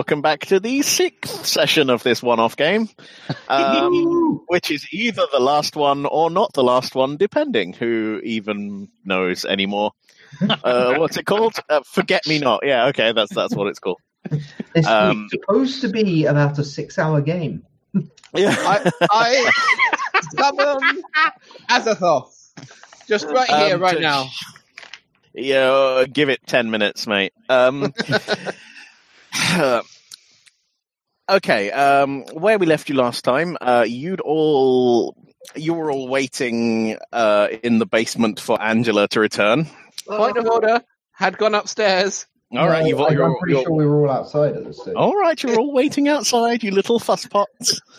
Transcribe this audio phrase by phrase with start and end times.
[0.00, 2.88] welcome back to the sixth session of this one-off game,
[3.48, 8.88] um, which is either the last one or not the last one, depending who even
[9.04, 9.92] knows anymore.
[10.64, 11.54] Uh, what's it called?
[11.68, 12.60] Uh, Forget Me Not.
[12.64, 13.98] Yeah, okay, that's that's what it's called.
[14.74, 17.64] It's Um, supposed to be about a six-hour game.
[17.92, 19.50] Yeah, I, I
[20.34, 21.02] summon
[21.68, 22.32] Azathoth.
[23.06, 24.28] Just right here, Um, right to- now.
[25.34, 27.32] Yeah, uh, give it 10 minutes, mate.
[27.48, 27.92] Um,
[31.30, 35.16] okay, um, where we left you last time, uh, you'd all,
[35.54, 39.66] you were all waiting uh, in the basement for Angela to return.
[40.06, 40.80] Point of order.
[41.12, 42.26] Had gone upstairs.
[42.52, 44.56] All right, No, you've I- all, you're, I'm pretty you're- sure we were all outside
[44.56, 44.94] at this stage.
[44.96, 47.80] all right, you're all waiting outside, you little fusspots.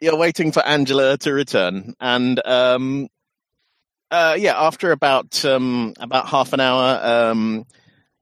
[0.00, 3.08] You're waiting for Angela to return, and um,
[4.12, 7.00] uh, yeah, after about um, about half an hour,
[7.32, 7.66] um,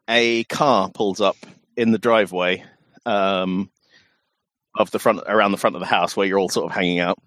[0.08, 1.36] a car pulls up
[1.76, 2.64] in the driveway
[3.04, 3.70] um,
[4.74, 7.00] of the front around the front of the house where you're all sort of hanging
[7.00, 7.18] out,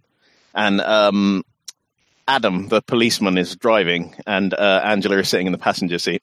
[0.53, 1.43] and um,
[2.27, 6.21] Adam, the policeman, is driving, and uh, Angela is sitting in the passenger seat.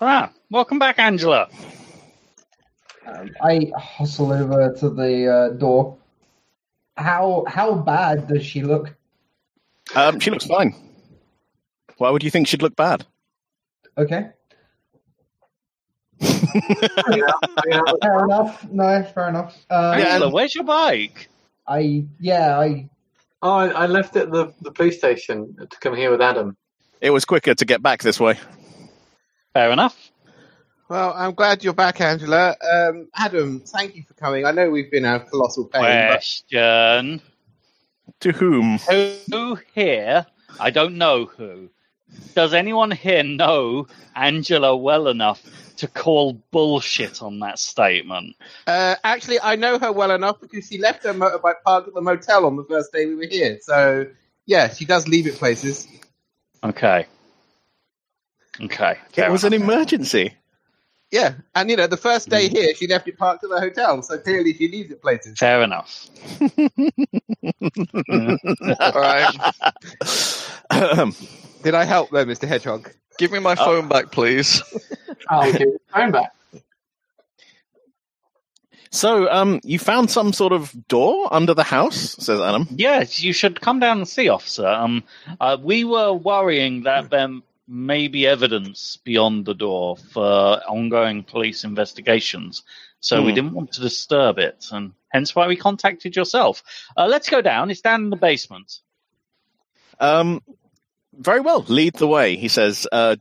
[0.00, 1.48] Ah, welcome back, Angela.
[3.06, 5.98] Um, I hustle over to the uh, door.
[6.96, 8.94] How how bad does she look?
[9.94, 10.74] Um, she looks fine.
[11.98, 13.06] Why would you think she'd look bad?
[13.98, 14.30] Okay,
[18.02, 18.66] fair enough.
[18.70, 19.56] No, fair enough.
[19.70, 21.28] Um, Yeah, Angela, where's your bike?
[21.66, 22.88] I yeah I
[23.44, 26.56] Oh, I, I left it at the, the police station to come here with Adam.
[27.02, 28.38] It was quicker to get back this way.
[29.52, 30.10] Fair enough.
[30.88, 32.56] Well, I'm glad you're back, Angela.
[32.66, 34.46] Um, Adam, thank you for coming.
[34.46, 37.20] I know we've been a colossal pain, but Question:
[38.20, 38.78] To whom?
[39.30, 40.24] Who here?
[40.58, 41.68] I don't know who.
[42.34, 45.42] Does anyone here know Angela well enough
[45.76, 48.36] to call bullshit on that statement?
[48.66, 52.00] uh, actually, I know her well enough because she left her motorbike parked at the
[52.00, 53.58] motel on the first day we were here.
[53.62, 54.06] So,
[54.46, 55.88] yeah, she does leave it places.
[56.62, 57.06] Okay.
[58.60, 58.98] Okay.
[59.12, 60.34] fair It was an emergency.
[61.10, 64.02] Yeah, and you know, the first day here, she left it parked at the hotel.
[64.02, 65.38] So clearly, she leaves it places.
[65.38, 66.08] Fair enough.
[68.10, 69.36] All right.
[71.64, 72.92] Did I help there, Mister Hedgehog?
[73.18, 74.62] Give me my phone back, please.
[75.28, 76.32] I'll give the phone back.
[78.90, 82.68] so, um, you found some sort of door under the house, says Adam.
[82.70, 84.66] Yes, you should come down and see, officer.
[84.66, 85.02] Um,
[85.40, 87.28] uh, we were worrying that there
[87.66, 92.62] may be evidence beyond the door for ongoing police investigations,
[93.00, 93.34] so we Hmm.
[93.36, 96.62] didn't want to disturb it, and hence why we contacted yourself.
[96.96, 97.70] Uh, let's go down.
[97.70, 98.80] It's down in the basement.
[99.98, 100.42] Um,
[101.18, 103.16] very well, lead the way, he says, uh,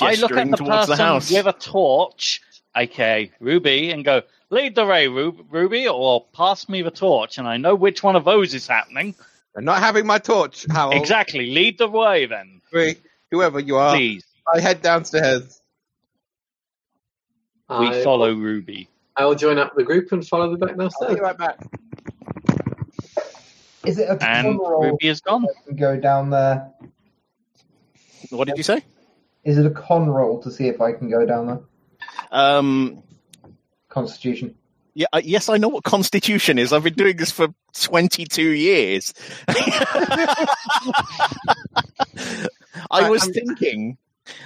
[0.00, 1.30] I look at the person the house.
[1.30, 2.42] with a torch,
[2.76, 7.56] aka Ruby, and go, "Lead the way, Ruby, or pass me the torch." And I
[7.58, 9.14] know which one of those is happening.
[9.56, 11.00] I'm not having my torch, Howell.
[11.00, 11.50] Exactly.
[11.50, 13.00] Lead the way, then, Wait,
[13.30, 14.24] Whoever you are, please.
[14.52, 15.60] I head downstairs.
[17.68, 18.88] We I, follow Ruby.
[19.16, 21.58] I will join up the group and follow them back I'll be right back.
[23.86, 25.46] Is it a And con roll Ruby is gone.
[25.66, 26.70] to go down there?
[28.30, 28.82] What did you say?
[29.44, 31.60] Is it a con roll to see if I can go down there?
[32.30, 33.02] Um,
[33.88, 34.54] Constitution.
[34.94, 36.72] yeah, uh, yes, I know what Constitution is.
[36.72, 39.12] I've been doing this for 22 years.
[42.90, 43.98] I was I'm- thinking,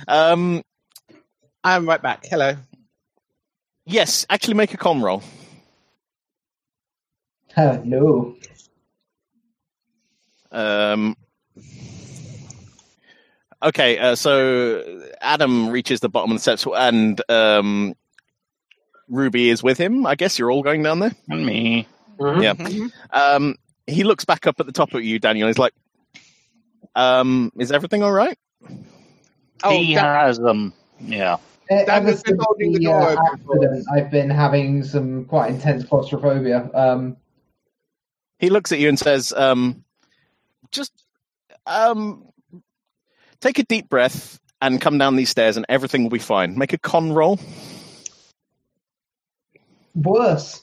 [0.07, 0.63] um,
[1.65, 2.25] I'm right back.
[2.27, 2.55] Hello.
[3.87, 5.23] yes, actually make a com roll.
[7.57, 8.37] no.
[10.53, 11.17] Um,
[13.61, 17.95] Okay, uh, so Adam reaches the bottom of the steps, and um,
[19.09, 20.07] Ruby is with him.
[20.07, 21.11] I guess you're all going down there.
[21.29, 21.89] And me.
[22.21, 22.41] Mhm.
[22.41, 22.89] Yeah.
[23.35, 23.57] Um,
[23.89, 25.49] he looks back up at the top of you, Daniel.
[25.49, 25.73] He's like,
[26.95, 28.39] um, "Is everything all right?"
[29.65, 31.39] Oh, he that- has um yeah.
[31.69, 36.71] Ever Daniel's since the the door uh, accident, I've been having some quite intense claustrophobia.
[36.75, 37.17] Um,
[38.39, 39.85] He looks at you and says, um,
[40.71, 40.93] "Just
[41.67, 42.25] um,
[43.41, 46.59] take a deep breath and come down these stairs, and everything will be fine.
[46.59, 47.39] Make a con roll."
[49.95, 50.63] worse.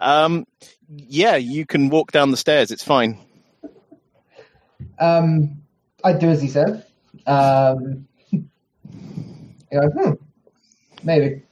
[0.00, 0.46] Um,
[0.88, 2.70] yeah, you can walk down the stairs.
[2.70, 3.18] It's fine.
[4.98, 5.62] Um,
[6.04, 6.86] I do as he said.
[7.26, 8.48] Um, you
[9.72, 10.12] know, hmm,
[11.02, 11.42] maybe.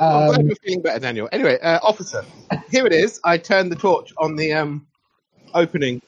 [0.00, 1.28] I'm glad Um, you're feeling better, Daniel.
[1.32, 2.24] Anyway, uh, officer,
[2.70, 3.20] here it is.
[3.24, 4.86] I turned the torch on the um,
[5.54, 6.00] opening.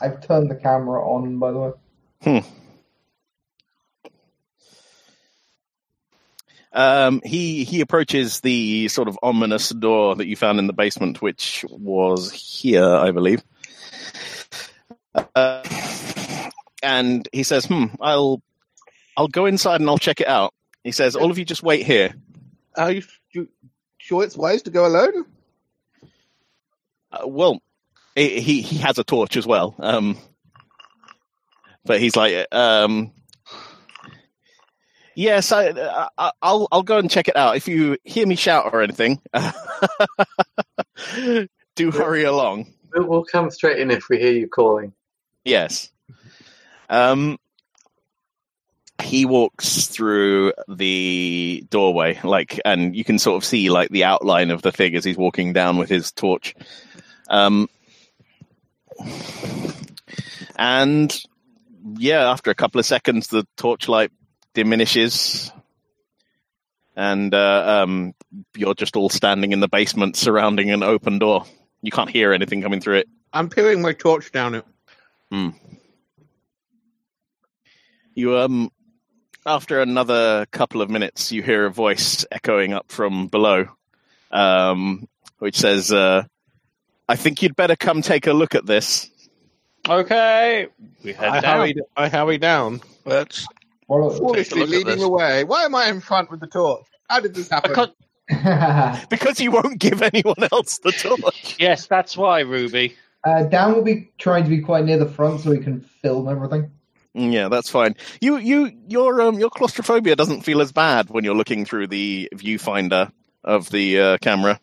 [0.00, 2.42] I've turned the camera on, by the way.
[6.74, 11.22] Um, he he approaches the sort of ominous door that you found in the basement,
[11.22, 13.44] which was here, I believe.
[15.36, 15.62] Uh,
[16.82, 18.42] and he says, "Hmm, I'll
[19.16, 20.52] I'll go inside and I'll check it out."
[20.82, 22.12] He says, "All of you just wait here."
[22.76, 23.48] Are you, you
[23.98, 25.26] sure it's wise to go alone?
[27.12, 27.62] Uh, well,
[28.14, 29.74] he he he has a torch as well.
[29.78, 30.16] Um,
[31.84, 33.12] but he's like, um,
[35.14, 35.70] yes, I,
[36.18, 37.56] I I'll I'll go and check it out.
[37.56, 39.20] If you hear me shout or anything,
[41.74, 42.72] do hurry along.
[42.96, 44.92] We'll, come straight in if we hear you calling.
[45.44, 45.90] Yes.
[46.88, 47.38] Um,
[49.02, 54.52] he walks through the doorway, like, and you can sort of see like the outline
[54.52, 56.54] of the figure as he's walking down with his torch.
[57.28, 57.68] Um,
[60.56, 61.16] and
[61.96, 64.10] yeah, after a couple of seconds, the torchlight
[64.54, 65.52] diminishes,
[66.96, 68.14] and uh, um,
[68.56, 71.44] you're just all standing in the basement, surrounding an open door.
[71.82, 73.08] You can't hear anything coming through it.
[73.32, 74.64] I'm peering my torch down it.
[78.14, 78.70] You um
[79.44, 83.66] after another couple of minutes you hear a voice echoing up from below
[84.30, 85.08] um
[85.38, 86.22] which says uh
[87.08, 89.10] I think you'd better come take a look at this.
[89.88, 90.68] Okay.
[91.02, 91.58] We head I down.
[91.58, 93.46] hurried, I hurried down, Let's
[93.88, 95.00] Well, foolishly leading this.
[95.00, 95.44] the way.
[95.44, 96.84] Why am I in front with the torch?
[97.10, 97.70] How did this happen?
[97.70, 101.56] Because, Because you won't give anyone else the torch.
[101.58, 102.96] yes, that's why, Ruby.
[103.24, 106.26] uh, Dan will be trying to be quite near the front so he can film
[106.28, 106.70] everything.
[107.14, 107.94] Mm, Yeah, that's fine.
[108.22, 112.28] You you your um your claustrophobia doesn't feel as bad when you're looking through the
[112.34, 113.12] viewfinder
[113.44, 114.58] of the uh, camera.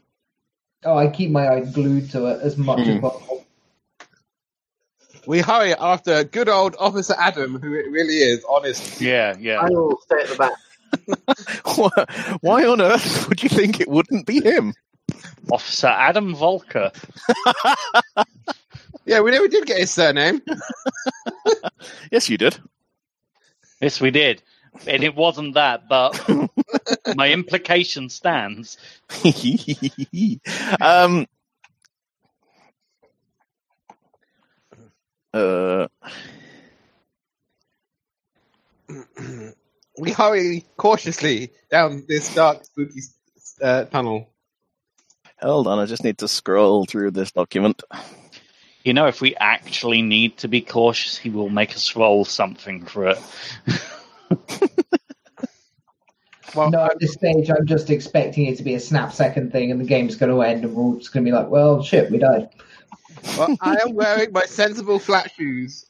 [0.83, 2.99] Oh, I keep my eye glued to it as much as Hmm.
[2.99, 3.45] possible.
[5.27, 8.99] we hurry after good old Officer Adam, who it really is, honest.
[8.99, 9.59] Yeah, yeah.
[9.61, 10.53] I will stay at the back.
[12.41, 14.73] Why on earth would you think it wouldn't be him?
[15.51, 16.91] Officer Adam Volker.
[19.03, 20.41] Yeah, we never did get his surname.
[22.11, 22.57] Yes, you did.
[23.81, 24.43] Yes, we did.
[24.85, 26.13] And it wasn't that, but
[27.15, 28.77] my implication stands.
[30.81, 31.27] um,
[35.33, 35.87] uh,
[39.97, 43.01] we hurry cautiously down this dark, spooky
[43.61, 44.29] uh, tunnel.
[45.39, 47.81] hold on, I just need to scroll through this document.
[48.83, 52.85] You know, if we actually need to be cautious, he will make us roll something
[52.85, 53.19] for it.
[56.55, 59.71] Well, No, at this stage, I'm just expecting it to be a snap second thing
[59.71, 61.81] and the game's going to end and we're all just going to be like, well,
[61.81, 62.49] shit, we died.
[63.37, 65.85] well, I am wearing my sensible flat shoes.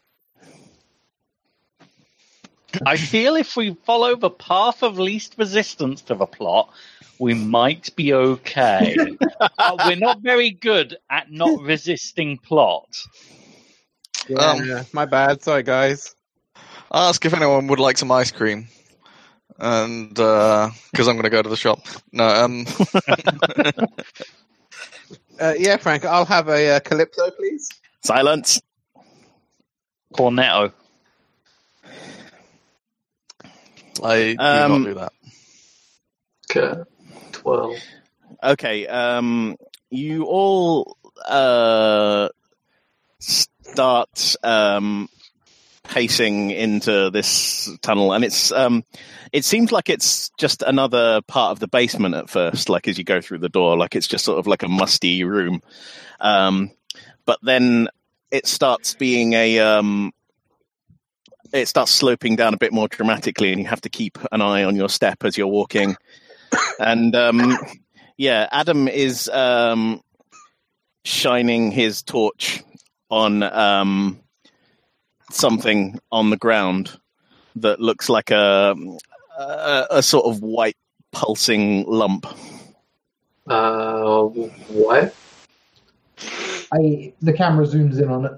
[2.85, 6.71] I feel if we follow the path of least resistance to the plot,
[7.19, 8.95] we might be okay.
[9.57, 12.87] Uh, we're not very good at not resisting plot.
[14.29, 15.41] Yeah, Um, my bad.
[15.41, 16.15] Sorry, guys.
[16.93, 18.67] ask if anyone would like some ice cream,
[19.59, 21.79] and because I'm going to go to the shop.
[22.11, 22.65] No, um,
[25.39, 27.67] Uh, yeah, Frank, I'll have a uh, Calypso, please.
[28.03, 28.61] Silence.
[30.13, 30.71] Cornetto.
[34.03, 35.13] I do Um, not do that.
[36.51, 36.81] Okay.
[37.31, 37.75] Twelve.
[38.43, 38.85] Okay.
[38.87, 39.55] Um,
[39.89, 40.95] you all
[41.27, 42.29] uh,
[43.19, 45.09] start um,
[45.83, 48.83] pacing into this tunnel, and it's um,
[49.31, 52.69] it seems like it's just another part of the basement at first.
[52.69, 55.23] Like as you go through the door, like it's just sort of like a musty
[55.23, 55.61] room.
[56.19, 56.71] Um,
[57.25, 57.87] but then
[58.31, 60.11] it starts being a um,
[61.53, 64.63] it starts sloping down a bit more dramatically, and you have to keep an eye
[64.63, 65.95] on your step as you're walking.
[66.79, 67.57] and um,
[68.17, 70.01] yeah, Adam is um,
[71.03, 72.63] shining his torch
[73.09, 74.21] on um,
[75.33, 76.97] something on the ground
[77.57, 78.75] that looks like a,
[79.37, 80.77] a a sort of white
[81.11, 82.25] pulsing lump.
[83.47, 85.15] Uh, what?
[86.73, 88.31] I the camera zooms in on it.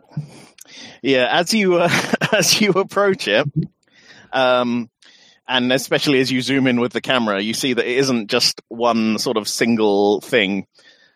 [1.01, 1.89] Yeah, as you uh,
[2.31, 3.47] as you approach it,
[4.31, 4.89] um,
[5.47, 8.61] and especially as you zoom in with the camera, you see that it isn't just
[8.69, 10.65] one sort of single thing.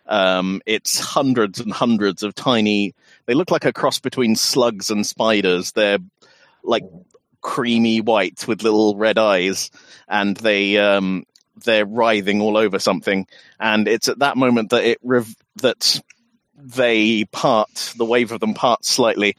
[0.05, 2.93] Um, it's hundreds and hundreds of tiny.
[3.27, 5.73] They look like a cross between slugs and spiders.
[5.73, 5.99] They're
[6.63, 6.83] like
[7.41, 9.69] creamy white with little red eyes,
[10.07, 11.25] and they um,
[11.63, 13.27] they're writhing all over something.
[13.59, 16.01] And it's at that moment that it rev- that
[16.57, 17.93] they part.
[17.97, 19.35] The wave of them parts slightly,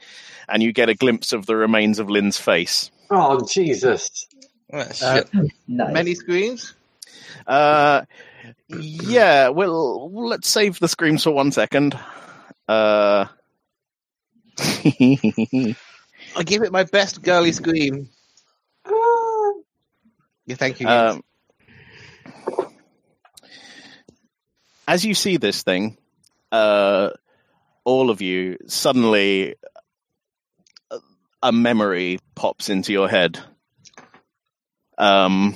[0.47, 2.91] and you get a glimpse of the remains of Lynn's face.
[3.09, 4.27] Oh, Jesus.
[4.71, 5.23] Ah, Uh.
[5.67, 5.93] Nice.
[5.93, 6.75] Many screams.
[7.47, 8.03] Uh,
[8.67, 11.97] yeah, well, let's save the screams for one second.
[12.67, 13.25] Uh,
[16.35, 18.09] I'll give it my best girly scream.
[20.45, 20.87] Yeah, thank you.
[20.87, 21.23] um,
[24.87, 25.97] as you see this thing,
[26.51, 27.11] uh,
[27.83, 29.55] all of you suddenly
[30.89, 30.99] a-
[31.43, 33.39] a memory pops into your head.
[34.97, 35.55] Um,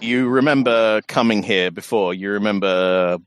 [0.00, 2.14] you remember coming here before.
[2.14, 3.18] You remember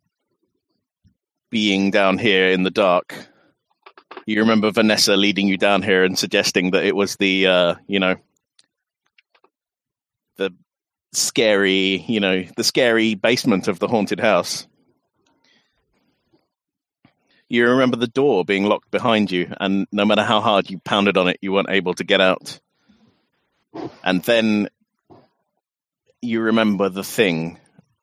[1.50, 3.16] being down here in the dark.
[4.28, 8.00] You remember Vanessa leading you down here and suggesting that it was the, uh, you
[8.00, 8.18] know,
[10.36, 10.54] the
[11.14, 14.68] scary, you know, the scary basement of the haunted house.
[17.48, 21.16] You remember the door being locked behind you, and no matter how hard you pounded
[21.16, 22.60] on it, you weren't able to get out.
[24.04, 24.68] And then
[26.22, 27.60] you remember the thing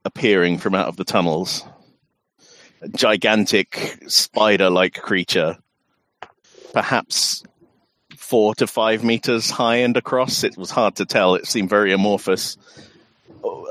[0.06, 1.66] appearing from out of the tunnels
[2.80, 5.58] a gigantic spider like creature,
[6.74, 7.44] perhaps
[8.16, 10.44] four to five meters high and across.
[10.44, 12.58] It was hard to tell, it seemed very amorphous.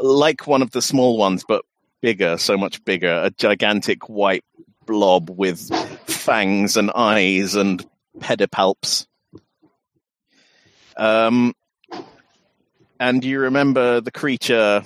[0.01, 1.63] Like one of the small ones, but
[2.01, 3.22] bigger, so much bigger.
[3.24, 4.43] A gigantic white
[4.86, 5.69] blob with
[6.07, 7.86] fangs and eyes and
[8.19, 9.05] pedipalps.
[10.95, 11.53] Um,
[13.00, 14.83] and you remember the creature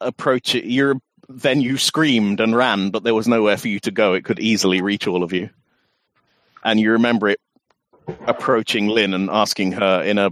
[0.00, 0.64] approach it.
[0.64, 4.14] You then you screamed and ran, but there was nowhere for you to go.
[4.14, 5.50] It could easily reach all of you.
[6.64, 7.40] And you remember it
[8.26, 10.30] approaching Lynn and asking her in a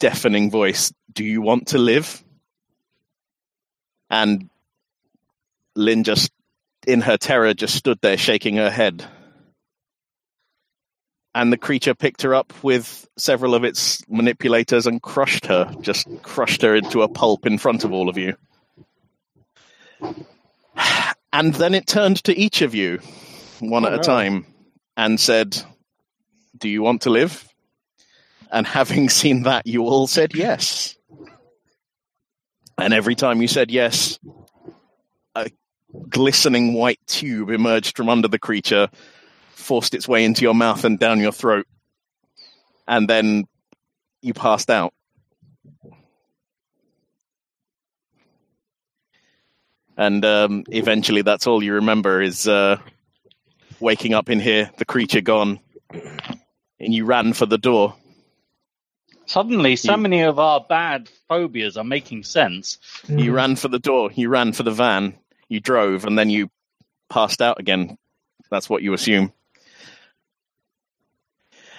[0.00, 2.22] deafening voice, "Do you want to live?"
[4.10, 4.50] And
[5.74, 6.30] Lynn just,
[6.86, 9.04] in her terror, just stood there shaking her head.
[11.34, 16.06] And the creature picked her up with several of its manipulators and crushed her, just
[16.22, 18.36] crushed her into a pulp in front of all of you.
[21.34, 22.98] And then it turned to each of you,
[23.60, 24.02] one Oh, at a no.
[24.02, 24.44] time,
[24.96, 25.60] and said,
[26.56, 27.48] Do you want to live?
[28.50, 30.96] And having seen that, you all said yes.
[32.78, 34.18] And every time you said yes,
[35.34, 35.50] a
[36.08, 38.88] glistening white tube emerged from under the creature,
[39.50, 41.66] forced its way into your mouth and down your throat,
[42.88, 43.44] and then
[44.20, 44.92] you passed out.
[49.96, 52.78] And um, eventually, that's all you remember is uh,
[53.82, 55.60] waking up in here, the creature gone,
[56.80, 57.94] and you ran for the door.
[59.26, 62.78] Suddenly, so You- many of our bad phobias are making sense.
[63.08, 64.10] You ran for the door.
[64.14, 65.14] You ran for the van.
[65.48, 66.50] You drove, and then you
[67.10, 67.98] passed out again.
[68.50, 69.32] That's what you assume,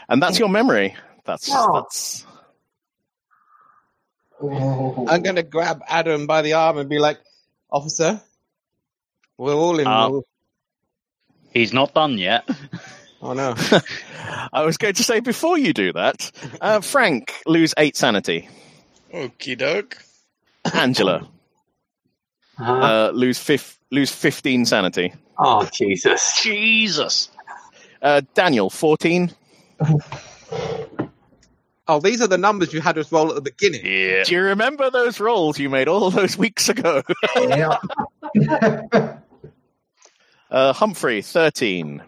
[0.09, 0.95] and that's your memory.
[1.25, 1.81] That's Oh.
[1.81, 2.25] that's.
[4.41, 5.05] Oh.
[5.07, 7.19] I'm going to grab Adam by the arm and be like,
[7.71, 8.21] Officer,
[9.37, 9.87] we're all in.
[9.87, 10.19] Uh,
[11.53, 12.47] He's not done yet.
[13.21, 13.55] oh no.
[14.53, 16.31] I was going to say before you do that,
[16.61, 18.49] uh, Frank lose eight sanity.
[19.13, 19.97] Okie doke.
[20.73, 21.27] Angela
[22.59, 25.13] Uh, uh, lose fif- lose fifteen sanity.
[25.37, 26.41] oh, Jesus.
[26.41, 27.29] Jesus.
[28.01, 29.31] Uh, Daniel fourteen.
[31.85, 33.81] Oh, these are the numbers you had us roll at the beginning.
[33.83, 34.23] Yeah.
[34.23, 37.03] Do you remember those rolls you made all those weeks ago?
[37.35, 37.77] yeah.
[40.53, 42.01] Uh, Humphrey, 13.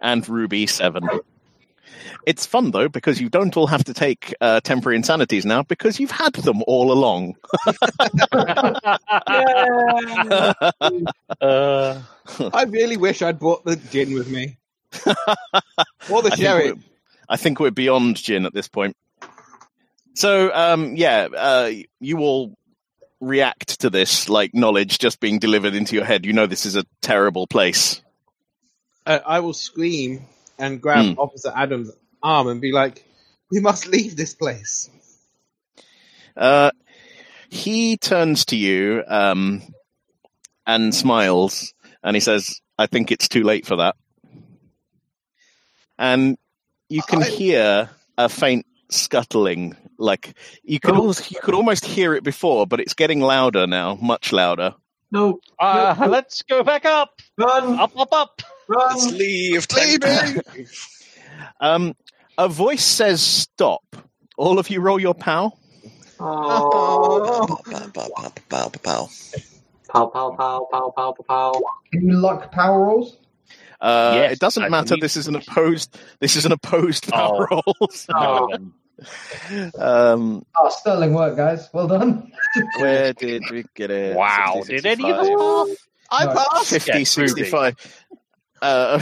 [0.00, 1.08] And Ruby, 7.
[2.26, 5.98] It's fun, though, because you don't all have to take uh, temporary insanities now because
[5.98, 7.34] you've had them all along.
[11.40, 12.00] uh,
[12.52, 14.58] I really wish I'd brought the gin with me.
[16.10, 16.72] or the I think sherry.
[16.72, 16.82] we-
[17.30, 18.96] I think we're beyond gin at this point.
[20.14, 22.56] So, um, yeah, uh, you all
[23.20, 26.24] react to this like knowledge just being delivered into your head.
[26.24, 28.00] You know this is a terrible place.
[29.06, 30.26] Uh, I will scream
[30.58, 31.18] and grab Hmm.
[31.20, 31.90] Officer Adams'
[32.22, 33.04] arm and be like,
[33.50, 34.90] "We must leave this place."
[36.36, 36.70] Uh,
[37.48, 39.62] he turns to you um,
[40.66, 41.72] and smiles,
[42.04, 43.96] and he says, "I think it's too late for that."
[45.98, 46.36] And
[46.88, 50.98] you can I- hear a faint scuttling, like you could Oh.
[51.00, 54.74] almost, you could almost hear it before, but it's getting louder now, much louder.
[55.10, 57.20] No, Uh, no, let's go back up.
[57.38, 58.42] run, Up, up, up.
[58.68, 58.88] Run.
[58.90, 59.66] Let's leave.
[59.74, 60.42] Leave
[61.60, 61.94] Um,
[62.36, 63.82] a voice says, "Stop!"
[64.36, 65.52] All of you, roll your pow.
[66.20, 67.46] Oh.
[67.48, 69.08] Pow, pow, pow, pow, pow, pow.
[69.88, 71.62] Pow, pow, pow, pow, pow, pow, pow.
[71.92, 73.16] Can you luck power rolls?
[73.80, 74.88] Uh, Yes, it doesn't I matter.
[74.90, 75.96] believe This is an opposed.
[76.20, 77.62] This is an opposed power Oh.
[77.80, 77.88] roll.
[77.90, 78.48] so- Oh.
[79.78, 81.68] Um, Oh, sterling work, guys.
[81.72, 82.32] Well done.
[82.78, 84.16] where did we get it?
[84.16, 85.76] Wow, 60, did any of us pass?
[86.10, 86.34] I No.
[86.34, 86.70] passed.
[86.70, 87.28] 50, Yes, Ruby.
[87.28, 88.04] 65.
[88.60, 88.98] Uh,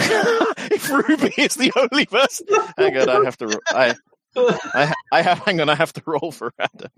[0.71, 3.47] if Ruby is the only person, hang on, I have to.
[3.47, 3.95] ro- I,
[4.37, 5.39] I, I have.
[5.41, 6.91] Hang on, I have to roll for Adam.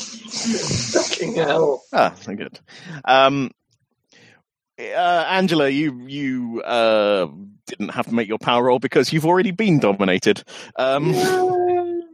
[0.00, 1.82] Fucking hell.
[1.92, 2.58] Ah, good.
[3.04, 3.50] Um,
[4.78, 7.28] uh, Angela, you you uh,
[7.66, 10.42] didn't have to make your power roll because you've already been dominated.
[10.76, 11.14] Um,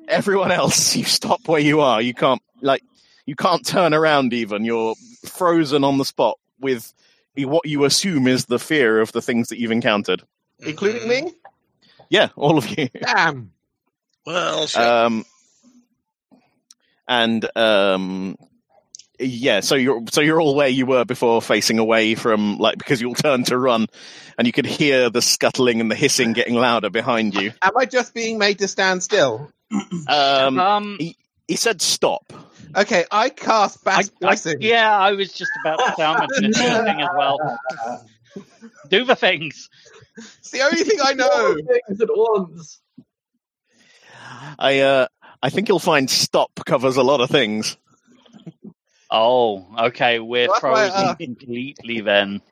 [0.09, 2.01] everyone else, you stop where you are.
[2.01, 2.83] You can't like
[3.27, 4.33] you can't turn around.
[4.33, 4.95] Even you're
[5.27, 6.93] frozen on the spot with
[7.37, 10.23] what you assume is the fear of the things that you've encountered.
[10.61, 11.33] including me.
[12.09, 12.89] Yeah, all of you.
[13.01, 13.53] Damn.
[14.25, 14.81] Well, shit.
[14.81, 15.25] Um,
[17.09, 18.37] and um,
[19.19, 23.01] yeah, so you're so you're all where you were before, facing away from like because
[23.01, 23.87] you'll turn to run,
[24.39, 27.53] and you could hear the scuttling and the hissing getting louder behind you.
[27.63, 29.51] Am I just being made to stand still?
[30.09, 30.99] Um, Um,
[31.49, 32.33] he said stop.
[32.77, 34.57] Okay, I cast I, Bass I, Blessing.
[34.61, 37.39] yeah, I was just about to sound a thing as well.
[38.89, 39.69] Do the things.
[40.39, 41.55] It's the only thing I know.
[41.55, 42.81] Things at once.
[44.59, 45.07] I uh,
[45.43, 47.77] I think you'll find stop covers a lot of things.
[49.17, 52.43] Oh, okay, we're That's why, frozen uh, completely then.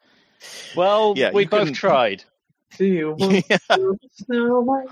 [0.76, 2.24] Well, Yeah, we you both couldn't- tried.
[2.78, 4.88] Do you want to snow white?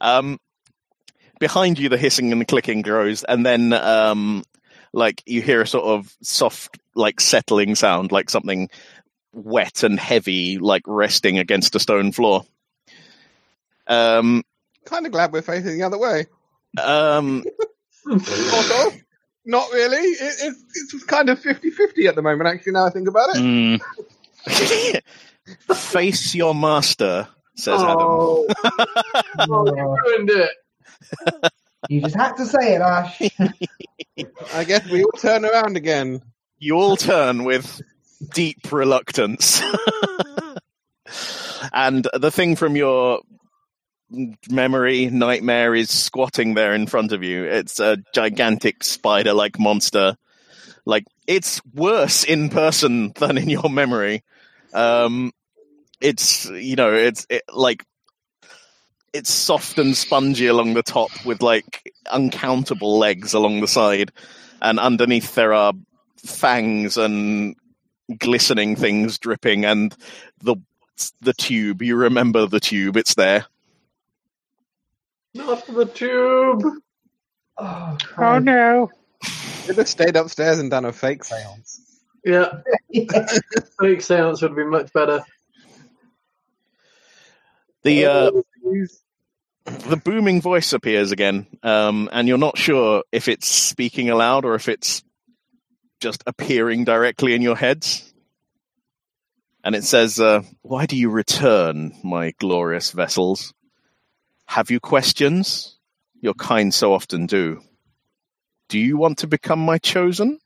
[0.00, 0.38] um,
[1.40, 4.44] behind you, the hissing and the clicking grows, and then um,
[4.92, 8.68] like you hear a sort of soft, like settling sound, like something
[9.32, 12.44] wet and heavy, like resting against a stone floor.
[13.86, 14.44] Um,
[14.84, 16.26] Kind of glad we're facing the other way.
[16.80, 17.42] um,
[18.04, 19.03] Sort of.
[19.44, 19.98] Not really.
[19.98, 23.36] It, it's, it's kind of 50-50 at the moment, actually, now I think about it.
[23.36, 23.80] Mm,
[25.74, 27.96] face your master, says Adam.
[28.00, 28.46] Oh,
[29.38, 30.50] oh, you ruined it.
[31.88, 33.20] You just had to say it, Ash.
[34.54, 36.22] I guess we all turn around again.
[36.58, 37.82] You all turn with
[38.32, 39.60] deep reluctance.
[41.72, 43.20] and the thing from your
[44.48, 47.44] memory nightmare is squatting there in front of you.
[47.44, 50.16] It's a gigantic spider like monster.
[50.84, 54.22] Like it's worse in person than in your memory.
[54.72, 55.32] Um
[56.00, 57.84] it's you know, it's it, like
[59.14, 64.10] it's soft and spongy along the top with like uncountable legs along the side
[64.60, 65.72] and underneath there are
[66.16, 67.54] fangs and
[68.18, 69.96] glistening things dripping and
[70.42, 70.56] the
[71.20, 73.46] the tube you remember the tube it's there
[75.34, 76.62] Not the tube.
[77.58, 78.44] Oh, Christ.
[78.44, 78.90] no.
[79.64, 81.80] Should have stayed upstairs and done a fake seance.
[82.24, 82.60] Yeah,
[83.80, 85.22] fake seance would be much better.
[87.82, 88.42] the uh, Oh,
[89.66, 94.54] the booming voice appears again um, and you're not sure if it's speaking aloud or
[94.54, 95.02] if it's
[96.00, 98.12] just appearing directly in your heads
[99.62, 103.54] and it says uh, why do you return my glorious vessels
[104.46, 105.78] have you questions
[106.20, 107.60] your kind so often do
[108.68, 110.38] do you want to become my chosen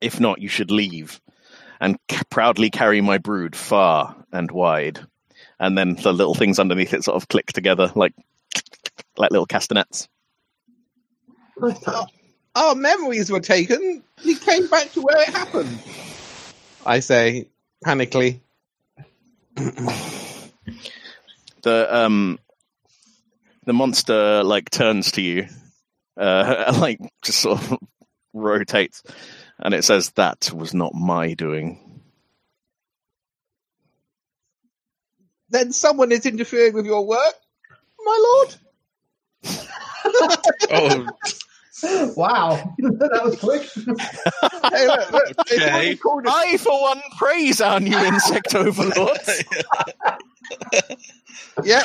[0.00, 1.20] if not you should leave
[1.80, 5.00] and ca- proudly carry my brood far and wide
[5.58, 8.14] and then the little things underneath it sort of click together like
[9.16, 10.08] like little castanets.
[11.82, 12.10] Touch.
[12.54, 14.02] Our memories were taken.
[14.24, 15.78] We came back to where it happened.
[16.84, 17.48] I say,
[17.84, 18.40] panically.
[21.62, 22.38] The um
[23.64, 25.46] the monster like turns to you,
[26.18, 27.78] uh, like just sort of
[28.32, 29.02] rotates,
[29.58, 31.78] and it says, "That was not my doing."
[35.48, 37.34] then someone is interfering with your work,
[38.04, 38.54] my lord.
[40.70, 41.06] Oh,
[42.16, 43.62] Wow, that was quick.
[44.72, 45.22] Hey, look, look,
[45.52, 45.72] Okay.
[45.72, 49.44] what you call the- I, for one, praise our new insect overlords.
[51.64, 51.84] Yeah.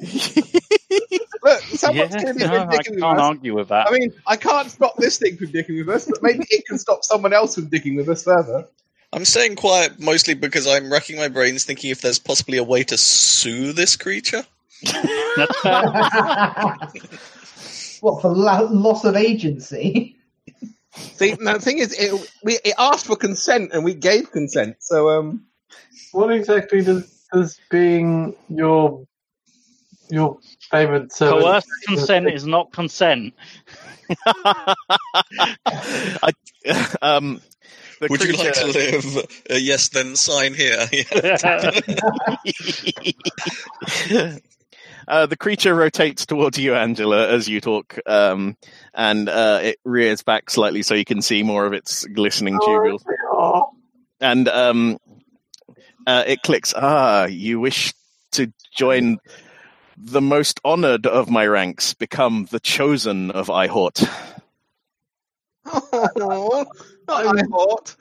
[0.00, 3.88] Look, someone's Yeah, clearly no, been I dicking with can't argue with that.
[3.88, 6.78] I mean, I can't stop this thing from dicking with us, but maybe it can
[6.78, 8.66] stop someone else from dicking with us further.
[9.12, 12.82] I'm staying quiet mostly because I'm racking my brains thinking if there's possibly a way
[12.84, 14.44] to sue this creature.
[18.00, 20.16] What for lo- loss of agency?
[20.96, 24.76] See, the thing is, it, we it asked for consent and we gave consent.
[24.80, 25.44] So, um,
[26.10, 29.06] What exactly does does being your
[30.12, 30.38] your
[30.70, 31.42] favourite servant?
[31.42, 33.34] Coerced consent is not consent.
[34.26, 34.74] I,
[37.02, 37.40] um,
[38.00, 39.16] the Would you like to live?
[39.50, 40.86] Uh, yes, then sign here.
[45.08, 48.58] uh, the creature rotates towards you, Angela, as you talk, um,
[48.92, 53.02] and uh, it rears back slightly so you can see more of its glistening tubules.
[53.32, 53.70] Oh,
[54.20, 54.98] And um,
[56.06, 56.74] uh, it clicks.
[56.76, 57.94] Ah, you wish
[58.32, 59.18] to join
[59.96, 64.08] the most honored of my ranks, become the chosen of Eihort.
[65.66, 66.66] oh,
[67.08, 67.96] not I thought.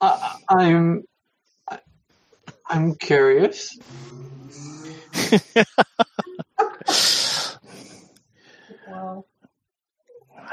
[0.00, 1.04] I, I'm
[1.68, 1.78] I,
[2.68, 3.78] I'm curious.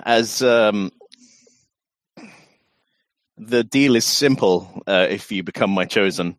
[0.05, 0.91] as um,
[3.37, 6.35] the deal is simple uh, if you become my chosen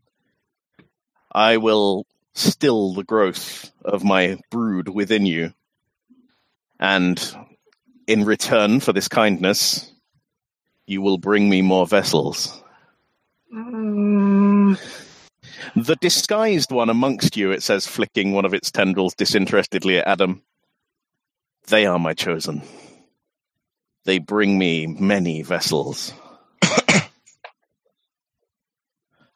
[1.33, 5.55] i will still the growth of my brood within you.
[6.79, 7.19] And
[8.07, 9.91] in return for this kindness
[10.87, 12.63] you will bring me more vessels.
[13.55, 14.79] Mm,
[15.77, 20.43] the disguised one amongst you it says flicking one of its tendrils disinterestedly at adam.
[21.69, 22.63] They are my chosen.
[24.05, 26.13] They bring me many vessels.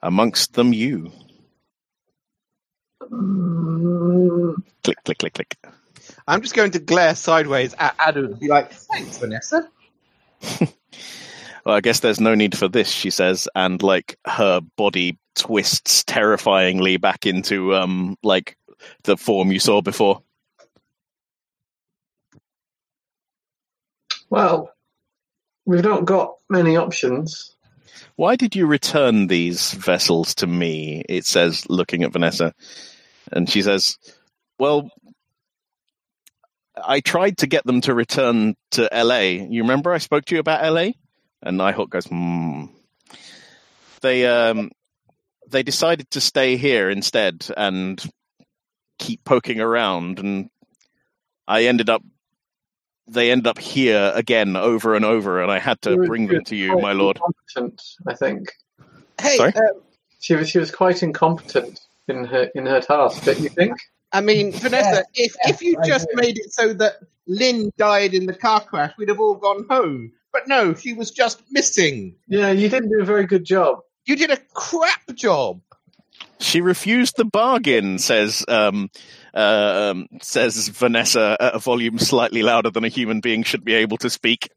[0.02, 1.10] Amongst them you
[4.82, 5.56] click click click click
[6.26, 9.68] I'm just going to glare sideways at Adam and be like, "Thanks, Vanessa."
[10.60, 16.04] well i guess there's no need for this she says and like her body twists
[16.04, 18.56] terrifyingly back into um like
[19.02, 20.22] the form you saw before
[24.30, 24.72] well,
[25.64, 27.54] we've not got many options.
[28.16, 31.02] Why did you return these vessels to me?
[31.08, 32.52] It says, looking at Vanessa.
[33.32, 33.96] And she says,
[34.58, 34.90] Well,
[36.82, 39.20] I tried to get them to return to LA.
[39.48, 40.90] You remember I spoke to you about LA?
[41.42, 42.66] And Nighthawk goes, Hmm.
[44.00, 44.70] They, um,
[45.48, 48.00] they decided to stay here instead and
[48.98, 50.20] keep poking around.
[50.20, 50.50] And
[51.48, 52.02] I ended up,
[53.08, 55.42] they ended up here again over and over.
[55.42, 57.16] And I had to was- bring them to you, my lord.
[57.16, 58.52] Incompetent, I think
[59.20, 59.52] Hey, Sorry?
[59.56, 59.82] um,
[60.20, 60.48] she was.
[60.48, 63.24] She was quite incompetent in her in her task.
[63.24, 63.76] Don't you think?
[64.12, 66.26] I mean, Vanessa, if yeah, if you I just agree.
[66.26, 66.94] made it so that
[67.26, 70.12] Lynn died in the car crash, we'd have all gone home.
[70.32, 72.16] But no, she was just missing.
[72.26, 73.80] Yeah, you didn't do a very good job.
[74.06, 75.60] You did a crap job.
[76.40, 78.90] She refused the bargain, says um,
[79.34, 83.74] uh, um, says Vanessa at a volume slightly louder than a human being should be
[83.74, 84.48] able to speak.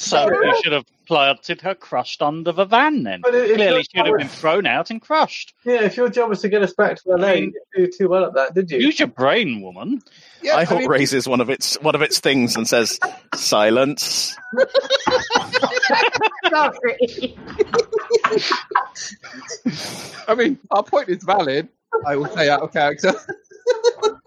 [0.00, 3.20] So you should have planted her crushed under the van then.
[3.20, 5.52] But if Clearly, your she would have been thrown out and crushed.
[5.62, 7.98] Yeah, if your job was to get us back to the lane, you didn't do
[7.98, 8.78] too well at that, did you?
[8.78, 10.00] Use your brain, woman.
[10.40, 12.98] Yeah, I I hope mean, raises one of its one of its things and says,
[13.34, 14.34] "Silence."
[16.48, 17.36] Sorry.
[20.26, 21.68] I mean, our point is valid.
[22.06, 23.12] I will say out of character.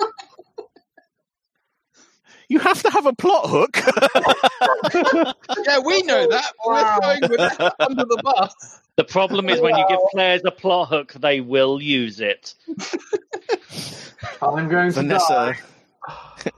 [2.53, 3.77] You have to have a plot hook.
[5.65, 6.53] yeah, we know that.
[6.63, 6.99] Wow.
[7.01, 8.79] We're throwing Vanessa under the bus.
[8.95, 12.53] The problem is when you give players a plot hook, they will use it.
[14.39, 15.55] I'm going to Vanessa.
[16.07, 16.51] die.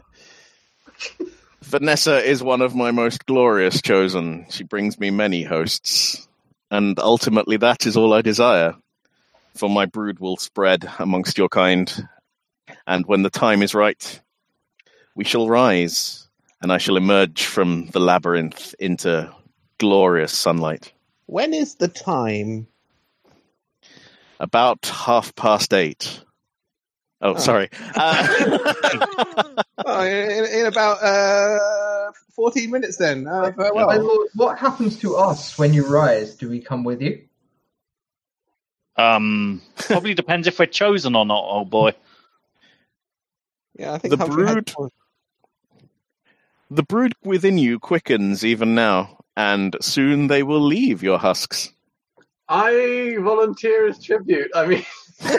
[1.61, 4.47] Vanessa is one of my most glorious chosen.
[4.49, 6.27] She brings me many hosts,
[6.69, 8.75] and ultimately that is all I desire.
[9.55, 11.89] For my brood will spread amongst your kind,
[12.85, 14.21] and when the time is right,
[15.15, 16.27] we shall rise,
[16.61, 19.31] and I shall emerge from the labyrinth into
[19.79, 20.91] glorious sunlight.
[21.27, 22.67] When is the time?
[24.39, 26.21] About half past eight.
[27.21, 27.37] Oh, Oh.
[27.37, 27.69] sorry.
[27.95, 33.27] Uh, Oh, in, in about uh, 14 minutes then.
[33.27, 34.03] Uh, very My well.
[34.03, 36.33] lord, what happens to us when you rise?
[36.35, 37.21] Do we come with you?
[38.95, 41.93] Um, probably depends if we're chosen or not, old boy.
[43.77, 44.89] Yeah, I think The Humphrey had brood- one.
[46.71, 51.71] The brood within you quickens even now, and soon they will leave your husks.
[52.47, 54.51] I volunteer as tribute.
[54.53, 54.85] I mean,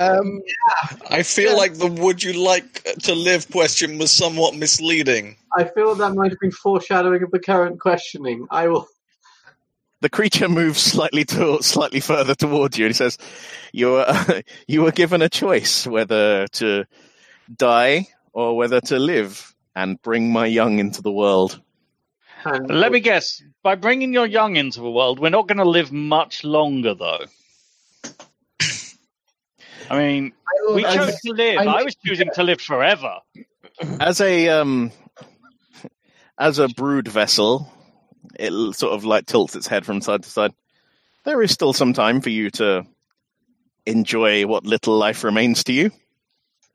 [0.00, 0.40] Um,
[1.10, 5.36] I feel like the "Would you like to live?" question was somewhat misleading.
[5.54, 8.46] I feel that might be foreshadowing of the current questioning.
[8.50, 8.88] I will.
[10.00, 13.18] The creature moves slightly to, slightly further towards you, and he says,
[13.72, 16.86] "You were you were given a choice whether to
[17.54, 21.60] die or whether to live and bring my young into the world."
[22.44, 23.42] And Let me guess.
[23.62, 27.26] By bringing your young into the world, we're not going to live much longer, though.
[29.90, 31.58] I mean, I, we I- chose to live.
[31.58, 33.16] I- I was choosing to live forever.
[33.98, 34.90] As a um,
[36.38, 37.70] as a brood vessel,
[38.38, 40.52] it sort of like tilts its head from side to side.
[41.24, 42.86] There is still some time for you to
[43.86, 45.90] enjoy what little life remains to you.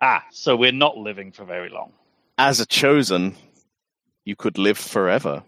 [0.01, 1.93] Ah, so we're not living for very long.
[2.37, 3.35] As a chosen,
[4.25, 5.43] you could live forever.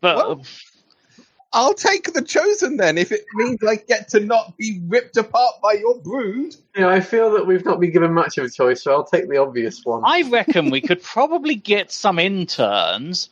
[0.00, 0.44] But Well-
[1.52, 5.56] I'll take the chosen then if it means I get to not be ripped apart
[5.60, 6.54] by your brood.
[6.76, 9.28] Yeah, I feel that we've not been given much of a choice, so I'll take
[9.28, 10.02] the obvious one.
[10.04, 13.30] I reckon we could probably get some interns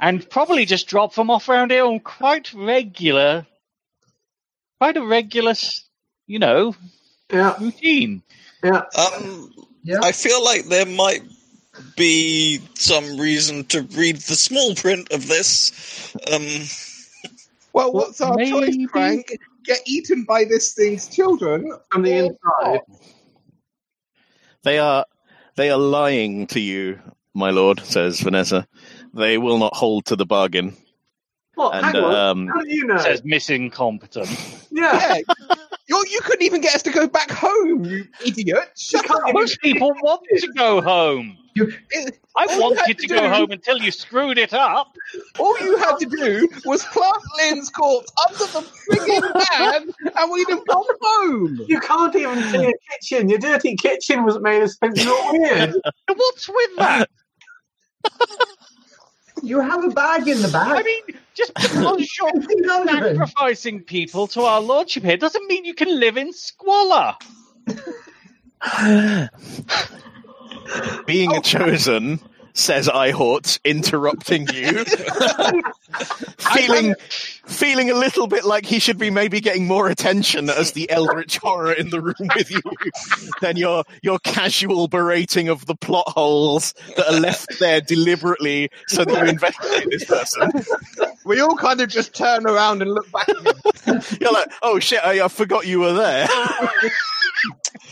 [0.00, 3.46] and probably just drop them off around here on quite regular,
[4.80, 5.54] quite a regular,
[6.26, 6.74] you know,
[7.32, 8.22] Yeah, routine.
[8.64, 8.82] yeah.
[8.96, 9.52] Um,
[9.84, 10.00] Yeah.
[10.02, 11.22] I feel like there might
[11.96, 16.14] be some reason to read the small print of this.
[16.32, 16.46] Um,
[17.72, 19.32] Well, what's our choice, Frank?
[19.64, 21.72] Get eaten by this thing's children?
[21.90, 22.80] From the inside.
[24.64, 25.06] They are
[25.56, 27.00] they are lying to you,
[27.34, 28.66] my lord, says Vanessa.
[29.14, 30.76] They will not hold to the bargain.
[31.54, 31.74] What?
[31.74, 32.14] And Hang on.
[32.14, 32.96] um, How do you know?
[32.98, 34.30] Says missing competent.
[34.70, 35.18] yeah.
[35.18, 35.56] Yeah.
[35.92, 38.70] You're, you couldn't even get us to go back home, you idiot.
[38.78, 39.34] Shut up.
[39.34, 41.36] Most people want to go home.
[41.54, 41.70] You-
[42.34, 44.96] I All you wanted to to go do- home until you screwed it up.
[45.38, 50.48] All you had to do was plant Lynn's corpse under the frigging fan, and we'd
[50.48, 51.60] have gone home.
[51.68, 53.28] You can't even see a kitchen.
[53.28, 55.74] Your dirty kitchen was made of something not weird.
[56.08, 57.10] What's with that?
[59.42, 60.78] You have a bag in the back.
[60.78, 61.02] I mean,
[61.34, 65.98] just because you're Everything under sacrificing people to our lordship here doesn't mean you can
[65.98, 67.16] live in squalor.
[71.06, 71.40] Being a oh.
[71.40, 72.20] chosen,
[72.54, 74.84] says I Eihort, interrupting you.
[76.38, 76.94] feeling
[77.44, 81.38] feeling a little bit like he should be maybe getting more attention as the eldritch
[81.38, 82.60] horror in the room with you
[83.40, 89.04] than your your casual berating of the plot holes that are left there deliberately so
[89.04, 90.50] that you investigate this person.
[91.24, 94.02] We all kind of just turn around and look back at him.
[94.20, 96.28] You're like, oh shit, I, I forgot you were there.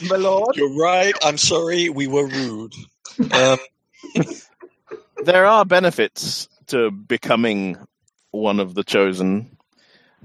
[0.08, 0.56] My lord.
[0.56, 1.14] you're right.
[1.22, 1.88] I'm sorry.
[1.88, 2.74] We were rude.
[3.32, 3.58] Um,
[5.24, 7.76] there are benefits to becoming
[8.30, 9.56] one of the chosen.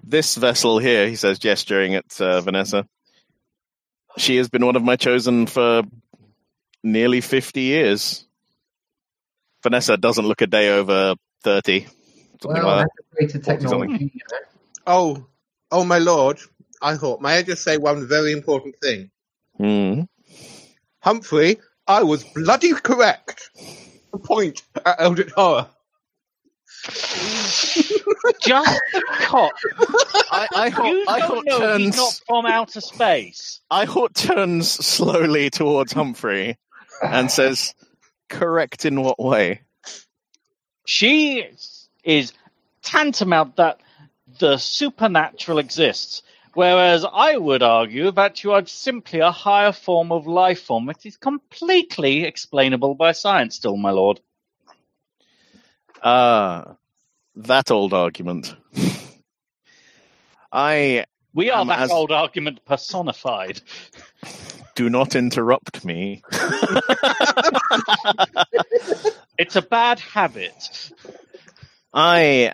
[0.03, 2.87] This vessel here, he says, gesturing at uh, Vanessa,
[4.17, 5.83] she has been one of my chosen for
[6.83, 8.25] nearly 50 years.
[9.63, 11.87] Vanessa doesn't look a day over 30.
[12.41, 12.87] Something Well, like
[13.19, 14.13] that's a technology.
[14.85, 15.25] Oh,
[15.71, 16.39] oh, my lord.
[16.81, 19.09] I thought, may I just say one very important thing?
[19.57, 19.65] that.
[19.65, 20.07] Mm.
[20.99, 23.49] Humphrey, I was bloody correct.
[24.19, 25.67] Point at Eldritch Horror.
[26.85, 29.51] Just the cop.
[30.31, 31.83] I, I, You I don't thought know turns.
[31.83, 33.59] he's not from outer space.
[33.71, 36.57] I thought turns slowly towards Humphrey
[37.01, 37.73] and says,
[38.29, 39.61] "Correct in what way?"
[40.85, 41.43] She
[42.03, 42.33] is
[42.83, 43.79] tantamount that
[44.39, 46.21] the supernatural exists.
[46.55, 51.05] Whereas I would argue that you are simply a higher form of life form that
[51.05, 54.21] is completely explainable by science, still, my lord.
[56.01, 56.77] Ah,
[57.35, 58.55] that old argument.
[60.51, 63.61] I We are that as- old argument personified.
[64.75, 66.23] do not interrupt me.
[69.37, 70.93] It's a bad habit.
[71.93, 72.53] I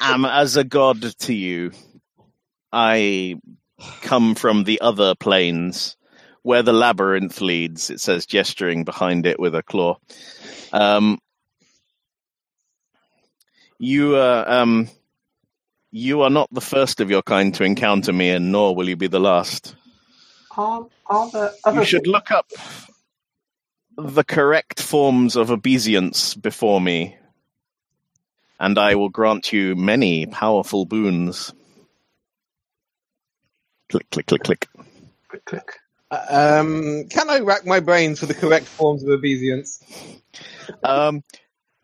[0.00, 1.72] am as a god to you.
[2.72, 3.36] I
[4.02, 5.96] come from the other planes
[6.42, 9.96] where the labyrinth leads, it says, gesturing behind it with a claw.
[10.72, 11.18] Um,
[13.78, 14.88] you, uh, um,
[15.90, 18.96] you are not the first of your kind to encounter me, and nor will you
[18.96, 19.76] be the last.
[21.06, 22.50] Are there other You should look up
[23.96, 27.16] the correct forms of obeisance before me,
[28.58, 31.52] and I will grant you many powerful boons.
[33.92, 34.68] Click, click, click, click.
[35.28, 35.72] Click, click.
[36.10, 39.82] Um, can I rack my brains for the correct forms of obedience?
[40.82, 41.22] Um,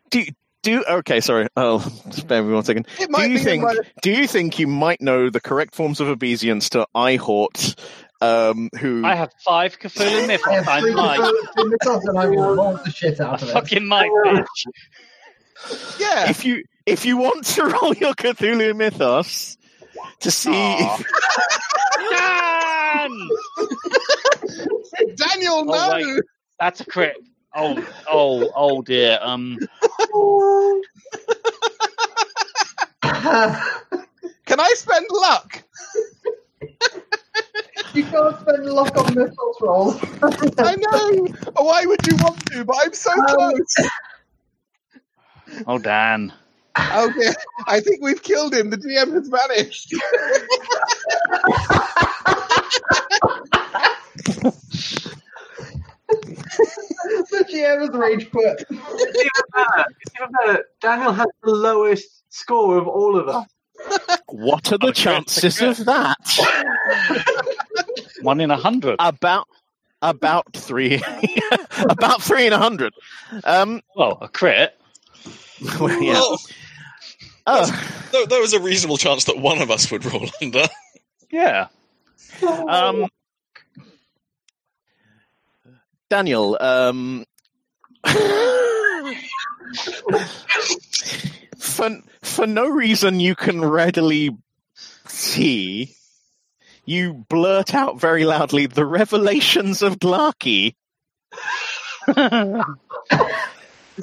[0.09, 0.23] do
[0.63, 1.19] do okay.
[1.21, 1.47] Sorry.
[1.55, 2.87] Oh, just bear me one second.
[2.97, 3.61] Do you think?
[3.63, 7.79] my- Do you think you might know the correct forms of obeisance to Eihort,
[8.21, 10.67] um, who I have five Cthulhu I mythos.
[10.67, 11.19] I three might.
[11.19, 13.51] Cthulhu mythos and I will roll the shit out of it.
[13.53, 14.45] fucking might, bitch.
[15.99, 16.27] Yeah.
[16.31, 19.57] if you if you want to roll your Cthulhu mythos
[20.21, 20.89] to see
[22.09, 23.35] Dan!
[25.15, 25.73] Daniel, no.
[25.75, 26.23] Oh, wait.
[26.59, 27.15] That's a crit.
[27.55, 27.77] Oh,
[28.11, 29.19] oh, oh dear.
[29.21, 29.59] Um,
[34.45, 35.63] Can I spend luck?
[37.93, 39.93] you can't spend luck on mythos roll.
[40.59, 41.27] I know.
[41.57, 42.65] Why would you want to?
[42.65, 43.75] But I'm so Um, close.
[45.67, 46.33] oh, Dan.
[46.77, 47.33] Okay,
[47.67, 48.69] I think we've killed him.
[48.69, 49.89] The GM has vanished.
[56.09, 58.65] the GM has rage quit.
[58.69, 59.85] It's even better.
[60.01, 60.65] It's even better.
[60.81, 63.45] Daniel has the lowest score of all of us.
[64.27, 66.17] what are the chances of that?
[68.21, 68.97] One in a hundred.
[68.99, 69.47] About
[70.01, 71.01] about three,
[71.89, 72.93] about three in a hundred.
[73.43, 74.78] Um, Well, a crit.
[75.79, 76.21] well, yeah.
[77.47, 80.65] Oh, there, there was a reasonable chance that one of us would roll under.
[81.31, 81.67] Yeah.
[82.43, 83.07] um,
[86.09, 87.25] Daniel, um,
[91.57, 94.35] for for no reason you can readily
[95.07, 95.93] see,
[96.85, 100.73] you blurt out very loudly the revelations of Glaaki,
[102.07, 102.63] and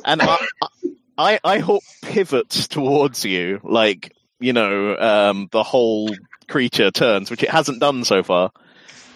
[0.04, 0.46] I,
[1.18, 6.10] I, Eihort pivots towards you, like you know, um, the whole
[6.48, 8.50] creature turns, which it hasn't done so far.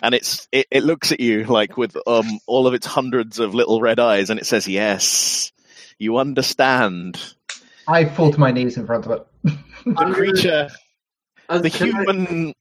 [0.02, 3.54] And it's it, it looks at you like with um all of its hundreds of
[3.54, 5.52] little red eyes, and it says, "Yes,
[5.98, 7.20] you understand."
[7.86, 9.26] I fall to my knees in front of it.
[9.84, 10.68] The creature,
[11.48, 12.54] As- the can I- human.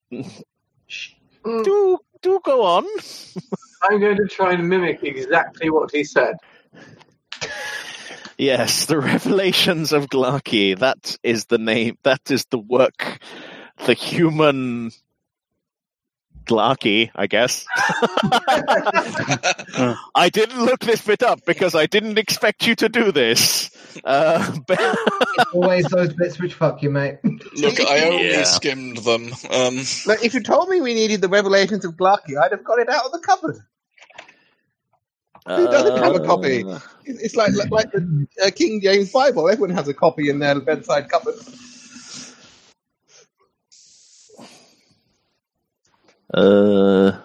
[1.45, 2.85] Do do go on.
[3.83, 6.35] I'm going to try and mimic exactly what he said.
[8.39, 10.79] Yes, the revelations of Glaaki.
[10.79, 11.97] That is the name.
[12.03, 13.19] That is the work.
[13.85, 14.91] The human
[16.45, 17.65] Glaaki, I guess.
[20.15, 23.71] I didn't look this bit up because I didn't expect you to do this.
[24.05, 24.79] Uh, but
[25.53, 27.17] Always those bits which fuck you, mate.
[27.57, 28.43] Look, I only Yeah.
[28.45, 29.33] skimmed them.
[29.51, 32.79] Um, Like, if you told me we needed the revelations of Glaaki, I'd have got
[32.79, 33.57] it out of the cupboard.
[35.47, 36.65] Who doesn't have a copy?
[36.65, 39.49] Uh, It's it's like like, like the uh, King James Bible.
[39.49, 41.35] Everyone has a copy in their bedside cupboard.
[46.33, 47.19] Uh,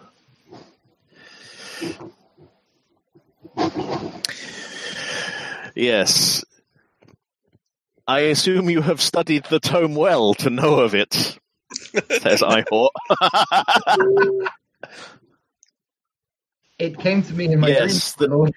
[5.74, 6.44] yes.
[8.06, 11.14] I assume you have studied the tome well to know of it,
[12.10, 12.90] says Eihort.
[16.84, 18.30] It came to me in my Yes, dreams.
[18.30, 18.54] Lord.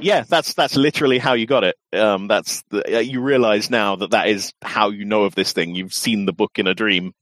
[0.00, 1.76] yeah, that's that's literally how you got it.
[1.92, 5.52] Um, that's the, uh, you realize now that that is how you know of this
[5.52, 5.74] thing.
[5.74, 7.12] You've seen the book in a dream.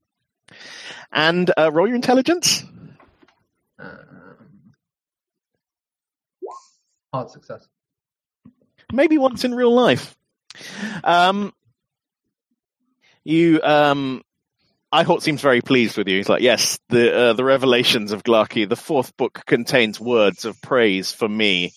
[1.12, 2.64] And uh, roll your intelligence.
[3.78, 4.72] Um,
[7.12, 7.66] hard success.
[8.92, 10.16] maybe once in real life.
[11.02, 11.52] Um,
[13.24, 14.22] you, um,
[14.94, 16.16] Eihort seems very pleased with you.
[16.16, 20.60] He's like, yes, the uh, the revelations of Glaaki, the fourth book contains words of
[20.62, 21.72] praise for me.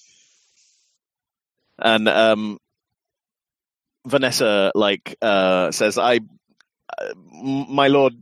[1.78, 2.60] And um,
[4.06, 6.20] Vanessa, like, uh, says, I,
[6.98, 8.14] uh, my lord,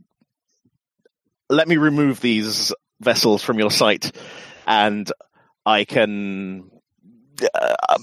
[1.50, 4.12] let me remove these vessels from your sight,
[4.66, 5.10] and
[5.66, 6.70] I can.
[7.54, 7.98] Uh,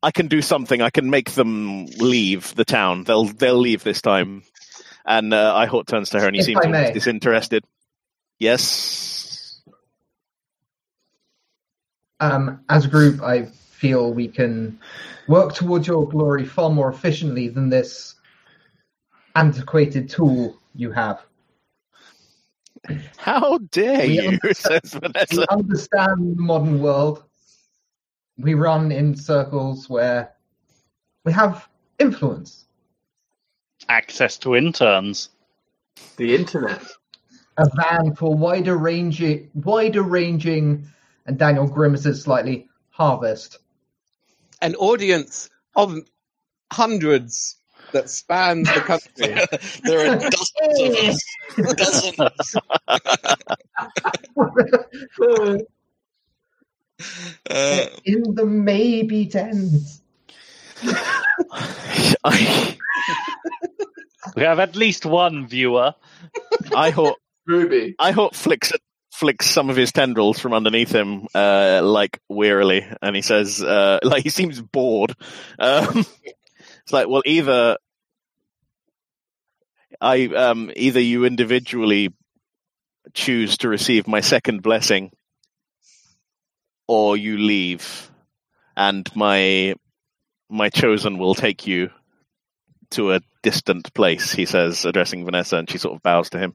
[0.00, 0.80] I can do something.
[0.80, 3.02] I can make them leave the town.
[3.02, 4.44] They'll they'll leave this time.
[5.08, 7.64] And uh, Eihort turns to her and he If seems almost disinterested.
[8.38, 9.62] Yes.
[12.20, 14.78] Um, as a group, I feel we can
[15.26, 18.16] work towards your glory far more efficiently than this
[19.34, 21.22] antiquated tool you have.
[23.16, 24.38] How dare We you?
[24.52, 24.98] says
[25.32, 27.24] We understand the modern world.
[28.36, 30.34] We run in circles where
[31.24, 31.66] we have
[31.98, 32.67] influence.
[33.88, 35.30] Access to interns.
[36.16, 36.82] The internet.
[37.56, 40.86] A van for wider ranging, wider ranging,
[41.26, 42.68] and Daniel grimaces slightly.
[42.90, 43.58] Harvest.
[44.60, 45.96] An audience of
[46.72, 47.56] hundreds
[47.92, 49.34] that spans the country.
[49.84, 51.22] there are dozens
[51.58, 52.56] of us.
[55.38, 55.62] Dozens.
[57.48, 60.02] Uh, In the maybe tens.
[62.24, 62.76] I,
[64.36, 65.94] We have at least one viewer.
[66.74, 67.94] I hope Ruby.
[68.00, 68.72] Eihort flicks
[69.12, 73.98] flicks some of his tendrils from underneath him, uh, like wearily, and he says, uh,
[74.04, 75.14] like he seems bored.
[75.58, 76.04] Um,
[76.82, 77.78] it's like, well, either
[80.00, 82.14] I, um, either you individually
[83.14, 85.10] choose to receive my second blessing,
[86.86, 88.10] or you leave,
[88.76, 89.74] and my
[90.48, 91.90] my chosen will take you
[92.92, 94.32] to a distant place.
[94.32, 96.54] He says, addressing Vanessa, and she sort of bows to him.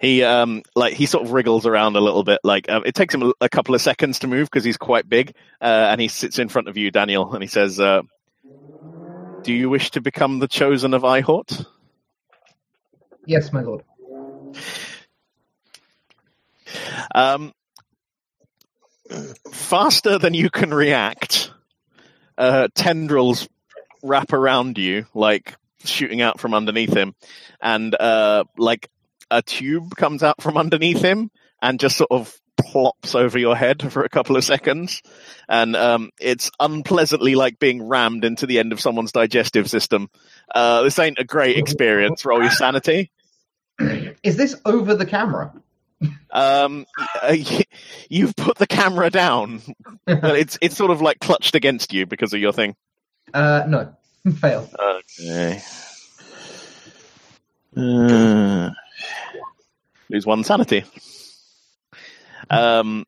[0.00, 2.38] He um like he sort of wriggles around a little bit.
[2.42, 5.06] Like um, it takes him a, a couple of seconds to move because he's quite
[5.06, 8.00] big, uh, and he sits in front of you, Daniel, and he says, uh,
[9.44, 11.66] "Do you wish to become the chosen of Eihort?"
[13.26, 13.82] Yes, my lord.
[17.14, 17.52] Um,
[19.52, 21.52] faster than you can react,
[22.40, 23.48] uh, tendrils
[24.02, 27.14] wrap around you, like shooting out from underneath him,
[27.60, 28.88] and uh, like
[29.30, 31.30] a tube comes out from underneath him
[31.62, 35.02] and just sort of plops over your head for a couple of seconds,
[35.48, 40.08] and um, it's unpleasantly like being rammed into the end of someone's digestive system.
[40.54, 42.24] Uh, this ain't a great experience.
[42.24, 43.10] Roll your sanity.
[44.22, 45.52] Is this over the camera?
[46.30, 46.86] Um,
[47.22, 47.36] uh,
[48.08, 49.60] you've put the camera down,
[50.06, 52.76] but it's it's sort of like clutched against you because of your thing.
[53.34, 53.94] Uh, no.
[54.40, 54.68] Fail.
[55.20, 55.62] Okay.
[57.76, 58.70] Uh,
[60.08, 60.84] lose one sanity.
[62.48, 63.06] Um,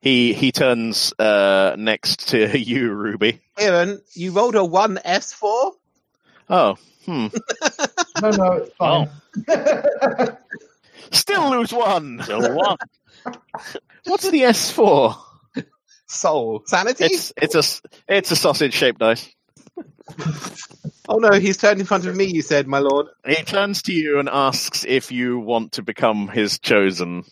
[0.00, 3.40] he he turns uh, next to you, Ruby.
[3.58, 5.72] Aaron, you rolled a one S four.
[6.48, 7.28] Oh, hmm.
[8.20, 9.08] No, no, it's fine.
[11.12, 12.22] Still lose one.
[12.24, 12.76] So one.
[14.04, 15.14] What's the S for?
[16.06, 17.04] Soul sanity.
[17.06, 19.28] It's it's a s- it's a sausage shaped dice.
[21.08, 22.26] Oh no, he's turned in front of me.
[22.26, 23.06] You said, my lord.
[23.26, 27.24] He turns to you and asks if you want to become his chosen.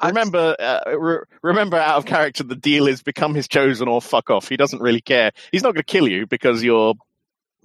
[0.00, 4.00] I'm- Remember, uh, re- remember, out of character, the deal is become his chosen or
[4.00, 4.48] fuck off.
[4.48, 5.32] He doesn't really care.
[5.50, 6.94] He's not going to kill you because you're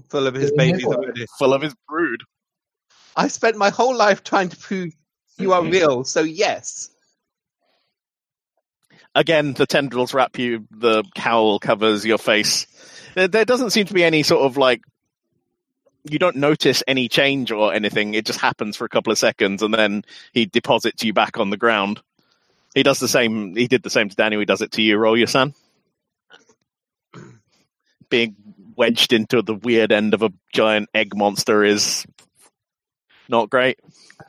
[0.09, 1.25] Full of his babies already.
[1.37, 2.21] full of his brood.
[3.15, 4.91] I spent my whole life trying to prove
[5.37, 6.03] you are real.
[6.03, 6.89] So yes.
[9.15, 10.67] Again, the tendrils wrap you.
[10.71, 12.67] The cowl covers your face.
[13.15, 14.81] There, there doesn't seem to be any sort of like.
[16.09, 18.13] You don't notice any change or anything.
[18.13, 21.49] It just happens for a couple of seconds, and then he deposits you back on
[21.49, 22.01] the ground.
[22.75, 23.55] He does the same.
[23.55, 24.39] He did the same to Daniel.
[24.39, 24.97] He does it to you.
[24.97, 25.53] Roll your son.
[28.09, 28.35] Being
[28.75, 32.05] wedged into the weird end of a giant egg monster is
[33.27, 33.79] not great.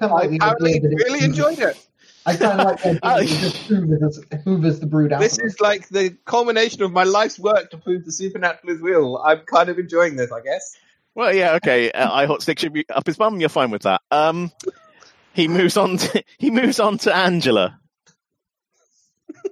[0.01, 1.87] I kind of like the apparently idea that really enjoyed it.
[2.25, 5.21] I kind of like the idea that it just hoovers, hoovers the brood out.
[5.21, 5.55] This of us.
[5.55, 9.17] is like the culmination of my life's work to prove the supernatural is real.
[9.25, 10.77] I'm kind of enjoying this, I guess.
[11.15, 11.91] Well, yeah, okay.
[11.91, 13.41] Uh, I hot stick should be up his bum.
[13.41, 14.03] You're fine with that.
[14.11, 14.53] Um,
[15.33, 15.97] he moves on.
[15.97, 17.81] To, he moves on to Angela.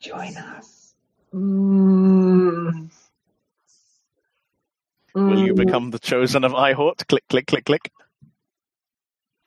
[0.00, 0.94] Join us.
[1.32, 2.91] Mm.
[5.14, 5.56] Will you Mm.
[5.66, 7.06] become the chosen of Eihort?
[7.08, 7.90] Click, click, click, click.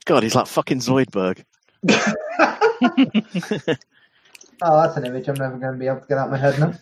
[0.05, 1.43] God, he's like fucking Zoidberg.
[4.61, 6.37] Oh, that's an image I'm never going to be able to get out of my
[6.37, 6.73] head now.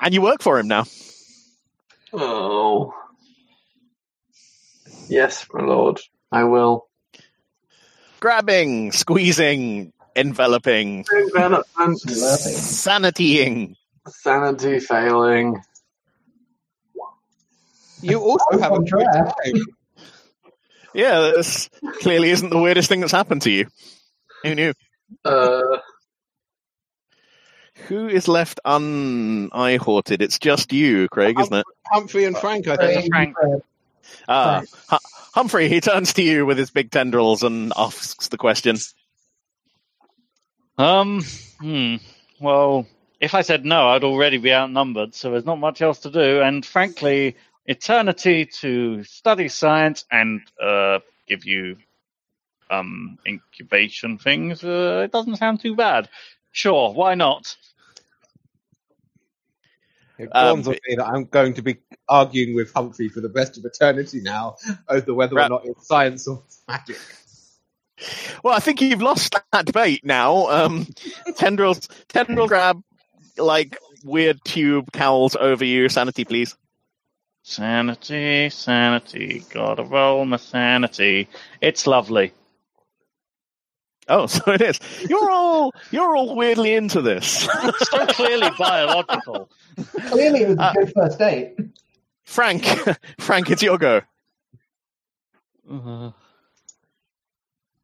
[0.00, 0.84] And you work for him now.
[2.12, 2.92] Oh.
[5.08, 5.98] Yes, my lord.
[6.30, 6.88] I will.
[8.20, 11.98] Grabbing, squeezing, enveloping, Development.
[12.02, 13.74] sanitying.
[14.08, 15.62] Sanity failing.
[18.02, 19.64] You also have a I'm good time.
[20.94, 21.68] Yeah, this
[22.00, 23.66] clearly isn't the weirdest thing that's happened to you.
[24.42, 24.72] Who knew?
[25.24, 25.78] Uh,
[27.88, 30.22] Who is left un-ihorted?
[30.22, 31.66] It's just you, Craig, isn't it?
[31.86, 32.92] Humphrey and Frank, I think.
[32.92, 33.36] Craig, Frank.
[33.38, 33.62] Fred.
[34.28, 34.96] Ah, Hu-
[35.34, 38.76] Humphrey, he turns to you with his big tendrils and asks the question.
[40.78, 41.22] Um,
[41.60, 41.96] hmm.
[42.40, 42.86] Well,
[43.20, 46.40] if I said no, I'd already be outnumbered, so there's not much else to do.
[46.40, 47.36] And frankly,
[47.68, 50.98] eternity to study science and uh,
[51.28, 51.76] give you
[52.70, 56.08] um incubation things, uh, it doesn't sound too bad.
[56.50, 57.56] Sure, why not?
[60.18, 61.76] It Um, dawns on me that I'm going to be
[62.08, 64.56] arguing with Humphrey for the rest of eternity now
[64.88, 66.98] over whether or not it's science or magic.
[68.42, 70.46] Well, I think you've lost that debate now.
[70.48, 70.86] Um,
[71.36, 72.82] tendrils, tendril grab
[73.36, 75.88] like weird tube cowls over you.
[75.88, 76.56] Sanity, please.
[77.48, 81.28] Sanity, sanity, gotta roll my sanity.
[81.62, 82.34] It's lovely.
[84.06, 84.78] Oh, so it is.
[85.08, 87.26] You're all you're all weirdly into this.
[87.26, 89.48] So clearly biological.
[90.08, 91.56] Clearly, it was a Uh, good first date.
[92.26, 92.64] Frank,
[93.18, 94.02] Frank, it's your go.
[95.70, 96.10] Uh,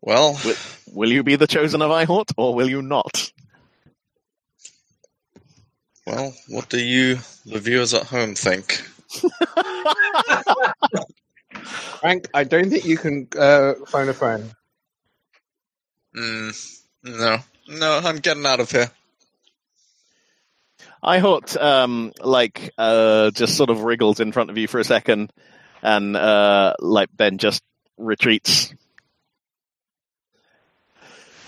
[0.02, 0.38] Well,
[0.92, 3.32] Will you be the chosen of Eihort, or will you not?
[6.06, 8.82] well, what do you, the viewers at home, think?
[12.00, 14.52] Frank, I don't think you can uh, phone a friend.
[16.16, 17.38] Mm, no,
[17.68, 18.90] no, I'm getting out of here.
[21.02, 25.32] Eihort, um, like, uh, just sort of wriggles in front of you for a second,
[25.82, 27.62] and uh, like then just
[27.98, 28.72] retreats.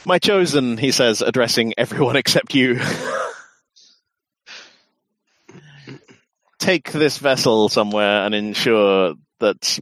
[0.04, 2.80] My chosen, he says, addressing everyone except you.
[6.66, 9.78] Take this vessel somewhere and ensure that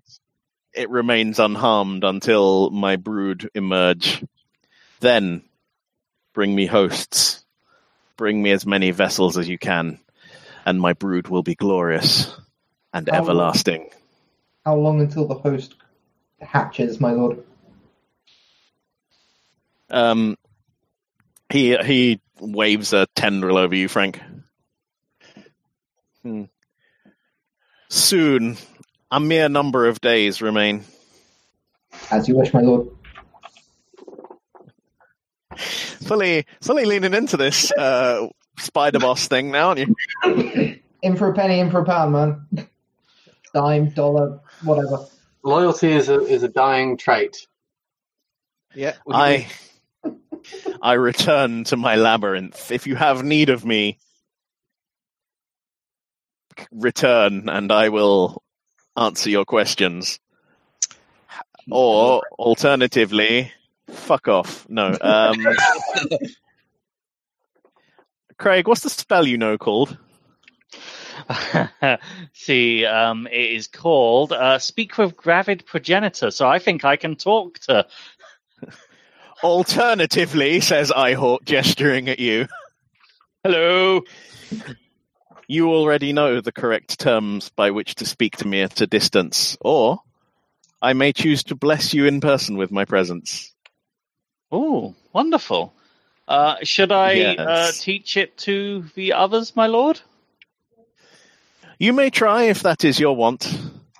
[0.74, 4.22] it remains unharmed until my brood emerge.
[5.00, 5.44] Then
[6.34, 7.42] bring me hosts.
[8.18, 9.98] Bring me as many vessels as you can,
[10.66, 12.30] and my brood will be glorious
[12.92, 13.14] and Oh.
[13.14, 13.88] everlasting.
[14.66, 15.76] How long until the host
[16.42, 17.42] hatches, my lord?
[19.88, 20.36] Um,
[21.48, 24.20] he he waves a tendril over you, Frank.
[26.22, 26.44] Hmm.
[27.94, 28.56] Soon,
[29.12, 30.82] a mere number of days remain.
[32.10, 32.88] As you wish, my lord.
[35.56, 38.26] Fully, fully leaning into this uh,
[38.58, 40.80] spider boss thing now, aren't you?
[41.02, 42.68] In for a penny, in for a pound, man.
[43.54, 45.06] Dime, dollar, whatever.
[45.44, 47.46] Loyalty is a is a dying trait.
[48.74, 48.94] Yeah.
[49.08, 49.46] I
[50.82, 52.72] I return to my labyrinth.
[52.72, 53.98] If you have need of me,
[56.70, 58.42] return and I will
[58.96, 60.20] answer your questions.
[61.70, 63.52] Or alternatively,
[63.88, 64.68] fuck off.
[64.68, 64.96] No.
[65.00, 65.36] Um,
[68.38, 69.96] Craig, what's the spell you know called?
[72.32, 77.16] See, um, it is called uh, Speak with Gravid Progenitor, so I think I can
[77.16, 77.86] talk to.
[79.42, 82.46] Alternatively, says I, Eihort, gesturing at you.
[83.42, 84.02] Hello.
[85.46, 89.56] You already know the correct terms by which to speak to me at a distance,
[89.60, 90.00] or
[90.80, 93.54] I may choose to bless you in person with my presence.
[94.50, 95.74] Oh, wonderful.
[96.26, 97.38] Uh, should I Yes.
[97.38, 100.00] uh, teach it to the others, my lord?
[101.78, 103.50] You may try if that is your want.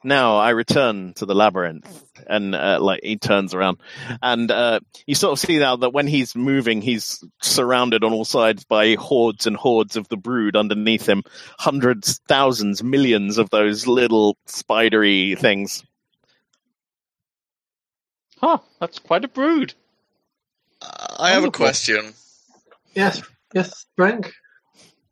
[0.05, 3.79] Now I return to the labyrinth, and uh, like he turns around,
[4.23, 8.27] and uh, you sort of see now that when he's moving, he's surrounded on all
[8.27, 11.23] sides by hordes and hordes of the brood underneath him,
[11.59, 15.83] hundreds, thousands, millions of those little spidery things.
[18.39, 19.73] Huh, that's quite a brood.
[21.19, 22.13] I have a question.
[22.95, 23.23] Yes,
[23.55, 24.33] yes, Frank.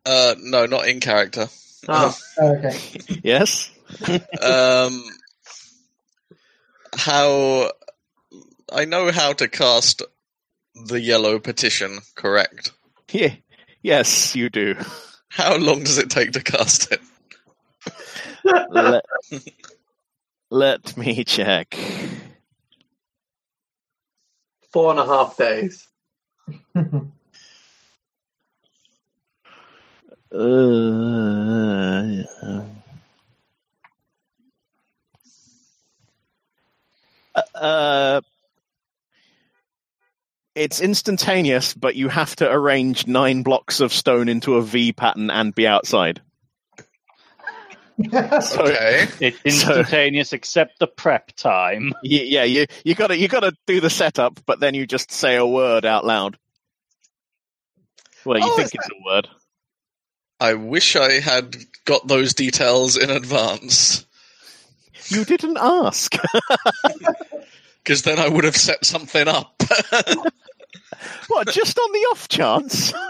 [0.04, 1.48] Uh, no, not in character.
[1.88, 2.78] Oh, Okay.
[3.24, 3.72] Yes.
[4.42, 5.04] um,
[6.94, 7.70] how
[8.72, 10.02] I know how to cast
[10.86, 12.72] the yellow petition, correct?
[13.10, 13.34] Yeah.
[13.82, 14.76] Yes, you do.
[15.28, 17.00] How long does it take to cast it?
[18.70, 19.04] let,
[20.50, 21.76] let me check.
[24.72, 25.86] four and a half days.
[30.34, 30.38] Uh,
[37.54, 38.20] uh,
[40.54, 45.30] it's instantaneous, but you have to arrange nine blocks of stone into a V pattern
[45.30, 46.20] and be outside.
[48.40, 49.06] So, Okay.
[49.20, 51.92] It's instantaneous except the prep time.
[52.02, 54.86] y- yeah, you you got to you got to do the setup, but then you
[54.86, 56.36] just say a word out loud.
[58.24, 59.28] Well, you Oh, think is it's a word.
[60.40, 64.06] I wish I had got those details in advance,
[65.12, 66.14] You didn't ask.
[67.84, 69.62] because then I would have set something up.
[71.28, 71.48] what?
[71.48, 72.92] Just on the off chance?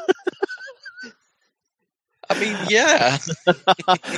[2.31, 3.19] I mean, yeah.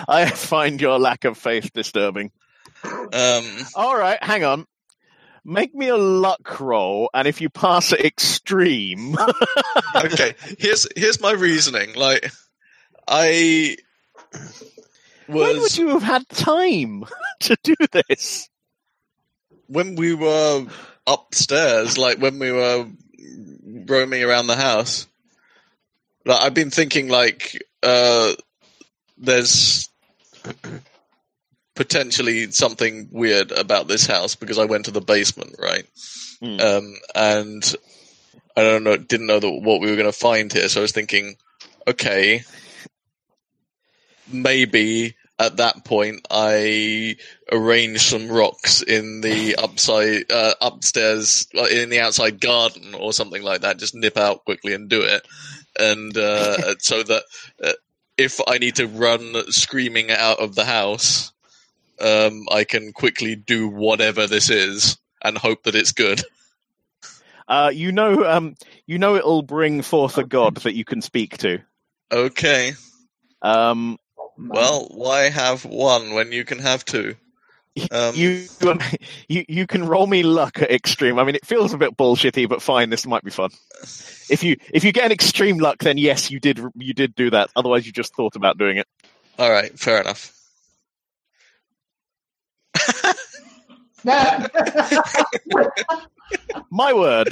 [0.08, 2.30] I find your lack of faith disturbing.
[2.84, 4.66] Um, All right, hang on.
[5.44, 9.16] Make me a luck roll, and if you pass it extreme,
[9.96, 11.94] okay, here's here's my reasoning.
[11.94, 12.30] Like,
[13.06, 13.76] I
[15.26, 17.04] when would you have had time
[17.40, 18.48] to do this?
[19.66, 20.66] when we were
[21.06, 22.86] upstairs, like when we were
[23.86, 25.06] roaming around the house.
[26.24, 28.32] Like, I've been thinking, like, uh,
[29.18, 29.90] there's
[31.74, 35.84] potentially something weird about this house because I went to the basement, right?
[36.40, 36.60] Hmm.
[36.60, 37.74] Um, and
[38.56, 40.82] I don't know, didn't know that what we were going to find here, so I
[40.82, 41.36] was thinking,
[41.86, 42.44] okay,
[44.30, 47.16] maybe at that point I
[47.50, 53.62] arrange some rocks in the upside uh, upstairs in the outside garden or something like
[53.62, 53.78] that.
[53.78, 55.26] Just nip out quickly and do it,
[55.78, 57.22] and uh, so that
[57.62, 57.72] uh,
[58.16, 61.32] if I need to run screaming out of the house,
[62.00, 66.22] um, I can quickly do whatever this is and hope that it's good.
[67.46, 68.54] Uh, you know, um,
[68.86, 71.58] you know, it'll bring forth a god that you can speak to.
[72.10, 72.72] Okay.
[73.42, 73.98] Um,
[74.38, 77.16] Well, why have one when you can have two?
[77.90, 78.80] Um, you, um,
[79.28, 81.18] you, you can roll me luck at extreme.
[81.18, 82.90] I mean, it feels a bit bullshitty, but fine.
[82.90, 83.50] This might be fun.
[84.30, 87.30] If you if you get an extreme luck, then yes, you did you did do
[87.30, 87.50] that.
[87.56, 88.86] Otherwise, you just thought about doing it.
[89.38, 90.30] all right, fair enough.
[96.70, 97.28] My word.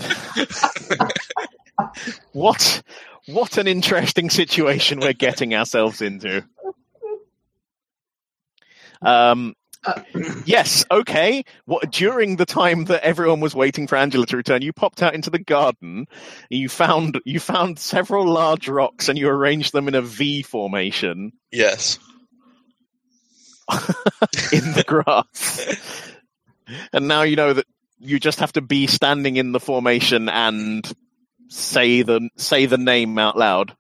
[2.33, 2.83] what
[3.27, 6.43] what an interesting situation we're getting ourselves into.
[9.03, 9.55] Um
[10.45, 11.43] yes, okay.
[11.65, 15.15] What during the time that everyone was waiting for Angela to return, you popped out
[15.15, 16.07] into the garden.
[16.51, 21.33] You found you found several large rocks and you arranged them in a V formation
[21.51, 21.99] Yes.
[24.53, 26.13] in the grass.
[26.93, 27.67] and now you know that
[27.99, 30.91] you just have to be standing in the formation and
[31.49, 33.75] say the say the name out loud.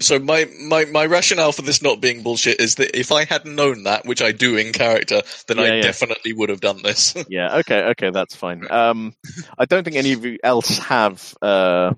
[0.00, 3.44] So my, my, my rationale for this not being bullshit is that if I had
[3.44, 5.82] known that, which I do in character, then Yeah, I yeah.
[5.82, 7.14] definitely would have done this.
[7.28, 8.66] Yeah, okay, okay, that's fine.
[8.70, 9.14] Um
[9.58, 11.94] I don't think any of you else have uh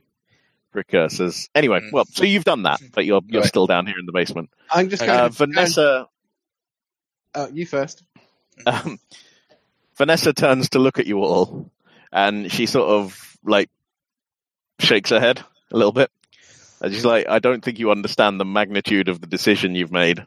[0.72, 1.48] precursors.
[1.54, 1.92] Anyway, Mm.
[1.92, 3.48] well, so you've done that, but you're you're Right.
[3.48, 4.50] still down here in the basement.
[4.70, 5.12] I'm just Okay.
[5.12, 6.06] going Uh, to Vanessa
[7.34, 8.04] Oh, you first.
[8.66, 8.98] um,
[9.96, 11.70] Vanessa turns to look at you all,
[12.12, 13.70] and she sort of like
[14.78, 15.42] shakes her head
[15.72, 16.10] a little bit.
[16.84, 20.26] And she's like, "I don't think you understand the magnitude of the decision you've made."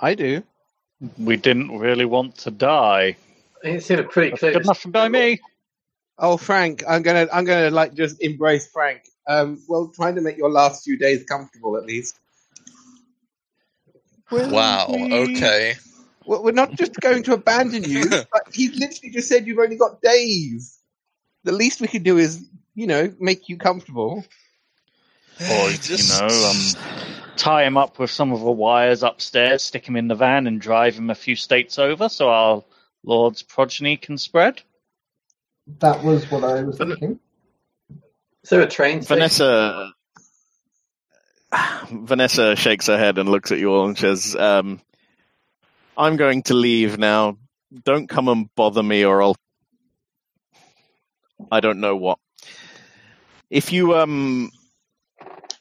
[0.00, 0.42] I do.
[1.16, 3.16] We didn't really want to die.
[3.62, 4.52] It seemed pretty That's clear.
[4.54, 5.40] good enough by me.
[6.18, 9.02] Oh, Frank, I'm gonna, I'm gonna like just embrace Frank.
[9.28, 12.18] Um, well, trying to make your last few days comfortable at least.
[14.32, 14.86] wow.
[14.90, 15.74] Okay.
[16.26, 18.08] Well, we're not just going to abandon you.
[18.10, 20.78] but he literally just said you've only got days.
[21.44, 22.44] The least we can do is,
[22.74, 24.24] you know, make you comfortable.
[25.40, 29.86] Or, Just- you know, um, tie him up with some of the wires upstairs, stick
[29.88, 32.64] him in the van, and drive him a few states over so our
[33.04, 34.62] Lord's progeny can spread.
[35.78, 37.18] That was what I was thinking.
[38.42, 39.16] Is there a train station?
[39.18, 39.92] Vanessa
[41.90, 44.80] Vanessa shakes her head and looks at you all and says, um,
[45.96, 47.38] "I'm going to leave now.
[47.84, 49.36] Don't come and bother me, or I'll
[51.50, 52.18] I don't know what.
[53.50, 54.50] If you um,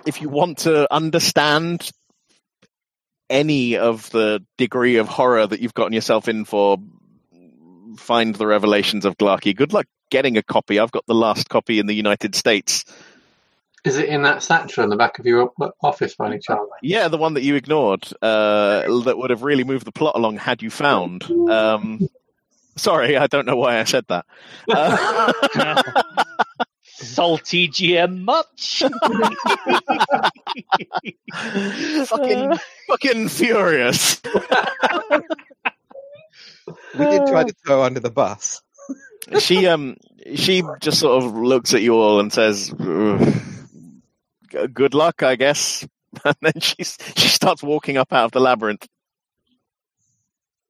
[0.06, 1.92] if you want to understand
[3.30, 6.78] any of the degree of horror that you've gotten yourself in for,
[7.98, 9.56] find the Revelations of Glaaki.
[9.56, 10.80] Good luck getting a copy.
[10.80, 12.86] I've got the last copy in the United States."
[13.84, 16.62] Is it in that satchel in the back of your office by any chance?
[16.84, 20.38] Yeah, the one that you ignored uh, that would have really moved the plot along
[20.38, 21.24] had you found.
[21.50, 22.08] Um,
[22.76, 24.26] sorry, I don't know why I said that.
[24.70, 25.34] Uh,
[27.02, 28.84] Salty GM much?
[32.08, 32.54] fucking,
[32.88, 34.22] fucking furious.
[36.98, 38.62] We did try to throw under the bus.
[39.40, 39.98] She um,
[40.36, 42.70] she just sort of looks at you all and says,
[44.74, 45.88] "Good luck, I guess."
[46.26, 48.86] And then she she starts walking up out of the labyrinth.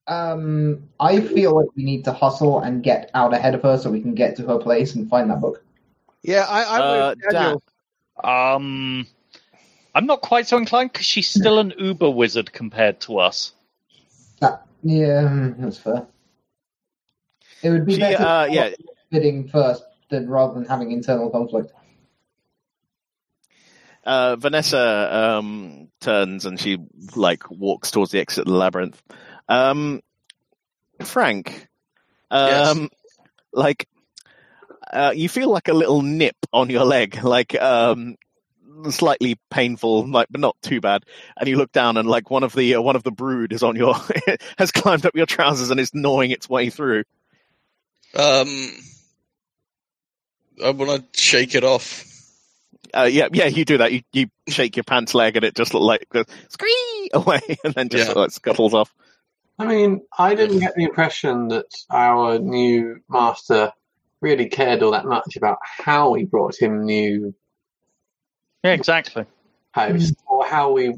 [0.05, 3.89] Um, I feel like we need to hustle and get out ahead of her so
[3.89, 5.63] we can get to her place and find that book.
[6.23, 7.21] Yeah, I, I Uh, would.
[7.31, 7.63] Daniel,
[8.23, 9.07] Um,
[9.93, 13.53] I'm not quite so inclined because she's still an Uber wizard compared to us.
[14.39, 16.07] That yeah, mm, that's fair.
[17.63, 18.69] It would be She, better uh, yeah,
[19.09, 21.73] bidding first than rather than having internal conflict.
[24.03, 26.77] uh, Vanessa um, turns and she
[27.15, 29.01] like walks towards the exit of the labyrinth.
[29.47, 30.01] Um,
[31.03, 31.67] Frank,
[32.31, 32.89] um,
[33.53, 33.87] like
[34.91, 38.15] uh, you feel like a little nip on your leg, like um,
[38.89, 41.05] slightly painful, like but not too bad.
[41.37, 43.63] And you look down and like one of the uh, one of the brood is
[43.63, 43.95] on your
[44.57, 47.03] has climbed up your trousers and is gnawing its way through.
[48.15, 48.47] Um,
[50.63, 52.07] I want to shake it off.
[52.93, 53.93] Uh, yeah, yeah, you do that.
[53.93, 57.73] You you shake your pants leg and it just look like goes, scree away and
[57.73, 58.13] then just Yeah.
[58.13, 58.93] like scuttles off.
[59.57, 63.71] I mean, I didn't get the impression that our new master
[64.21, 67.33] really cared all that much about how we brought him new
[68.63, 69.25] Yeah, exactly.
[69.71, 70.95] house or how we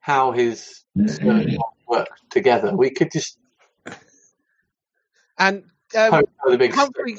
[0.00, 1.54] how his skirts
[1.88, 2.74] worked together.
[2.76, 3.38] We could just
[5.38, 5.64] And
[5.96, 7.18] um, hope big Humphrey,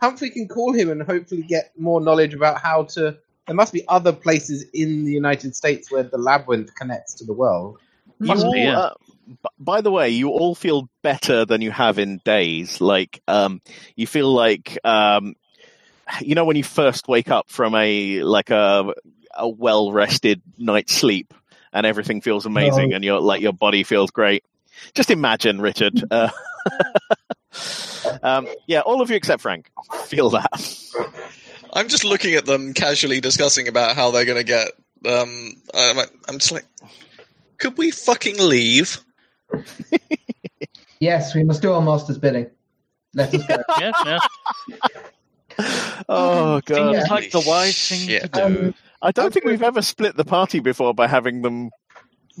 [0.00, 3.16] Humphrey can call him and hopefully get more knowledge about how to.
[3.46, 7.34] There must be other places in the United States where the labyrinth connects to the
[7.34, 7.78] world.
[8.26, 8.78] You all, be, yeah.
[8.78, 8.94] uh,
[9.26, 12.80] b- by the way, you all feel better than you have in days.
[12.80, 13.60] Like, um,
[13.96, 15.34] you feel like, um,
[16.20, 18.92] you know, when you first wake up from a like a
[19.36, 21.32] a well rested night's sleep,
[21.72, 22.96] and everything feels amazing, No.
[22.96, 24.44] and your like your body feels great.
[24.94, 26.02] Just imagine, Richard.
[26.10, 26.28] Uh,
[28.22, 29.70] um, yeah, all of you except Frank
[30.06, 30.80] feel that.
[31.72, 34.68] I'm just looking at them casually discussing about how they're going to get.
[35.06, 35.98] Um, I'm,
[36.28, 36.64] I'm just like,
[37.58, 38.98] could we fucking leave?
[41.00, 42.50] Yes, we must do our master's bidding.
[43.14, 43.56] Let us go.
[43.78, 44.18] Yeah, yeah.
[46.08, 46.94] Oh god.
[46.96, 48.22] Seems like the wise thing Shit.
[48.22, 48.42] to do.
[48.68, 51.70] Um, I don't think we've ever split the party before by having them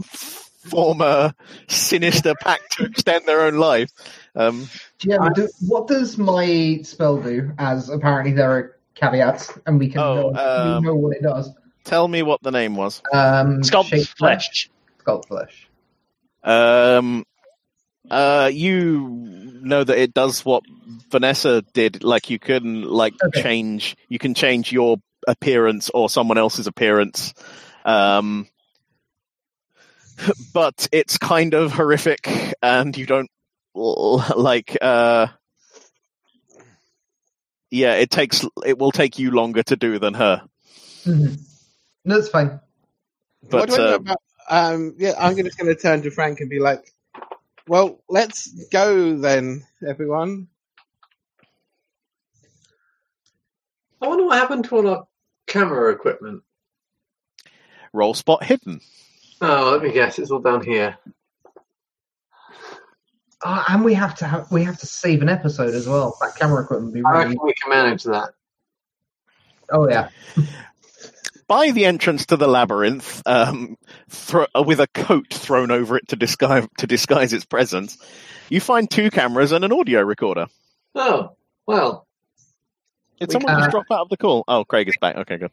[0.02, 1.34] form a
[1.68, 3.90] sinister pact to extend their own life.
[4.34, 4.66] Um,
[5.02, 7.52] yeah, do, what does my spell do?
[7.58, 10.40] As apparently there are caveats, and we can Oh, know,
[10.76, 11.50] um, we know what it does.
[11.84, 13.02] tell me what the name was.
[13.12, 14.70] Um, Sculpt shape flesh.
[15.04, 15.68] Sculpt flesh.
[16.42, 17.24] Um,
[18.10, 19.08] uh, you
[19.62, 20.62] know that it does what
[21.10, 22.04] Vanessa did.
[22.04, 23.42] Like you can like Okay.
[23.42, 23.96] change.
[24.08, 27.34] You can change your appearance or someone else's appearance.
[27.84, 28.48] Um,
[30.52, 32.28] but it's kind of horrific,
[32.62, 33.30] and you don't
[33.74, 34.76] like.
[34.80, 35.28] Uh,
[37.70, 38.44] yeah, it takes.
[38.64, 40.42] It will take you longer to do than her.
[41.04, 41.40] Mhm.
[42.04, 42.60] No, That's fine.
[43.50, 44.16] But what do I know uh, about?
[44.50, 46.92] Um, yeah, I'm just going to turn to Frank and be like,
[47.66, 50.48] "Well, let's go then, everyone."
[54.02, 55.06] I wonder what happened to all our
[55.46, 56.42] camera equipment.
[57.94, 58.80] roll spot hidden.
[59.40, 60.98] Oh, let me guess, it's all down here.
[63.42, 66.16] Uh, and we have to have we have to save an episode as well.
[66.20, 67.24] That camera equipment would be I really.
[67.24, 68.30] reckon we can manage that.
[69.70, 70.08] Oh yeah.
[71.46, 73.76] by the entrance to the labyrinth, um,
[74.08, 77.98] thro- uh, with a coat thrown over it to disguise to disguise its presence,
[78.48, 80.46] you find two cameras and an audio recorder.
[80.94, 81.36] Oh,
[81.66, 82.06] well,
[83.20, 84.44] Did We- someone uh, just drop out of the call?
[84.48, 85.16] Oh, Craig is back.
[85.16, 85.50] Okay, good.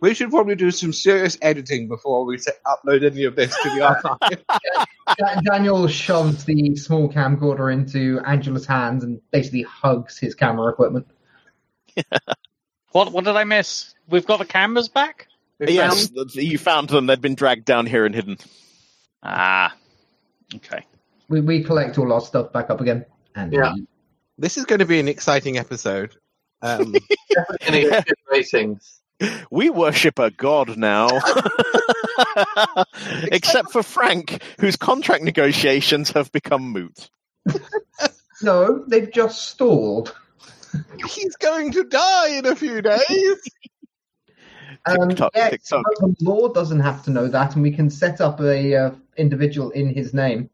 [0.00, 3.70] We should probably do some serious editing before we set, upload any of this to
[3.70, 3.82] the
[5.18, 5.42] archive.
[5.44, 11.06] Daniel shoves the small camcorder into Angela's hands and basically hugs his camera equipment.
[12.92, 13.94] What what did I miss?
[14.08, 15.26] We've got the cameras back?
[15.58, 17.06] we yes, found- you found them.
[17.06, 18.38] They'd been dragged down here and hidden.
[19.22, 19.74] Ah.
[20.54, 20.84] Okay.
[21.28, 23.04] We we collect all our stuff back up again.
[23.34, 23.74] And Yeah.
[24.38, 26.14] this is going to be an exciting episode.
[26.62, 26.92] Um,
[27.30, 29.00] definitely gonna get good ratings.
[29.50, 31.08] We worship a god now.
[33.32, 37.10] Except for Frank, whose contract negotiations have become moot.
[38.40, 40.14] No, they've just stalled.
[41.08, 43.00] He's going to die in a few days.
[44.86, 48.40] Um, Tick-tock, yes, the law doesn't have to know that, and we can set up
[48.40, 50.48] a uh, individual in his name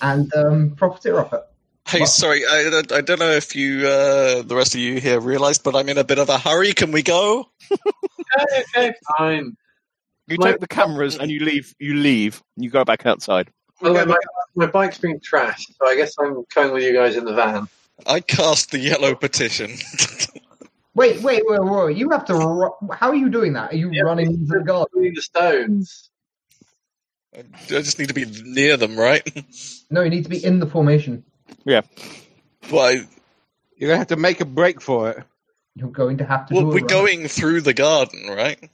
[0.00, 1.42] and um, profiteer off it.
[1.86, 2.08] Hey, What?
[2.08, 5.62] sorry, I, don't- I don't know if you, uh, the rest of you here, realised,
[5.62, 6.72] but I'm in a bit of a hurry.
[6.74, 7.50] Can we go?
[7.72, 9.56] okay, okay, fine.
[10.28, 11.74] You My- take the cameras and you leave.
[11.78, 12.42] You leave.
[12.56, 13.50] You go back outside.
[13.82, 14.16] Well, Okay, my,
[14.54, 17.66] my bike's been trashed, so I guess I'm coming with you guys in the van.
[18.06, 19.70] I cast the yellow petition.
[20.94, 21.96] Wait, wait, wait, wait!
[21.98, 22.34] You have to.
[22.34, 23.70] Ru- How are you doing that?
[23.70, 24.86] Are you Yeah, running into the garden?
[24.94, 26.08] Between the stones.
[27.36, 29.22] I just need to be near them, right?
[29.90, 31.22] No, you need to be in the formation.
[31.66, 31.84] Well,
[32.72, 32.92] I,
[33.76, 35.22] You're going to have to make a break for it.
[35.74, 36.54] You're going to have to.
[36.54, 36.86] well do a we're run.
[36.88, 38.70] going through the garden, right?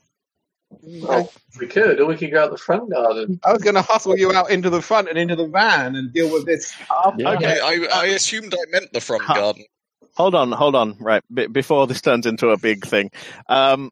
[0.83, 3.39] Well, we could, or we could go out the front garden.
[3.45, 6.13] I was going to hustle you out into the front and into the van and
[6.13, 6.73] deal with this.
[7.19, 7.31] Yeah.
[7.33, 9.35] Okay, I, I assumed I meant the front Huh.
[9.35, 9.65] garden.
[10.17, 10.97] Hold on, hold on.
[10.99, 13.11] Right, b- before this turns into a big thing,
[13.49, 13.91] um,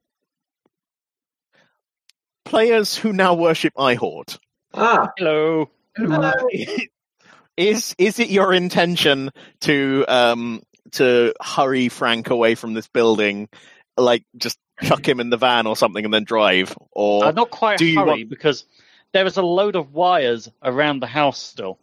[2.45, 4.39] players who now worship Eihort,
[4.75, 5.71] Ah, Hello.
[5.97, 6.33] Hello.
[7.57, 9.31] is is it your intention
[9.63, 10.63] to um
[10.93, 13.49] to hurry Frank away from this building,
[13.97, 17.51] like just chuck him in the van or something and then drive, or Uh, not
[17.51, 18.65] quite do you hurry want- because
[19.13, 21.79] there is a load of wires around the house still.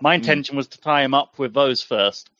[0.00, 0.20] My Hmm.
[0.20, 2.30] intention was to tie him up with those first.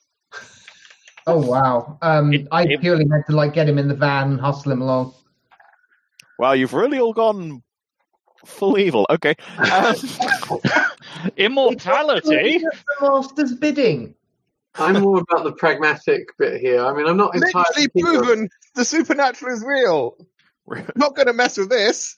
[1.27, 1.99] Oh wow!
[2.01, 4.73] Um, It- I it- purely meant to like get him in the van and hustle
[4.73, 5.15] him along.
[6.39, 7.63] wow, you've really all gone
[8.47, 9.05] full evil.
[9.11, 9.35] Okay.
[9.59, 9.95] Um,
[11.37, 12.59] Immortality?
[13.01, 14.15] The master's bidding.
[14.79, 16.85] I'm more about the pragmatic bit here.
[16.85, 20.17] I mean, I'm not entirely Literally keen on- proven the supernatural is real.
[20.97, 22.15] Not going to mess with this.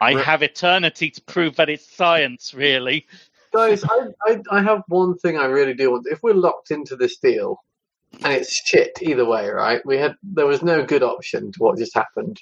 [0.00, 3.06] I Re- have eternity to prove that it's science, really.
[3.52, 6.06] Guys, I, I, I have one thing I really do want.
[6.10, 7.58] If we're locked into this deal,
[8.24, 9.84] and it's shit either way, right?
[9.86, 12.40] We had there was no good option to what just happened.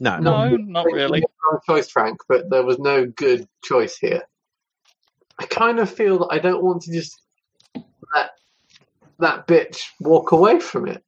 [0.00, 1.22] No, No, not really.
[1.50, 4.22] Wrong choice, Frank, but there was no good choice here.
[5.38, 7.25] I kind of feel that I don't want to just let
[9.20, 11.04] that bitch walk away from it.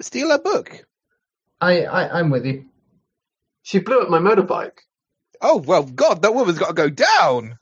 [0.00, 0.84] Steal a book.
[1.60, 2.66] I, I I'm with you.
[3.64, 4.78] She blew up my motorbike.
[5.40, 7.58] Oh well, God, that woman's got to go down.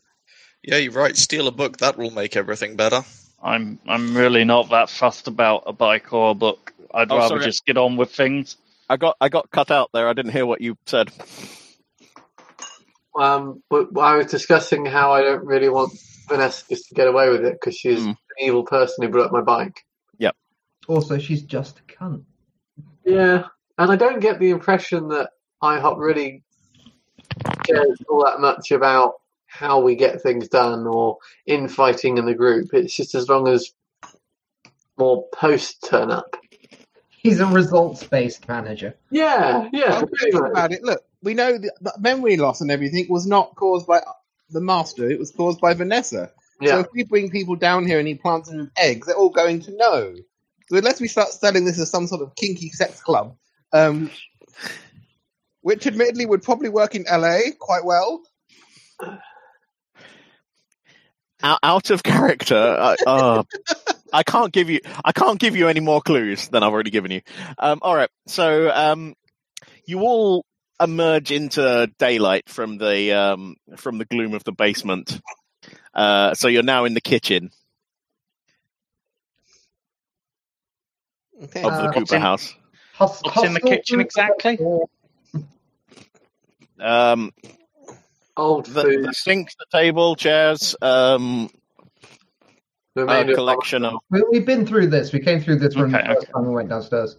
[0.62, 1.16] Yeah, you're right.
[1.16, 1.78] Steal a book.
[1.78, 3.02] That will make everything better.
[3.42, 6.72] I'm I'm really not that fussed about a bike or a book.
[6.94, 7.40] I'd Oh, rather sorry.
[7.40, 8.56] just get on with things.
[8.88, 10.08] I got I got cut out there.
[10.08, 11.10] I didn't hear what you said.
[13.18, 15.92] Um, but I was discussing how I don't really want
[16.30, 18.08] Vanessa just to get away with it because she's Hmm.
[18.10, 19.84] an evil person who broke up my bike.
[20.18, 20.30] Yeah.
[20.88, 22.24] Also, she's just a cunt.
[23.04, 23.44] Yeah,
[23.78, 25.30] and I don't get the impression that
[25.62, 26.42] IHOP really
[27.66, 29.14] cares all that much about
[29.46, 32.72] how we get things done or infighting in the group.
[32.72, 33.72] It's just as long as
[34.96, 36.36] more posts turn up.
[37.08, 38.94] He's a results-based manager.
[39.10, 39.90] Yeah, yeah.
[39.90, 40.82] Well, think about it.
[40.82, 44.00] Look, we know the, the memory loss and everything was not caused by
[44.50, 45.10] the master.
[45.10, 46.30] It was caused by Vanessa.
[46.62, 49.30] So if we bring people down here and he plants them with eggs, they're all
[49.30, 50.14] going to know.
[50.68, 53.34] So unless we start selling this as some sort of kinky sex club,
[53.72, 54.10] um,
[55.62, 58.22] which admittedly would probably work in LA quite well.
[61.42, 62.56] Out, out of character.
[62.56, 63.42] I, uh,
[64.12, 67.10] I can't give you I can't give you any more clues than I've already given
[67.10, 67.22] you.
[67.58, 68.10] Um, all right.
[68.26, 69.14] So um,
[69.86, 70.44] you all
[70.80, 75.20] emerge into daylight from the um, from the gloom of the basement.
[75.94, 77.50] Uh, so you're now in the kitchen
[81.42, 81.62] Okay.
[81.62, 82.54] of Uh, the what's Cooper in- house.
[82.94, 84.58] Hus- What's in the kitchen exactly?
[86.78, 87.32] Um,
[88.36, 89.04] old the, food.
[89.06, 91.50] the sink, the table, chairs, um,
[92.96, 95.12] a collection of We, we've been through this.
[95.12, 97.16] We came through this room Okay, the first time we went downstairs.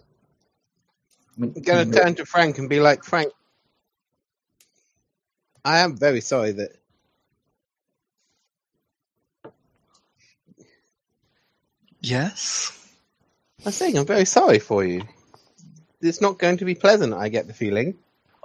[1.36, 3.32] We- I'm going to turn to Frank and be like, Frank,
[5.64, 6.72] I am very sorry that.
[12.00, 12.72] Yes.
[13.64, 15.02] I'm saying I'm very sorry for you.
[16.00, 17.14] It's not going to be pleasant.
[17.14, 17.96] I get the feeling.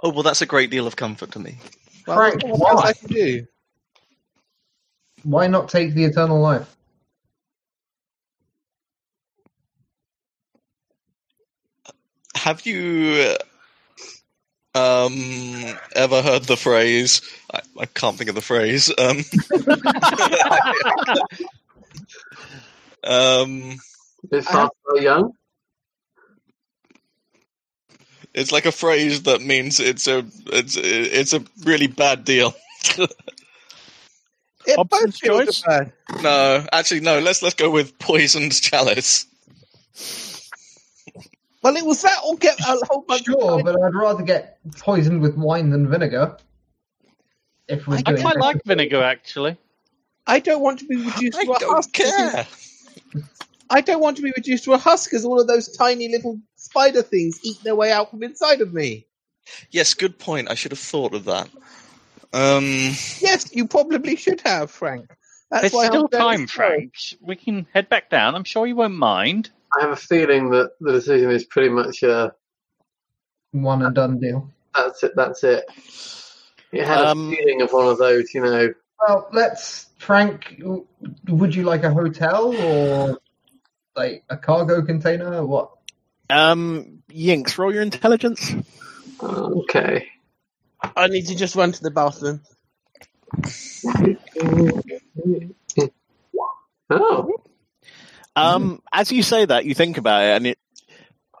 [0.02, 1.58] Oh well, that's a great deal of comfort to me.
[2.06, 2.90] Well, Frank, what else why?
[2.90, 3.46] I can do?
[5.24, 6.76] Why not take the eternal life?
[12.36, 13.44] Have you uh,
[14.78, 17.20] um ever heard the phrase?
[17.52, 18.90] I, I can't think of the phrase.
[18.98, 19.18] Um,
[23.04, 23.76] um,
[24.30, 25.32] Is fast or young?
[28.34, 32.54] it's like a phrase that means it's a it's it's a really bad deal.
[34.66, 35.62] It Hobson's both feels choice?
[35.62, 35.92] bad.
[36.22, 37.20] no, actually, no.
[37.20, 39.24] Let's let's go with poisoned chalice.
[41.62, 43.64] Well, it was that or get a whole bunch Sure, of.
[43.64, 46.36] but I'd rather get poisoned with wine than vinegar.
[47.66, 49.56] If we're I doing quite like vinegar, actually.
[50.26, 51.92] I don't want to be reduced I to a don't husk.
[51.92, 52.46] care.
[53.70, 56.38] I don't want to be reduced to a husk as all of those tiny little
[56.56, 59.06] spider things eat their way out from inside of me.
[59.70, 60.50] Yes, good point.
[60.50, 61.48] I should have thought of that.
[62.32, 65.10] Um, Yes, you probably should have, Frank.
[65.50, 66.76] That's There's why I'm still very time, sorry.
[66.76, 66.92] Frank.
[67.20, 68.34] We can head back down.
[68.34, 69.50] I'm sure you won't mind.
[69.76, 72.32] I have a feeling that the decision is pretty much a
[73.52, 74.50] one and done deal.
[74.74, 75.12] that's it.
[75.16, 75.64] That's it.
[76.72, 78.72] It had Um, a feeling of one of those, you know.
[79.00, 80.60] Well, let's Frank.
[81.28, 83.18] Would you like a hotel or
[83.96, 85.44] like a cargo container?
[85.46, 85.70] What?
[86.30, 87.56] um, Yinks.
[87.58, 88.54] Roll your intelligence.
[89.22, 90.06] Okay.
[90.96, 92.40] I need to just run to the bathroom.
[96.90, 97.32] Oh,
[98.38, 100.58] Um, as you say that, you think about it, and it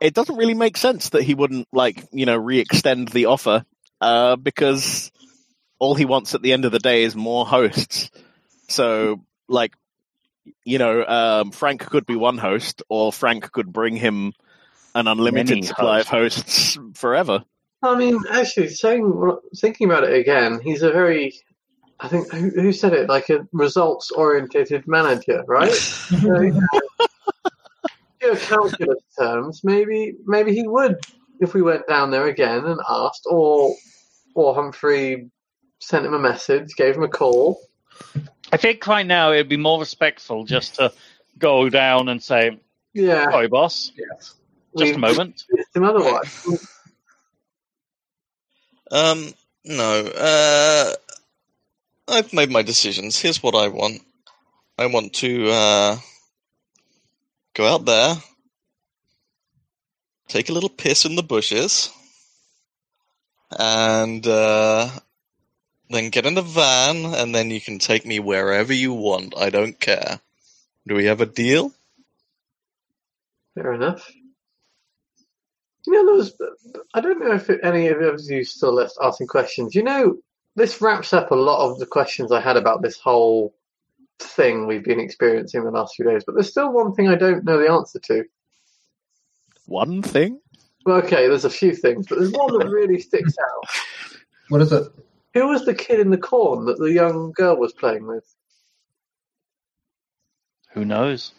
[0.00, 3.64] it doesn't really make sense that he wouldn't like you know re-extend the offer,
[4.00, 5.10] uh, because
[5.78, 8.10] all he wants at the end of the day is more hosts.
[8.68, 9.72] So, like,
[10.64, 14.32] you know, um, Frank could be one host, or Frank could bring him
[14.94, 17.44] an unlimited Many supply of hosts forever.
[17.82, 21.34] I mean, actually, saying thinking about it again, he's a very.
[22.00, 23.08] I think who, who said it?
[23.08, 25.72] Like a results-orientated manager, right?
[28.20, 30.96] So, in calculus terms, maybe maybe he would
[31.40, 33.74] if we went down there again and asked, or
[34.34, 35.30] or Humphrey
[35.78, 37.60] sent him a message, gave him a call.
[38.52, 40.92] I think right now it'd be more respectful just to
[41.38, 42.58] go down and say,
[42.92, 44.34] Yeah, "Sorry, boss, yes.
[44.76, 46.66] just a moment." missed him otherwise.
[48.90, 49.32] Um,
[49.64, 50.06] no.
[50.06, 50.94] Uh,
[52.08, 53.20] I've made my decisions.
[53.20, 54.00] Here's what I want.
[54.78, 55.96] I want to uh,
[57.54, 58.14] go out there,
[60.28, 61.90] take a little piss in the bushes,
[63.58, 64.88] and uh,
[65.90, 69.34] then get in the van, and then you can take me wherever you want.
[69.36, 70.20] I don't care.
[70.86, 71.72] Do we have a deal?
[73.54, 74.10] Fair enough.
[75.86, 76.34] You know, there was,
[76.94, 79.74] I don't know if any of you still left asking questions.
[79.74, 80.18] You know,
[80.58, 83.54] this wraps up a lot of the questions I had about this whole
[84.18, 87.44] thing we've been experiencing the last few days, but there's still one thing I don't
[87.44, 88.24] know the answer to.
[89.66, 90.40] One thing.
[90.86, 93.68] Okay, there's a few things, but there's one that really sticks out.
[94.48, 94.88] What is it?
[95.34, 98.24] Who was the kid in the corn that the young girl was playing with?
[100.72, 101.32] Who knows?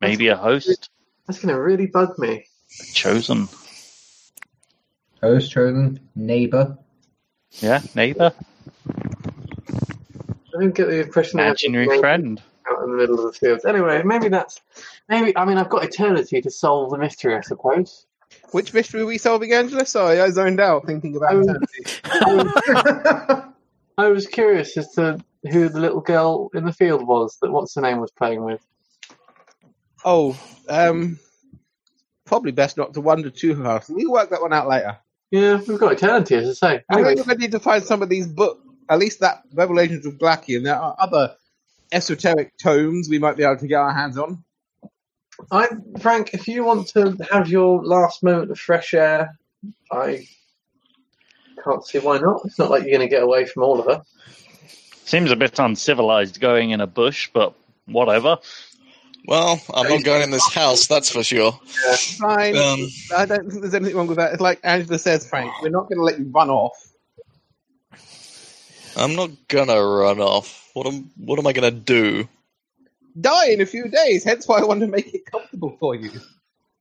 [0.00, 0.90] Maybe a host
[1.26, 2.46] That's going to really bug me.
[2.92, 3.48] chosen.
[5.22, 6.76] Host chosen neighbor.
[7.60, 8.32] Yeah, neither.
[8.88, 12.42] I don't get the impression they imaginary maybe friend.
[12.70, 13.64] out in the middle of the fields.
[13.64, 14.60] Anyway, maybe that's
[15.08, 15.36] maybe.
[15.36, 18.06] I mean, I've got eternity to solve the mystery, I suppose.
[18.52, 19.86] Which mystery are we solving, Angela?
[19.86, 21.84] Sorry, I zoned out thinking about Um, eternity.
[23.98, 25.18] I was curious as to
[25.50, 28.60] who the little girl in the field was that what's her name was playing with.
[30.04, 30.38] Oh,
[30.68, 31.18] um,
[32.24, 33.84] probably best not to wonder too hard.
[33.88, 34.98] We'll work that one out later.
[35.30, 36.84] Yeah, we've got eternity, as I say.
[36.88, 40.06] I Anyway, think we need to find some of these books, at least that Revelations
[40.06, 40.64] of Glacian.
[40.64, 41.34] There are other
[41.92, 44.44] esoteric tomes we might be able to get our hands on.
[45.50, 45.68] I,
[46.00, 49.36] Frank, if you want to have your last moment of fresh air,
[49.90, 50.26] I
[51.62, 52.42] can't see why not.
[52.44, 54.02] It's not like you're going to get away from all of her.
[55.04, 57.54] Seems a bit uncivilized going in a bush, but
[57.86, 58.38] whatever.
[59.26, 61.52] Well, I'm not going in this house, that's for sure.
[62.18, 62.56] Fine.
[62.56, 64.32] Um, I don't think there's anything wrong with that.
[64.32, 66.76] It's like Angela says, Frank, we're not going to let you run off.
[68.96, 70.70] I'm not gonna run off.
[70.72, 72.26] What am What am I gonna do?
[73.20, 76.10] Die in a few days, hence why I want to make it comfortable for you.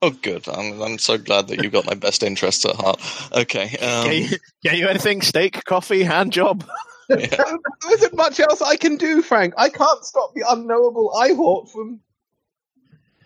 [0.01, 0.47] Oh, good.
[0.47, 3.01] I'm I'm so glad that you've got my best interests at heart.
[3.33, 3.69] Okay.
[3.69, 4.29] Get Um, you,
[4.63, 5.21] get you anything?
[5.21, 6.65] Steak, coffee, hand job.
[7.09, 7.17] yeah.
[7.81, 9.53] There isn't much else I can do, Frank.
[9.57, 11.99] I can't stop the unknowable Eihort from,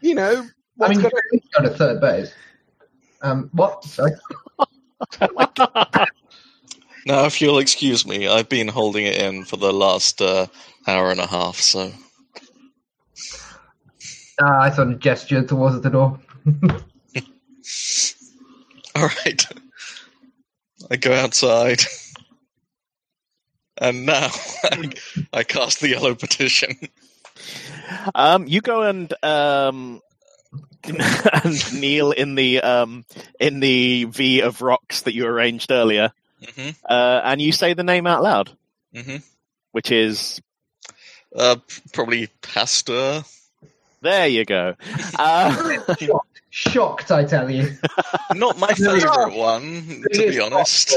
[0.02, 2.32] you know, I what's mean, going you're on a third base.
[3.22, 3.84] Um, what?
[3.84, 4.12] Sorry.
[7.06, 10.48] Now, if you'll excuse me, I've been holding it in for the last uh,
[10.86, 11.56] hour and a half.
[11.56, 11.92] So,
[14.42, 16.20] Uh, I sort of gestured towards the door.
[18.96, 19.46] all right.
[20.92, 21.82] I go outside,
[23.80, 24.30] and now
[24.64, 24.92] I,
[25.34, 26.78] I cast the yellow petition.
[28.16, 30.02] Um, you go and um,
[30.84, 33.06] and kneel in the um,
[33.40, 36.12] in the V of rocks that you arranged earlier,
[36.56, 38.52] hmm uh, and you say the name out loud,
[38.96, 39.18] hmm
[39.72, 40.42] which is
[41.36, 41.58] Uh,
[41.94, 43.24] probably Pastor.
[44.02, 44.28] there.
[44.28, 44.76] You go.
[45.20, 46.42] Uh, Shocked.
[46.52, 47.78] Shocked, I tell you.
[48.34, 50.96] Not my favorite one, to be honest.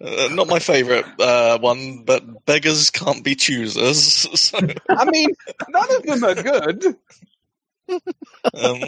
[0.00, 4.26] Uh, not my favorite uh, one, but beggars can't be choosers.
[4.36, 5.30] So, I mean,
[5.68, 6.96] none of them are good.
[8.52, 8.80] um,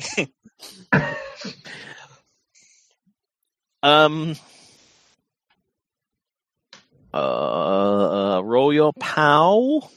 [3.82, 4.34] um,
[7.14, 9.88] uh, roll your pow.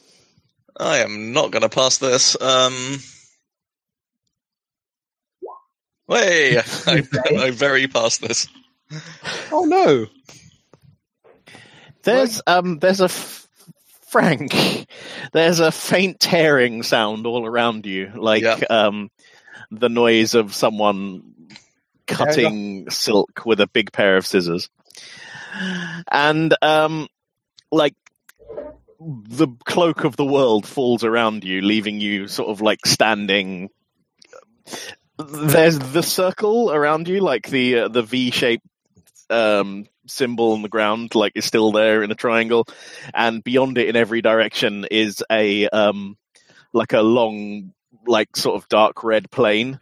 [0.80, 2.40] I am not going to pass this.
[2.40, 3.00] Um,
[6.08, 6.58] way,
[6.88, 7.04] I,
[7.38, 8.48] I very passed this.
[9.52, 10.08] Oh no!
[12.16, 13.48] There's um there's a f-
[14.08, 14.88] Frank.
[15.34, 18.60] There's a faint tearing sound all around you, like Yeah.
[18.70, 19.10] um
[19.72, 21.36] the noise of someone
[22.08, 24.70] cutting silk with a big pair of scissors.
[26.12, 27.08] And um
[27.72, 27.94] like
[29.00, 33.70] the cloak of the world falls around you, leaving you sort of like standing
[35.18, 38.66] there's the circle around you, like the uh, the V shaped
[39.30, 42.68] um, symbol on the ground, like is still there in a triangle,
[43.14, 46.18] and beyond it in every direction is a um,
[46.74, 47.74] like a long,
[48.06, 49.80] like sort of dark red plane,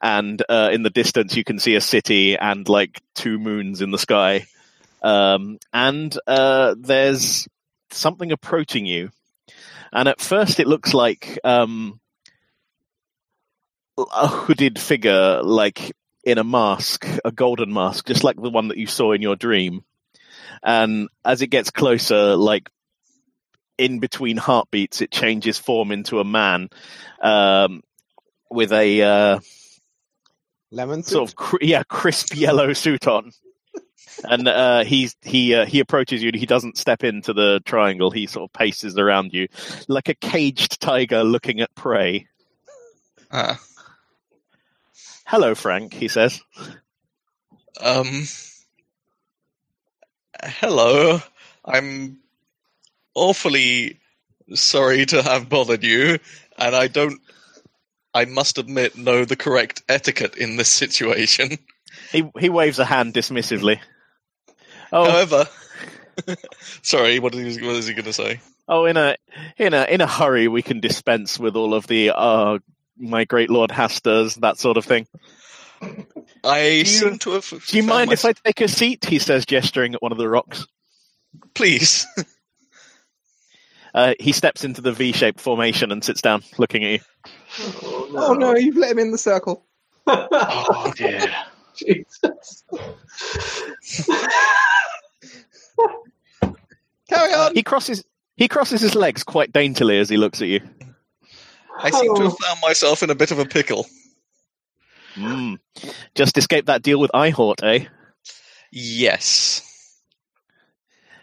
[0.00, 3.90] and uh, in the distance you can see a city and like two moons in
[3.90, 4.46] the sky,
[5.02, 7.48] um, and uh, there's
[7.90, 9.10] something approaching you,
[9.92, 12.00] and at first it looks like um,
[13.96, 15.92] a hooded figure, like
[16.24, 19.36] in a mask, a golden mask, just like the one that you saw in your
[19.36, 19.84] dream.
[20.62, 22.70] and as it gets closer, like
[23.78, 26.68] in between heartbeats, it changes form into a man
[27.20, 27.82] um,
[28.50, 29.40] with a uh,
[30.70, 31.12] Lemon soup.
[31.12, 33.32] sort of cr- yeah crisp yellow suit on.
[34.22, 36.28] And uh, he's he uh, he approaches you.
[36.28, 38.12] and He doesn't step into the triangle.
[38.12, 39.48] He sort of paces around you
[39.88, 42.28] like a caged tiger looking at prey.
[43.32, 43.60] Ah,
[45.26, 45.94] Hello, Frank.
[45.94, 46.42] He says.
[47.80, 48.24] um,
[50.42, 51.20] hello.
[51.64, 52.18] I'm
[53.14, 54.00] awfully
[54.54, 56.18] sorry to have bothered you,
[56.58, 57.20] and I don't.
[58.12, 61.58] I must admit, know the correct etiquette in this situation.
[62.12, 63.80] He he waves a hand dismissively.
[64.92, 65.48] Oh, However,
[66.82, 68.40] sorry, what is, what is he going to say?
[68.68, 69.16] oh, in a
[69.58, 72.58] in a in a hurry, we can dispense with all of the uh,
[72.98, 75.06] my great lord Hasters, that sort of thing.
[76.42, 77.48] I you- seem to have.
[77.66, 79.04] Do you mind if I take a seat?
[79.04, 80.66] He says, gesturing at one of the rocks.
[81.54, 82.06] Please.
[83.94, 86.98] Uh, he steps into the V-shaped formation and sits down, looking at you.
[87.84, 89.64] Oh Oh no, you've let him in the circle.
[90.08, 91.32] Oh dear.
[91.76, 92.64] Jesus.
[97.08, 97.54] Carry on.
[97.54, 98.04] He crosses
[98.36, 100.60] he crosses his legs quite daintily as he looks at you.
[101.78, 102.28] I seem to Oh.
[102.28, 103.86] have found myself in a bit of a pickle.
[105.16, 105.58] Mm.
[106.14, 107.86] Just escaped that deal with Eihort, eh?
[108.72, 109.62] Yes.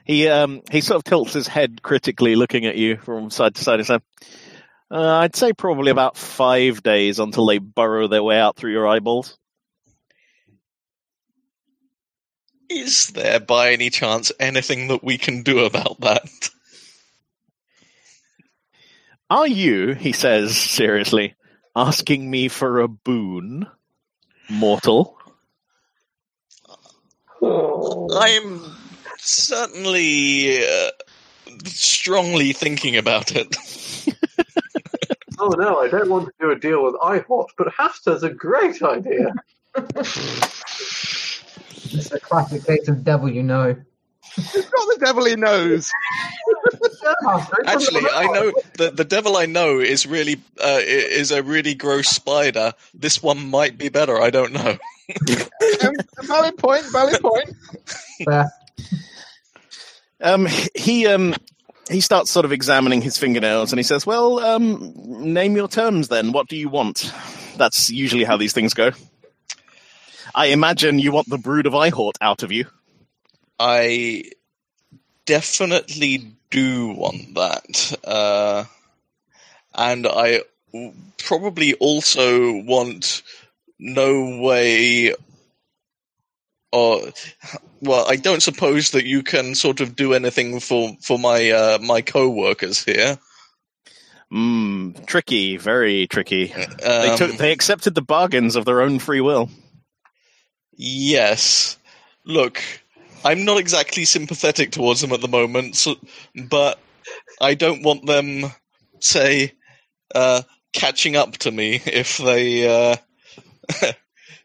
[0.06, 3.64] He um he sort of tilts his head critically, looking at you from side to
[3.64, 3.80] side.
[3.80, 4.02] And says,
[4.90, 8.88] uh, "I'd say probably about five days until they burrow their way out through your
[8.88, 9.38] eyeballs."
[12.70, 16.30] Is there by any chance anything that we can do about that?
[19.32, 21.36] Are you, he says seriously,
[21.74, 23.66] asking me for a boon,
[24.50, 25.18] mortal?
[27.42, 28.76] I'm
[29.20, 30.90] certainly uh,
[31.64, 33.56] strongly thinking about it.
[35.40, 38.84] Oh no, I don't want to do a deal with Eihort, but Hastur's a great
[38.84, 39.34] idea.
[41.86, 43.78] It's a classic case of devil you know.
[44.38, 45.92] It's not the devil he knows.
[47.66, 52.08] Actually, I know the the devil I know is really uh, is a really gross
[52.08, 52.74] spider.
[52.94, 54.20] This one might be better.
[54.22, 54.78] I don't know.
[55.84, 56.86] Um, valid point.
[56.92, 57.54] Valid point.
[58.24, 58.52] Fair.
[60.22, 61.36] Um, he um
[61.90, 66.08] he starts sort of examining his fingernails and he says, "Well, um, name your terms
[66.08, 66.32] then.
[66.32, 67.12] What do you want?"
[67.58, 68.92] That's usually how these things go.
[70.34, 72.68] I imagine you want the brood of Eihort out of you.
[73.64, 74.24] I
[75.28, 78.66] definitely do want that, uh,
[79.76, 80.42] and I
[80.74, 83.22] w- probably also want
[83.78, 85.14] no way.
[86.74, 87.02] Or,
[87.82, 91.78] well, I don't suppose that you can sort of do anything for for my uh,
[91.82, 93.20] my co-workers here.
[94.34, 96.48] Mm, tricky, very tricky.
[96.48, 99.50] They Um, took, they accepted the bargains of their own free will.
[100.78, 101.78] Yes.
[102.24, 102.64] Look,
[103.24, 105.96] I'm not exactly sympathetic towards them at the moment, so,
[106.50, 106.80] but
[107.40, 108.52] I don't want them,
[109.00, 109.54] say,
[110.14, 110.42] uh,
[110.74, 112.96] catching up to me if they uh,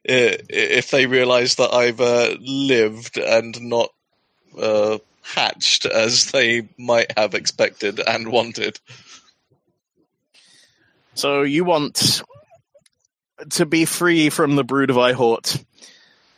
[0.05, 3.90] if they realise that I've uh, lived and not
[4.61, 8.78] uh, hatched as they might have expected and wanted.
[11.15, 12.23] So you want
[13.51, 15.65] to be free from the brood of Eihort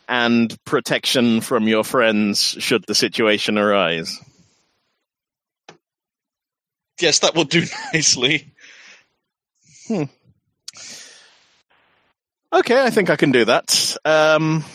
[0.09, 4.19] and protection from your friends should the situation arise.
[6.99, 7.63] Yes, that will do
[7.93, 8.51] nicely.
[12.51, 13.97] Okay, I think I can do that.
[14.03, 14.65] Um,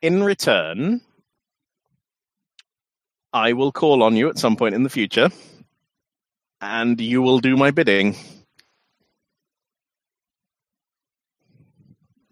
[0.00, 1.00] in return,
[3.32, 5.30] I will call on you at some point in the future,
[6.60, 8.14] and you will do my bidding.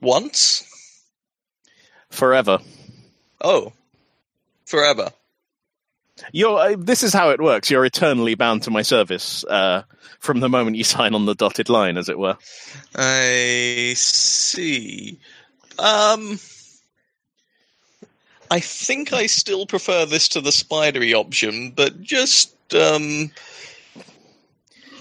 [0.01, 0.65] Once?
[2.11, 2.59] Forever.
[3.41, 3.73] Oh.
[4.65, 5.11] Forever.
[6.33, 7.71] You're, uh, this is how it works.
[7.71, 9.83] You're eternally bound to my service uh,
[10.19, 12.37] from the moment you sign on the dotted line, as it were.
[12.95, 15.19] I see.
[15.79, 16.39] Um,
[18.51, 23.31] I think I still prefer this to the spidery option, but just um,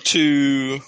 [0.06, 0.80] to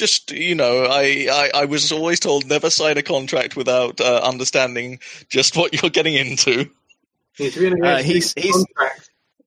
[0.00, 4.20] just you know, I, I I was always told never sign a contract without uh,
[4.24, 4.98] understanding
[5.28, 6.68] just what you're getting into.
[7.36, 8.64] He's really Uh, he's- he's-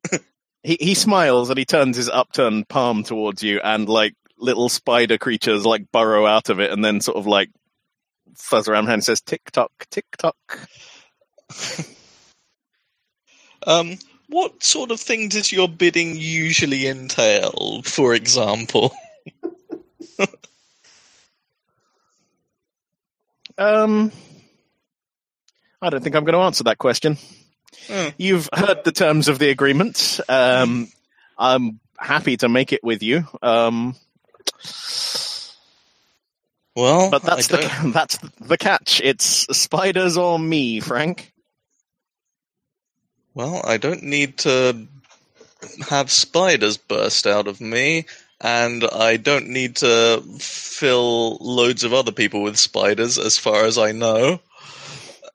[0.63, 5.17] He he smiles and he turns his upturned palm towards you, and like little spider
[5.17, 7.49] creatures like burrow out of it, and then sort of like
[8.37, 10.37] fuzz around and says tick tock, tick tock.
[13.65, 13.97] Um,
[14.27, 17.81] what sort of thing does your bidding usually entail?
[17.83, 18.93] For example,
[23.57, 24.11] Um,
[25.81, 27.17] I don't think I'm going to answer that question.
[27.87, 28.09] Hmm.
[28.17, 30.19] You've heard the terms of the agreement.
[30.29, 30.87] Um,
[31.37, 33.27] I'm happy to make it with you.
[33.41, 33.95] Um,
[36.75, 39.01] well, but that's the that's the catch.
[39.03, 39.25] It's
[39.57, 41.31] spiders or me, Frank.
[43.33, 44.87] well, I don't need to
[45.89, 48.05] have spiders burst out of me,
[48.43, 53.77] and I don't need to fill loads of other people with spiders, as far as
[53.77, 54.41] I know.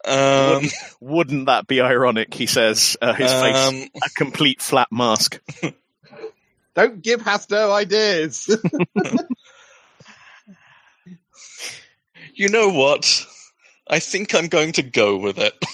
[0.04, 2.32] Um, Wouldn't, wouldn't that be ironic?
[2.32, 5.40] He says, uh, his face um, a complete flat mask.
[6.74, 8.46] Don't give Hastur ideas.
[12.34, 13.26] you know what?
[13.88, 15.54] I think I'm going to go with it.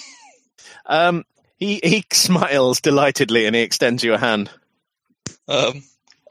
[0.87, 1.25] Um,
[1.57, 4.51] he he smiles delightedly and he extends you a hand.
[5.47, 5.81] Um,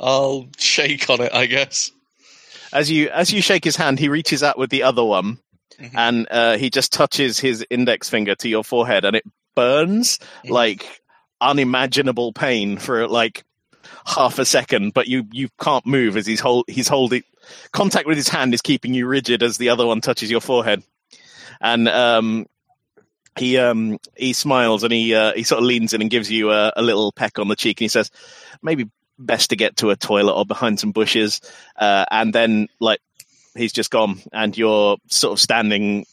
[0.05, 1.90] I'll shake on it, I guess.
[2.72, 5.39] As you as you shake his hand, he reaches out with the other one,
[5.81, 5.90] Mhm.
[5.97, 9.24] and uh, he just touches his index finger to your forehead, and it
[9.56, 10.51] burns Mhm.
[10.51, 11.01] like
[11.40, 13.44] unimaginable pain for like
[14.06, 14.93] half a second.
[14.93, 17.22] But you you can't move as he's hold he's holding
[17.72, 20.82] contact with his hand is keeping you rigid as the other one touches your forehead,
[21.60, 22.47] and um.
[23.36, 26.52] He um he smiles and he uh, he sort of leans in and gives you
[26.52, 28.09] a, a little peck on the cheek and he says,
[28.62, 28.89] maybe
[29.19, 31.41] best to get to a toilet or behind some bushes,
[31.77, 33.01] uh, and then like
[33.57, 36.07] he's just gone, and you're sort of standing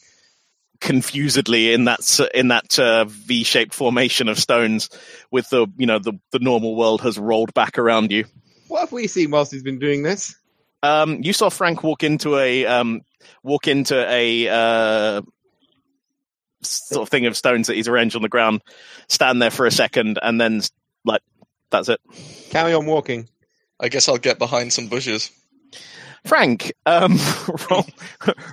[0.80, 4.90] confusedly in that in that uh, V-shaped formation of stones,
[5.30, 8.26] with the you know the the normal world has rolled back around you.
[8.68, 10.36] what have we seen whilst he's been doing this?
[10.84, 13.02] Um, you saw Frank walk into a um,
[13.44, 15.22] walk into a uh,
[16.64, 18.62] sort of thing of stones that he's arranged on the ground,
[19.08, 20.62] stand there for a second, and then
[21.06, 21.22] like
[21.72, 22.00] that's it.
[22.52, 23.28] Carry on walking.
[23.80, 25.32] I guess I'll get behind some bushes.
[26.26, 27.18] Frank, um,
[27.72, 27.86] roll,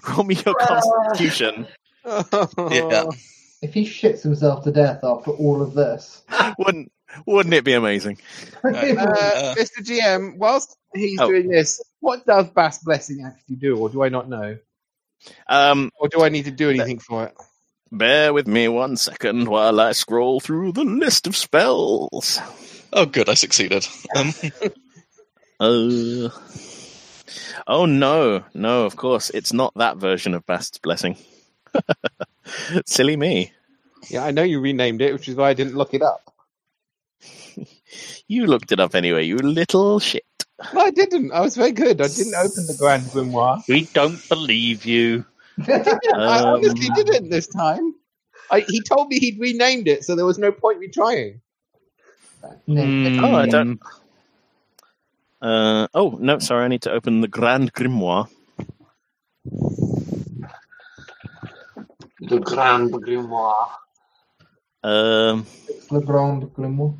[0.08, 1.66] roll me your constitution.
[2.06, 3.04] Yeah.
[3.60, 6.22] If he shits himself to death after all of this,
[6.58, 6.90] wouldn't
[7.26, 8.16] wouldn't it be amazing?
[8.64, 9.82] Uh, Uh, Mr.
[9.82, 11.28] GM, whilst he's Oh.
[11.28, 14.56] doing this, what does Bast's Blessing actually do, or do I not know?
[15.48, 17.34] Um, Or do I need to do anything for it?
[17.90, 22.38] bear with me one second while I scroll through the list of spells.
[22.92, 23.86] Oh, good, I succeeded.
[24.16, 24.32] Um,
[25.60, 26.28] Uh,
[27.66, 31.16] oh no, no, of course, it's not that version of Bast's Blessing.
[32.86, 33.52] Silly me.
[34.08, 36.32] Yeah, I know you renamed it, which is why I didn't look it up.
[38.28, 40.24] You looked it up anyway, you little shit.
[40.74, 41.32] No, I didn't.
[41.32, 42.00] I was very good.
[42.00, 43.62] I didn't open the Grand Grimoire.
[43.68, 45.24] We don't believe you.
[45.66, 45.72] I
[46.12, 47.94] Um, honestly didn't this time.
[48.50, 50.88] I, he told me he'd renamed it, so there was no point me
[52.40, 53.16] trying.
[53.18, 53.24] Hmm.
[53.24, 53.80] Oh, I don't-
[55.40, 58.28] Uh, oh, no, sorry, I need to open the Grand Grimoire.
[62.20, 63.68] The Grand Grimoire.
[64.82, 66.96] Um, It's Le Grand Grimoire.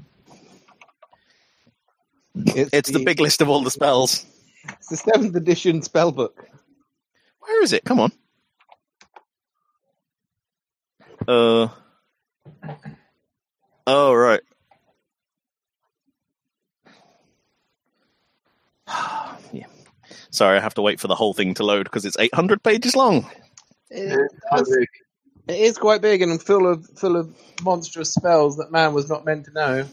[2.35, 4.25] it's the big list of all the spells.
[4.79, 6.47] It's the seventh edition spell book.
[7.41, 7.85] Where is it?
[7.85, 8.13] Come on.
[11.27, 11.69] Uh.
[13.87, 14.41] Oh right.
[20.31, 22.95] Sorry, I have to wait for the whole thing to load because it's 800 pages
[22.95, 23.29] long.
[23.91, 24.31] It,
[25.49, 29.25] it is quite big and full of full of monstrous spells that man was not
[29.25, 29.89] meant to know.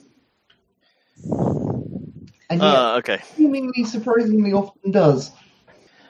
[2.49, 3.20] And yet, Uh, okay.
[3.36, 5.32] seemingly surprisingly often does.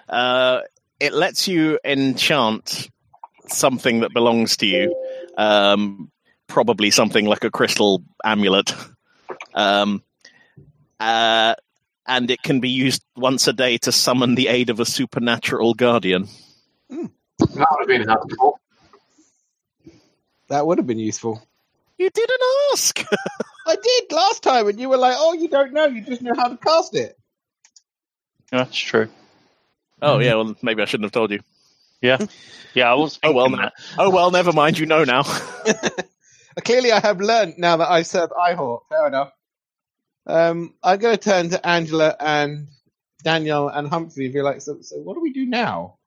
[0.10, 0.62] Uh,
[1.00, 2.90] it lets you enchant
[3.48, 4.94] something that belongs to you.
[5.38, 6.12] Um,
[6.48, 8.74] probably something like a crystal amulet.
[9.54, 10.04] Um,
[11.00, 11.56] uh,
[12.08, 15.74] and it can be used once a day to summon the aid of a supernatural
[15.74, 16.28] guardian.
[16.90, 17.08] Hmm.
[17.40, 18.60] That would have been helpful.
[20.50, 21.42] That would have been useful.
[21.98, 22.42] You didn't
[22.72, 23.04] ask.
[23.68, 25.86] I did last time, and you were like, "Oh, you don't know.
[25.86, 27.18] You just know how to cast it."
[28.52, 29.10] That's true.
[30.02, 30.22] oh mm-hmm.
[30.22, 31.40] yeah, well maybe I shouldn't have told you.
[32.02, 32.18] Yeah,
[32.74, 33.20] yeah, I was.
[33.24, 33.74] Oh well, that.
[33.98, 34.78] oh well, never mind.
[34.78, 35.24] You know now.
[36.64, 38.82] Clearly, I have learned now that I serve Eihort.
[38.90, 39.32] Fair enough.
[40.28, 42.68] Um, I'm going to turn to Angela and
[43.24, 45.98] Daniel and Humphrey and be like, "So, so what do we do now?"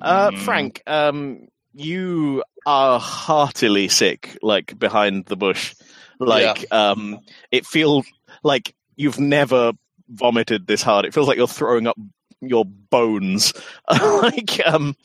[0.00, 0.36] Uh, Hmm.
[0.36, 5.74] Frank, um, you are heartily sick, like behind the bush.
[6.18, 7.20] Like, um,
[7.50, 8.06] it feels
[8.42, 9.72] like you've never
[10.08, 11.04] vomited this hard.
[11.04, 11.96] It feels like you're throwing up
[12.40, 13.52] your bones.
[13.90, 14.96] like, um,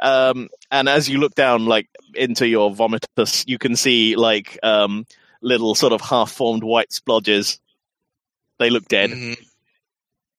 [0.00, 5.06] um, and as you look down, like into your vomitus, you can see like um,
[5.46, 7.58] little sort of half-formed white splodges.
[8.58, 9.10] They look dead.
[9.10, 9.38] Mhm.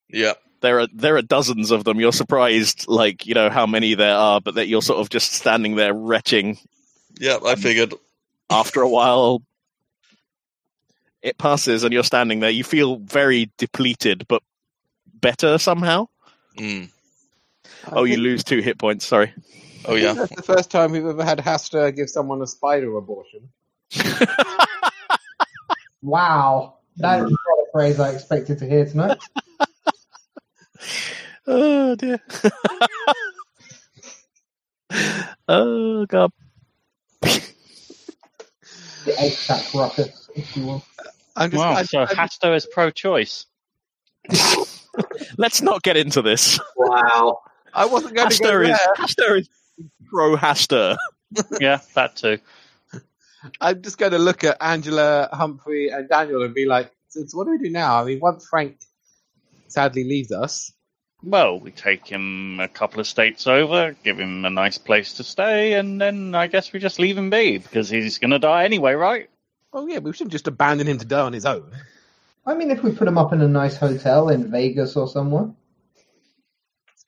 [0.10, 0.34] Yeah.
[0.62, 2.00] There are there are dozens of them.
[2.00, 5.32] You're surprised, like you know how many there are, but that you're sort of just
[5.34, 6.58] standing there retching.
[7.20, 7.94] Yeah, I figured.
[8.50, 9.44] After a while,
[11.22, 12.50] it passes, and you're standing there.
[12.50, 14.42] You feel very depleted, but
[15.14, 16.08] better somehow.
[16.58, 16.90] Mm.
[17.92, 19.06] Oh, you lose two hit points.
[19.06, 19.34] Sorry.
[19.86, 20.14] Oh yeah.
[20.14, 23.50] That's the first time we've ever had Hastur give someone a spider abortion.
[26.02, 29.18] Wow, that is not a phrase I expected to hear tonight.
[31.48, 32.20] oh dear.
[35.48, 36.32] oh god.
[37.22, 37.42] The
[39.20, 40.84] egg sack ruckus, if you will.
[41.36, 43.46] I'm just, Wow, I, so I, Hastur is pro-choice.
[45.38, 46.60] Let's not get into this.
[46.76, 47.40] Wow.
[47.74, 48.78] I wasn't going to go Hastur is.
[48.98, 49.50] Hastur is
[50.10, 50.98] pro Hastur.
[51.62, 52.40] Yeah, that too.
[53.62, 57.38] I'm just going to look at Angela, Humphrey, and Daniel and be like, so, so
[57.38, 58.02] what do we do now?
[58.02, 58.80] I mean, once Frank
[59.68, 60.72] sadly leaves us,
[61.24, 65.24] Well, we take him a couple of states over, give him a nice place to
[65.24, 68.66] stay, and then I guess we just leave him be because he's going to die
[68.66, 69.30] anyway, right?
[69.74, 71.72] oh yeah, we shouldn't just abandon him to die on his own.
[72.46, 75.52] I mean, if we put him up in a nice hotel in Vegas or somewhere.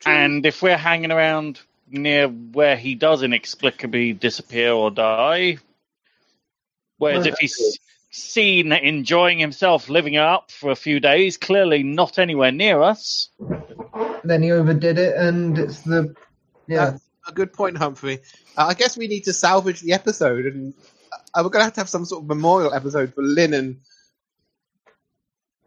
[0.05, 5.57] And if we're hanging around near where he does inexplicably disappear or die,
[6.99, 7.79] whereas if he's
[8.11, 13.29] seen enjoying himself living it up for a few days, clearly not anywhere near us.
[14.23, 16.15] Then he overdid it, and it's the
[16.67, 16.91] yeah.
[16.91, 18.19] That's a good point, Humphrey.
[18.57, 20.73] Uh, I guess we need to salvage the episode, and
[21.11, 23.79] uh, we're going to have to have some sort of memorial episode for Lynn and.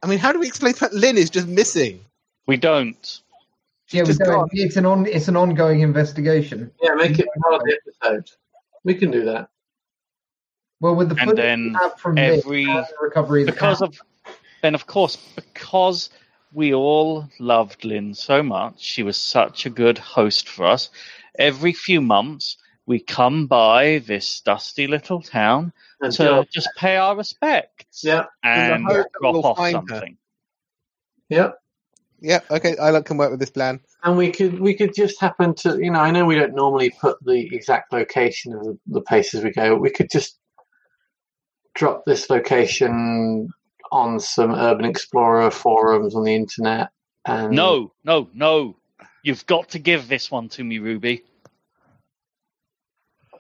[0.05, 2.05] I mean, how do we explain that Lynn is just missing?
[2.47, 3.21] We don't.
[3.91, 4.49] Yeah, we don't, gone.
[4.53, 6.73] it's an on it's an ongoing investigation.
[6.83, 8.31] Yeah, make it part of the episode.
[8.85, 9.51] We can do that.
[10.83, 13.99] Well, with the And then have from every- and the recovery because of
[14.63, 16.11] then of course because
[16.53, 20.91] we all loved Lynn so much she was such a good host for us
[21.39, 26.97] every few months we come by this dusty little town And to so- just pay
[26.97, 29.97] our respects yeah, and drop we'll off find her.
[29.97, 30.19] something
[31.29, 31.51] yeah.
[32.21, 33.81] Yeah, okay, I can work with this plan.
[34.05, 36.91] And we could we could just happen to you know I know we don't normally
[36.91, 39.71] put the exact location of the, the places we go.
[39.75, 40.39] But we could just
[41.75, 43.49] drop this location
[43.91, 46.91] on some Urban Explorer forums on the internet.
[47.27, 48.77] And no no no.
[49.23, 51.23] You've got to give this one to me ruby.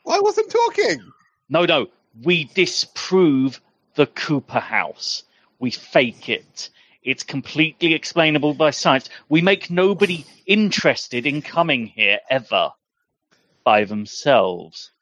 [0.09, 1.00] I wasn't talking.
[1.48, 1.88] no no.
[2.22, 3.60] We disprove
[3.94, 5.24] the cooper house.
[5.59, 6.70] We fake it.
[7.02, 9.09] It's completely explainable by science.
[9.28, 12.70] We make nobody interested in coming here ever
[13.64, 14.92] by themselves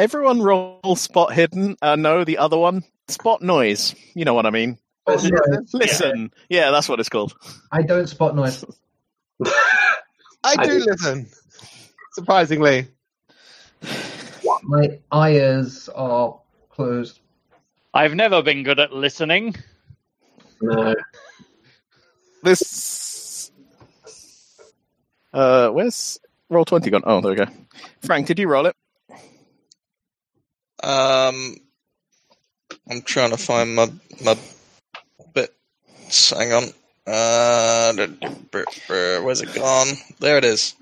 [0.00, 1.76] Everyone roll spot hidden.
[1.82, 3.94] Uh, no, the other one spot noise.
[4.14, 4.78] You know what I mean.
[5.06, 6.32] Oh, no, Listen.
[6.48, 7.34] Yeah, that's what it's called.
[7.70, 8.64] I don't spot noise.
[9.44, 9.50] I
[10.42, 10.86] I do do.
[10.86, 11.26] listen.
[12.14, 12.88] Surprisingly.
[14.62, 16.40] My ears are
[16.70, 17.20] closed.
[17.92, 19.54] I've never been good at listening.
[20.62, 20.94] no.
[22.42, 23.52] This.
[25.30, 26.18] Uh, where's
[26.48, 27.02] roll twenty gone?
[27.04, 27.46] Oh, there we go.
[28.00, 28.74] Frank, did you roll it?
[30.82, 31.56] Um,
[32.88, 33.90] I'm trying to find my
[34.24, 34.36] my
[35.34, 36.30] bits.
[36.30, 36.64] Hang on.
[37.06, 37.92] Uh,
[39.22, 39.88] where's it gone?
[40.20, 40.74] There it is.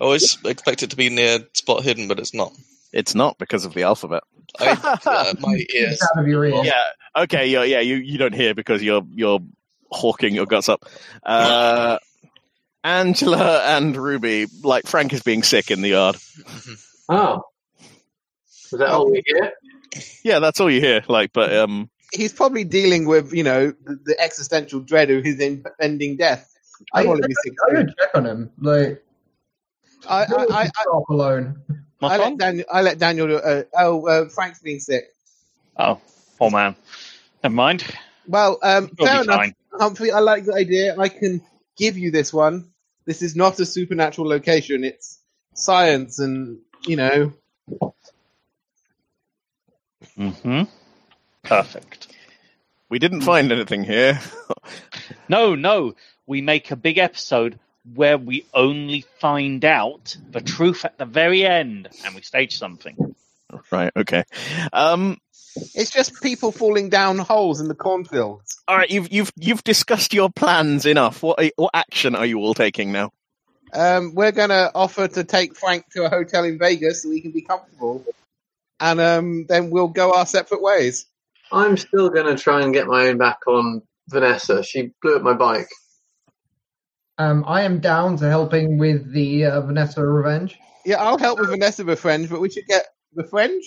[0.00, 2.52] I always expect it to be near spot hidden, but it's not.
[2.92, 4.22] It's not because of the alphabet.
[4.58, 6.00] I, uh, my ears.
[6.02, 6.64] Out of your ear.
[6.64, 6.82] Yeah.
[7.16, 7.46] Okay.
[7.48, 7.62] Yeah.
[7.64, 7.80] Yeah.
[7.80, 9.40] You you don't hear because you're you're
[9.92, 10.84] hawking your guts up.
[11.22, 11.98] Uh,
[12.82, 16.16] Angela and Ruby, like Frank is being sick in the yard.
[17.08, 17.42] Oh.
[18.72, 19.52] Is that all we hear?
[20.22, 21.02] Yeah, that's all you hear.
[21.08, 25.40] Like, but um, He's probably dealing with, you know, the, the existential dread of his
[25.40, 26.52] impending death.
[26.92, 27.76] I I, want to be sick I too.
[27.78, 28.50] would check on him.
[28.58, 29.04] Like,
[30.08, 31.60] I, I, I, I, off alone.
[32.02, 32.38] I let?
[32.38, 32.66] Daniel.
[32.72, 33.36] I let Daniel.
[33.36, 35.04] Uh, oh, uh, Frank's being sick.
[35.76, 36.00] Oh,
[36.38, 36.74] poor man.
[37.42, 37.84] Never mind.
[38.26, 39.54] Well, um, He'll fair enough, fine.
[39.72, 40.10] Humphrey.
[40.10, 40.96] I like the idea.
[40.96, 41.42] I can
[41.76, 42.70] give you this one.
[43.04, 44.84] This is not a supernatural location.
[44.84, 45.20] It's
[45.54, 47.32] science, and you know,
[50.20, 50.62] hmm
[51.42, 52.08] Perfect.
[52.90, 54.20] we didn't find anything here.
[55.28, 55.94] No, no.
[56.26, 57.58] We make a big episode
[57.94, 63.14] where we only find out the truth at the very end and we stage something.
[63.70, 63.92] right.
[63.96, 64.24] Okay.
[64.72, 65.18] Um.
[65.74, 68.60] it's just people falling down holes in the cornfields.
[68.66, 68.90] All right.
[68.90, 71.22] You've you've you've discussed your plans enough.
[71.22, 73.10] What are- what action are you all taking now?
[73.72, 77.20] Um, we're going to offer to take Frank to a hotel in Vegas so he
[77.20, 78.04] can be comfortable,
[78.80, 81.06] and um, then we'll go our separate ways.
[81.52, 84.62] I'm still going to try and get my own back on Vanessa.
[84.62, 85.68] She blew up my bike.
[87.18, 90.58] Um, I am down to helping with the uh, Vanessa revenge.
[90.86, 93.62] Yeah, I'll help with Vanessa Befriend, but we should get Befriend.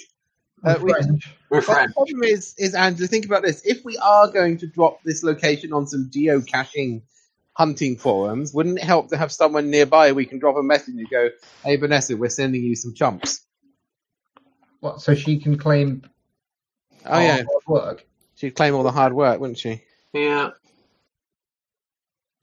[0.66, 1.30] Uh, we- Revenge.
[1.50, 3.62] We're But the problem is, is Andrew, think about this.
[3.64, 7.04] If we are going to drop this location on some geocaching
[7.56, 11.08] hunting forums, wouldn't it help to have someone nearby we can drop a message and
[11.10, 11.30] go,
[11.64, 13.46] Hey Vanessa, we're sending you some chumps.
[14.84, 16.04] What, so she can claim
[17.06, 17.36] Oh our yeah.
[17.38, 18.06] hard work?
[18.36, 19.82] She'd claim all the hard work, wouldn't she?
[20.12, 20.50] Yeah.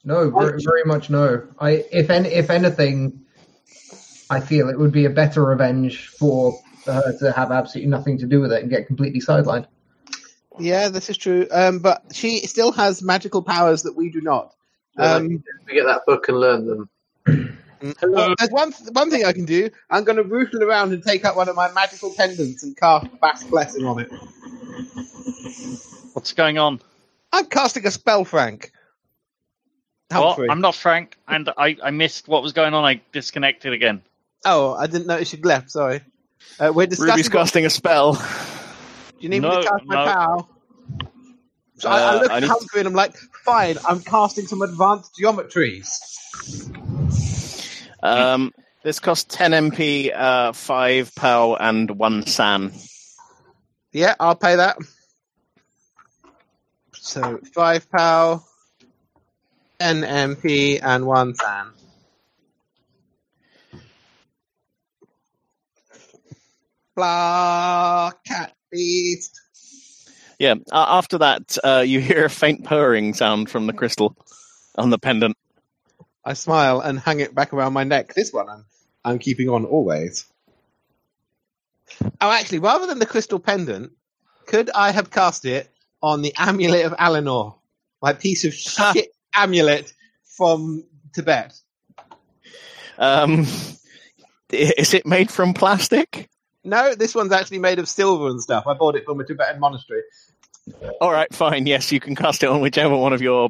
[0.04, 1.46] No, very, very much no.
[1.58, 3.26] I, if any, if anything,
[4.30, 8.26] I feel it would be a better revenge for her to have absolutely nothing to
[8.26, 9.66] do with it and get completely sidelined.
[10.58, 11.46] Yeah, this is true.
[11.50, 14.54] Um, but she still has magical powers that we do not.
[14.96, 16.66] Um, we get that book and learn
[17.26, 17.58] them.
[18.02, 19.70] Well, there's one one thing I can do.
[19.90, 23.06] I'm going to rootle around and take out one of my magical pendants and cast
[23.20, 24.10] Bast's Blessing on it.
[26.12, 26.80] What's going on?
[27.32, 28.72] I'm casting a spell, Frank.
[30.10, 30.50] Well, Humphrey.
[30.50, 32.84] I'm not Frank, and I, I missed what was going on.
[32.84, 34.02] I disconnected again.
[34.44, 35.70] Oh, I didn't notice you'd left.
[35.70, 36.00] Sorry.
[36.58, 37.12] Uh, we're discussing.
[37.12, 38.14] Ruby's casting a spell.
[38.14, 38.20] Do
[39.20, 40.12] you need me No, to cast my no.
[40.12, 40.46] power?
[41.76, 44.46] So I, I Uh, look I at need- Humphrey and I'm like, fine, I'm casting
[44.46, 45.88] some advanced geometries.
[48.02, 48.52] Um,
[48.82, 52.72] this costs 10 MP, uh, 5 POW, and 1 SAN.
[53.92, 54.76] Yeah, I'll pay that.
[56.92, 58.44] So five pow,
[59.80, 61.72] ten MP, and one SAN.
[66.94, 69.40] Blah, cat beast.
[70.38, 74.14] Yeah, uh, after that, uh, you hear a faint purring sound from the crystal
[74.76, 75.36] on the pendant.
[76.24, 78.14] I smile and hang it back around my neck.
[78.14, 78.64] This one I'm,
[79.04, 80.26] I'm keeping on always.
[82.20, 83.92] Oh, actually, rather than the crystal pendant,
[84.46, 85.68] could I have cast it
[86.02, 87.56] on the amulet of Alenor?
[88.02, 89.92] My piece of shit amulet
[90.36, 90.84] from
[91.14, 91.58] Tibet.
[92.98, 93.46] Um,
[94.50, 96.28] is it made from plastic?
[96.64, 98.66] No, this one's actually made of silver and stuff.
[98.66, 100.02] I bought it from a Tibetan monastery.
[101.00, 101.66] All right, fine.
[101.66, 103.48] Yes, you can cast it on whichever one of your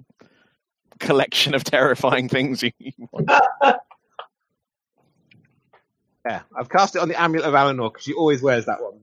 [1.01, 3.31] collection of terrifying things you you want.
[6.27, 9.01] Yeah, I've cast it on the amulet of Alenor because she always wears that one.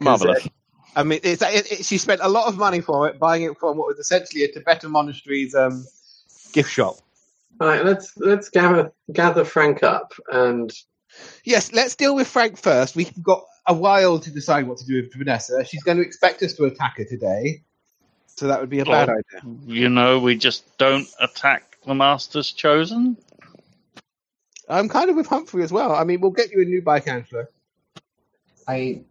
[0.00, 0.48] Marvelous.
[0.96, 3.56] I mean, it's, it, it, she spent a lot of money for it, buying it
[3.58, 5.86] from what was essentially a Tibetan monastery's um,
[6.52, 6.96] gift shop.
[7.60, 10.72] All right, let's let's gather gather Frank up and
[11.44, 12.96] Yes, let's deal with Frank first.
[12.96, 15.64] We've got a while to decide what to do with Vanessa.
[15.64, 17.62] She's going to expect us to attack her today,
[18.36, 19.56] so that would be a bad idea.
[19.66, 23.16] You know, we just don't attack the Master's Chosen.
[24.68, 25.92] I'm kind of with Humphrey as well.
[25.92, 27.44] I mean, we'll get you a new bike, Angela.
[28.68, 29.02] I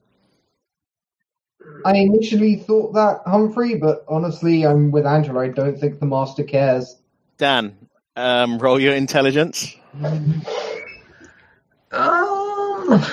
[1.84, 5.42] I initially thought that Humphrey, but honestly, I'm with Angela.
[5.42, 6.96] I don't think the master cares.
[7.38, 7.76] Dan,
[8.16, 9.76] um, roll your intelligence.
[11.92, 13.04] Um,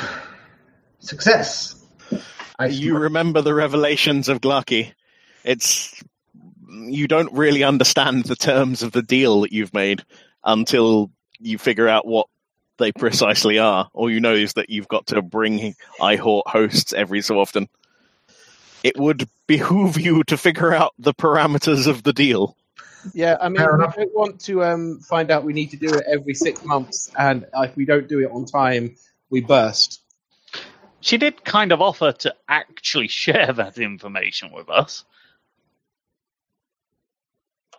[0.98, 1.82] success.
[2.58, 4.92] I You remember the revelations of Glaaki.
[5.44, 6.02] It's
[6.68, 10.02] you don't really understand the terms of the deal that you've made
[10.44, 12.26] until you figure out what
[12.78, 13.88] they precisely are.
[13.92, 17.68] All you know is that you've got to bring Eihort hosts every so often.
[18.82, 22.56] It would behoove you to figure out the parameters of the deal.
[23.14, 23.96] Yeah, I mean, Fair we enough.
[23.96, 27.46] don't want to um, find out we need to do it every six months, and
[27.54, 28.94] if we don't do it on time,
[29.30, 30.00] we burst.
[31.00, 35.04] She did kind of offer to actually share that information with us.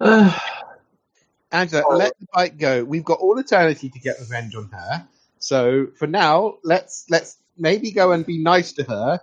[0.02, 0.40] Uh,
[1.52, 1.96] Angela, Oh.
[1.96, 2.84] let the bike go.
[2.84, 5.08] We've got all eternity to get revenge on her.
[5.40, 9.20] So for now, let's let's maybe go and be nice to her,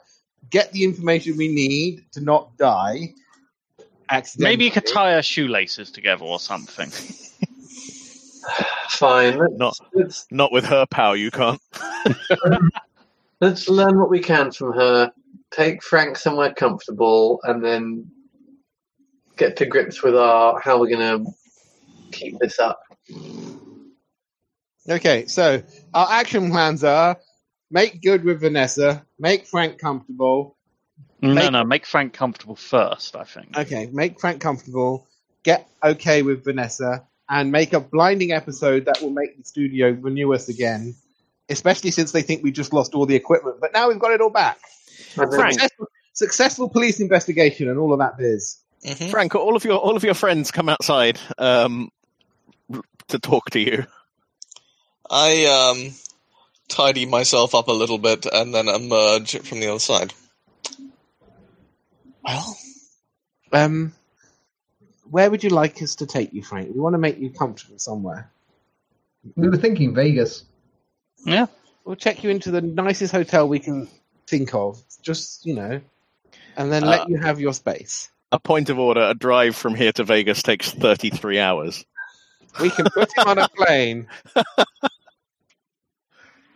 [0.50, 3.14] get the information we need to not die.
[4.08, 4.52] Accidentally.
[4.52, 6.90] Maybe you could tie her shoelaces together or something.
[8.88, 9.38] fine.
[9.38, 11.60] Let's, Not- let's Not with her power, you can't.
[13.40, 15.12] let's learn what we can from her.
[15.50, 18.10] Take Frank somewhere comfortable, and then
[19.40, 21.32] get to grips with our how we're going to
[22.12, 22.82] keep this up.
[24.88, 25.62] Okay, so
[25.94, 27.16] our action plans are
[27.70, 30.56] make good with Vanessa, make Frank comfortable.
[31.22, 33.56] No, Make- no, make Frank comfortable first, I think.
[33.56, 35.06] Okay, make Frank comfortable,
[35.42, 40.32] get okay with Vanessa, and make a blinding episode that will make the studio renew
[40.34, 40.94] us again.
[41.48, 44.20] Especially since they think we just lost all the equipment, but now we've got it
[44.20, 44.58] all back.
[45.14, 45.54] Frank.
[45.54, 48.58] Successful, successful police investigation and all of that biz.
[48.84, 49.10] Mhm.
[49.10, 51.90] Frank, all of your all of your friends come outside um,
[53.08, 53.86] to talk to you.
[55.10, 55.94] I um,
[56.68, 60.14] tidy myself up a little bit and then emerge from the other side.
[62.24, 62.56] Well,
[63.52, 63.92] Um,
[65.10, 66.72] where would you like us to take you, Frank?
[66.72, 68.30] We want to make you comfortable somewhere.
[69.34, 70.44] We were thinking Vegas.
[71.26, 71.46] Yeah.
[71.84, 73.88] We'll check you into the nicest hotel we can
[74.26, 74.80] think of.
[75.02, 75.80] Just you know,
[76.56, 78.10] and then let Uh, you have your space.
[78.32, 81.84] A point of order: a drive from here to Vegas takes thirty-three hours.
[82.60, 84.06] We can put him on a plane.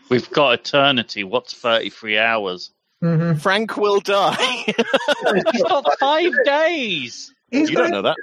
[0.09, 1.25] We've got eternity.
[1.25, 2.71] What's 33 hours?
[3.03, 3.39] Mm-hmm.
[3.39, 4.35] Frank will die.
[4.67, 7.33] He's got five days.
[7.51, 8.17] He's you don't know that.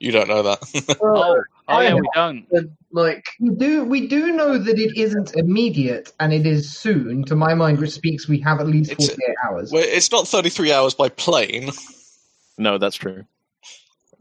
[0.00, 0.96] you don't know that.
[1.02, 2.46] Oh, oh yeah, I- we don't.
[2.92, 7.24] like We do we do know that it isn't immediate and it is soon.
[7.24, 9.72] To my mind, which speaks we have at least It's- forty eight hours.
[9.72, 11.70] well, it's not 33 hours by plane.
[12.58, 13.24] No, that's true.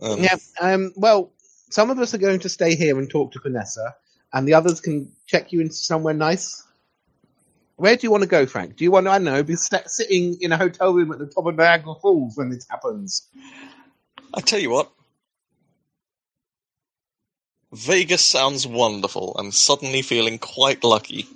[0.01, 0.35] Um, Yeah.
[0.59, 0.93] Um.
[0.95, 1.31] Well,
[1.69, 3.95] some of us are going to stay here and talk to Vanessa,
[4.33, 6.63] and the others can check you into somewhere nice.
[7.77, 8.77] Where do you want to go, Frank?
[8.77, 11.19] Do you want to, I don't know, be st- sitting in a hotel room at
[11.19, 13.27] the top of Niagara Falls when this happens?
[14.33, 14.91] I tell you what.
[17.73, 19.35] Vegas sounds wonderful.
[19.37, 21.27] I'm suddenly feeling quite lucky.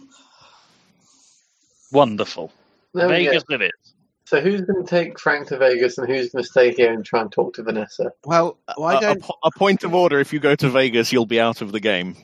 [1.91, 2.53] Wonderful.
[2.93, 3.09] there.
[3.09, 3.93] Vegas it is.
[4.29, 7.03] So who's going to take Frank to Vegas, and who's going to stay here and
[7.03, 8.11] try and talk to Vanessa?
[8.25, 11.11] Well, why A- a, don't po- a point of order: if you go to Vegas,
[11.11, 12.15] you'll be out of the game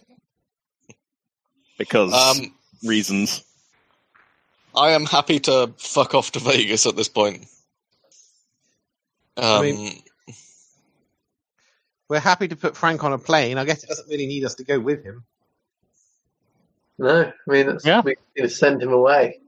[1.80, 2.54] because Um,
[2.84, 3.44] reasons.
[4.76, 7.48] I am happy to fuck off to Vegas at this point.
[9.38, 10.04] Um, I mean-
[12.08, 13.58] we're happy to put Frank on a plane?
[13.58, 15.24] I guess it doesn't really need us to go with him.
[17.00, 18.02] No, I mean that's, Yeah.
[18.02, 19.40] we need to send him away.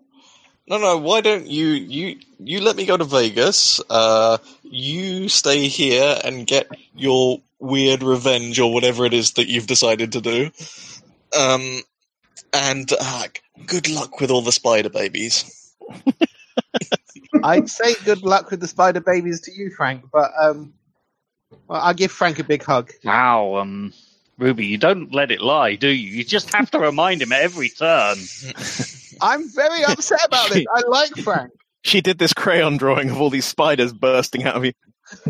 [0.67, 0.97] No, no.
[0.97, 3.81] Why don't you you you let me go to Vegas?
[3.89, 9.67] Uh, you stay here and get your weird revenge or whatever it is that you've
[9.67, 10.51] decided to do.
[11.37, 11.81] Um,
[12.53, 13.23] and uh,
[13.65, 15.73] good luck with all the spider babies.
[17.43, 20.73] I'd say good luck with the spider babies to you, Frank, but um,
[21.67, 22.91] well, I'll give Frank a big hug.
[23.03, 23.93] Wow, um,
[24.37, 26.17] Ruby, you don't let it lie, do you?
[26.17, 28.17] You just have to remind him at every turn.
[29.21, 30.65] I'm very upset about this.
[30.71, 31.51] I like Frank.
[31.83, 34.73] She did this crayon drawing of all these spiders bursting out of you.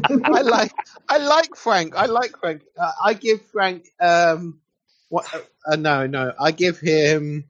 [0.04, 0.72] I like
[1.08, 1.96] I like Frank.
[1.96, 2.64] I like Frank.
[2.78, 4.60] Uh, I give Frank um
[5.10, 5.26] what
[5.66, 7.46] uh, no no I give him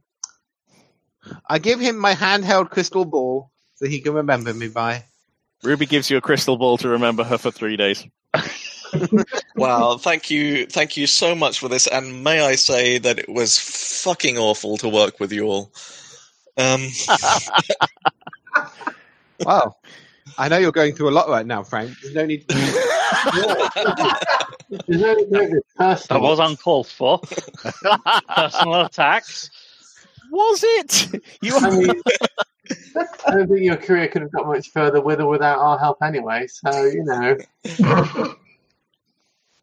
[1.50, 5.06] I give him my handheld crystal ball so he can remember me by.
[5.64, 8.06] Ruby gives you a crystal ball to remember her for three days.
[9.56, 13.30] Well, thank you, thank you so much for this, and may I say that it
[13.30, 13.58] was
[14.04, 15.72] fucking awful to work with you all.
[16.58, 16.88] Um,
[19.40, 19.76] Wow.
[20.38, 21.96] I know you're going through a lot right now, Frank.
[22.02, 22.46] There's no need.
[22.50, 22.64] There's
[25.02, 27.20] no, no That was uncalled for.
[28.36, 29.50] Personal attacks.
[30.30, 31.24] Was it?
[31.42, 32.02] You I mean,
[33.26, 36.04] I don't think your career could have got much further with or without our help
[36.04, 36.48] anyway.
[36.48, 37.38] So you know,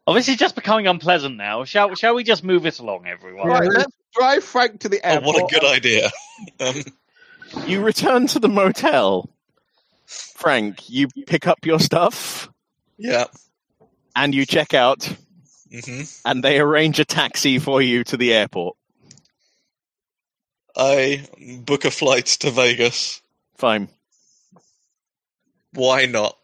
[0.07, 1.63] Oh, this is just becoming unpleasant now.
[1.63, 3.47] Shall Shall we just move it along, everyone?
[3.47, 5.35] right, let's drive Frank to the oh, airport.
[5.35, 6.11] what a good idea!
[6.59, 6.83] Um,
[7.65, 9.29] you return to the motel.
[10.05, 12.49] Frank, you pick up your stuff
[12.97, 13.25] yeah.
[14.15, 15.05] and you check out,
[15.71, 18.77] hmm and they arrange a taxi for you to the airport.
[20.75, 21.25] I
[21.59, 23.21] book a flight to Vegas.
[23.55, 23.89] Fine.
[25.73, 26.37] Why not?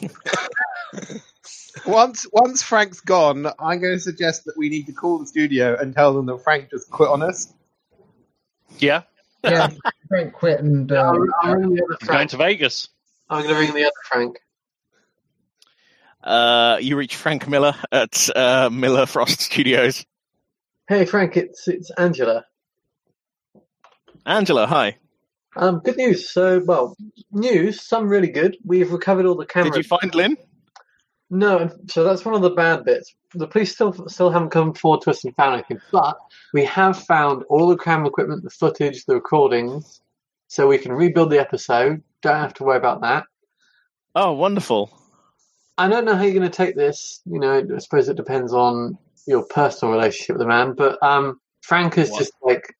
[1.86, 5.76] Once once Frank's gone, I'm going to suggest that we need to call the studio
[5.78, 7.52] and tell them that Frank just quit on us.
[8.78, 9.02] Yeah,
[9.44, 9.70] yeah,
[10.08, 12.88] Frank quit and uh, I'll, I'll ring the other I'm going to Vegas.
[13.28, 14.38] I'm going to ring the other Frank.
[16.22, 20.04] Uh, you reach Frank Miller at uh, Miller Frost Studios.
[20.88, 22.44] Hey Frank, it's it's Angela.
[24.26, 24.96] Angela, hi.
[25.56, 26.30] Um, good news.
[26.30, 26.96] So, well,
[27.32, 27.82] news.
[27.82, 28.56] Some really good.
[28.64, 29.74] We've recovered all the cameras.
[29.74, 30.36] Did you find Lynn?
[31.30, 33.14] No, so that's one of the bad bits.
[33.34, 36.18] The police still still haven't come forward to us and found anything, but
[36.52, 40.00] we have found all the camera equipment, the footage, the recordings,
[40.48, 42.02] so we can rebuild the episode.
[42.22, 43.24] Don't have to worry about that.
[44.16, 44.90] Oh, wonderful.
[45.78, 47.22] I don't know how you're going to take this.
[47.24, 51.40] You know, I suppose it depends on your personal relationship with the man, but um,
[51.62, 52.18] Frank has What?
[52.18, 52.74] just like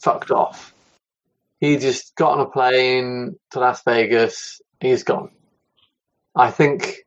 [0.00, 0.72] fucked off.
[1.58, 4.60] He just got on a plane to Las Vegas.
[4.80, 5.30] He's gone.
[6.36, 6.98] I think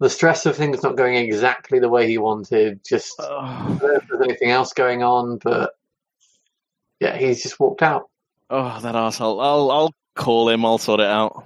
[0.00, 2.80] the stress of things not going exactly the way he wanted.
[2.84, 5.72] Just I Oh, don't know if there's anything else going on, but
[7.00, 8.08] yeah, he's just walked out.
[8.50, 9.40] oh that asshole.
[9.40, 10.64] I'll I'll call him.
[10.64, 11.44] I'll sort it out.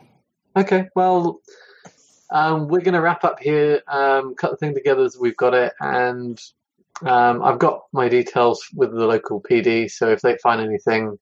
[0.56, 1.40] Okay, well,
[2.30, 5.52] um, we're going to wrap up here, um, cut the thing together as we've got
[5.52, 6.40] it, and
[7.04, 9.90] um, I've got my details with the local PD.
[9.90, 11.18] So if they find anything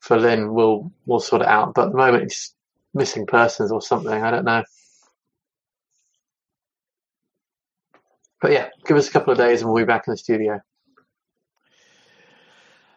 [0.00, 1.74] for Lynn, we'll we'll sort it out.
[1.74, 2.54] But at the moment, it's
[2.92, 4.12] missing persons or something.
[4.22, 4.64] I don't know.
[8.42, 10.60] But yeah, give us a couple of days and we'll be back in the studio.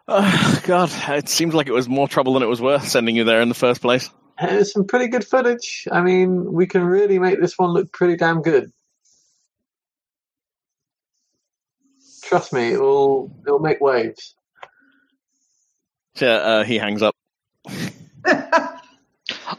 [0.08, 3.24] Oh, God, it seems like it was more trouble than it was worth sending you
[3.24, 4.10] there in the first place.
[4.42, 5.88] There's some pretty good footage.
[5.92, 8.72] I mean, we can really make this one look pretty damn good.
[12.24, 14.36] Trust me, it will it'll make waves.
[16.16, 17.16] So, uh, he hangs up.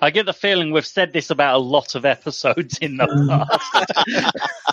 [0.00, 3.06] I get the feeling we've said this about a lot of episodes in the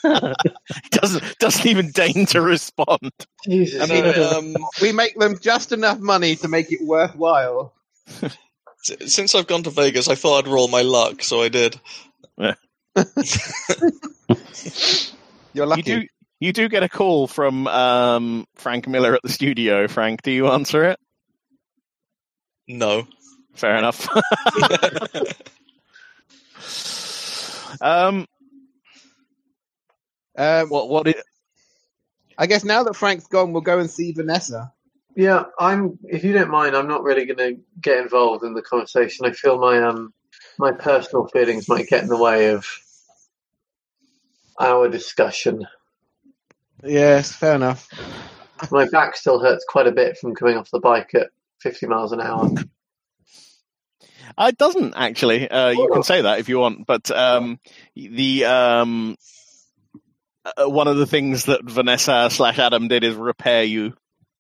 [0.04, 0.36] past.
[0.92, 3.12] doesn't doesn't even deign to respond.
[3.46, 3.82] Jesus.
[3.82, 7.74] I mean, Uh, um, We make them just enough money to make it worthwhile.
[8.84, 11.80] since I've gone to Vegas, I thought I'd roll my luck, so I did.
[15.54, 15.82] You're lucky.
[15.92, 16.08] You do
[16.40, 19.88] you do get a call from um, Frank Miller at the studio.
[19.88, 21.00] Frank, do you answer it?
[22.68, 23.08] No.
[23.54, 24.08] Fair enough.
[27.82, 28.28] um,
[30.38, 31.18] Um, what what it,
[32.38, 34.74] I guess now that Frank's gone, we'll go and see Vanessa.
[35.16, 36.00] Yeah, I'm.
[36.06, 39.26] If you don't mind, I'm not really going to get involved in the conversation.
[39.26, 40.14] I feel my um
[40.58, 42.66] my personal feelings might get in the way of
[44.60, 45.68] our discussion.
[46.84, 47.88] Yes, fair enough.
[48.72, 51.28] My back still hurts quite a bit from coming off the bike at
[51.62, 52.50] 50 miles an hour.
[54.38, 55.50] Uh, it doesn't actually.
[55.50, 57.60] Uh, you can say that if you want, but um,
[57.96, 59.18] the um,
[60.46, 63.94] uh, one of the things that Vanessa slash Adam did is repair you.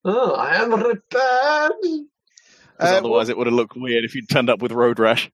[0.06, 1.72] Oh, I am repaired.
[2.80, 5.32] Uh, otherwise, it would have looked weird if you'd turned up with road rash.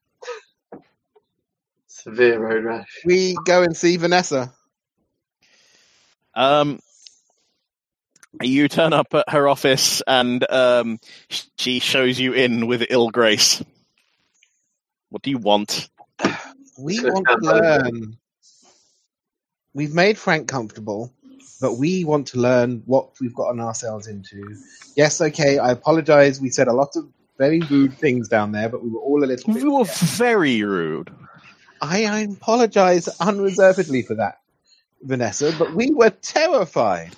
[1.88, 3.02] Severe road rash.
[3.06, 4.54] we go and see Vanessa.
[6.36, 6.80] Um,
[8.42, 11.00] you turn up at her office, and um,
[11.58, 13.64] she shows you in with ill grace.
[15.10, 15.90] What do you want?
[16.78, 18.18] We want to learn.
[19.74, 21.14] We've made Frank comfortable,
[21.62, 24.56] but we want to learn what we've gotten ourselves into.
[24.96, 26.42] Yes, okay, I apologize.
[26.42, 27.08] We said a lot of
[27.38, 29.64] very rude things down there, but we were all a little bit.
[29.64, 31.10] You were very rude.
[31.82, 34.40] I, I apologize unreservedly for that,
[35.04, 37.16] Vanessa, but we were terrified.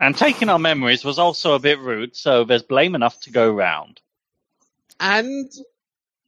[0.00, 3.50] and taking our memories was also a bit rude, so there's blame enough to go
[3.50, 4.00] round.
[5.00, 5.50] And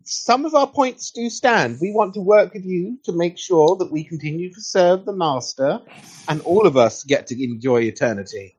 [0.07, 1.79] some of our points do stand.
[1.81, 5.13] We want to work with you to make sure that we continue to serve the
[5.13, 5.81] Master
[6.29, 8.57] and all of us get to enjoy eternity.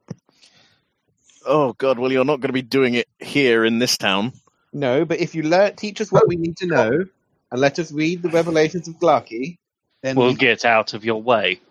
[1.45, 1.98] Oh God!
[1.98, 4.34] Well, you're not going to be doing it here in this town.
[4.74, 7.06] No, but if you learn, teach us what we need to know
[7.52, 9.57] and let us read the revelations of Glaaki,
[10.03, 11.61] then We'll we- get out of your way.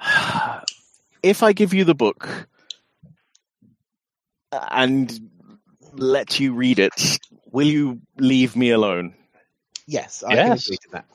[1.22, 2.48] if I give you the book
[4.50, 5.20] uh, and
[5.92, 7.18] let you read it,
[7.52, 9.14] will you leave me alone
[9.86, 10.66] yes, I can Yes.
[10.66, 11.06] agree to that.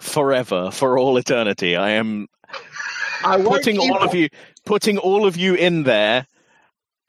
[0.00, 1.76] forever, for all eternity?
[1.76, 2.28] I am
[3.24, 4.28] I putting keep- all of you,
[4.64, 6.26] putting all of you in there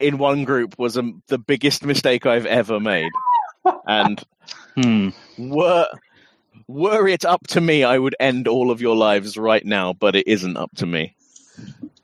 [0.00, 3.10] in one group was a, the biggest mistake I've ever made.
[3.86, 4.22] And
[4.76, 5.10] Hmm.
[5.38, 5.86] were
[6.66, 9.92] were it up to me, I would end all of your lives right now.
[9.92, 11.14] But it isn't up to me.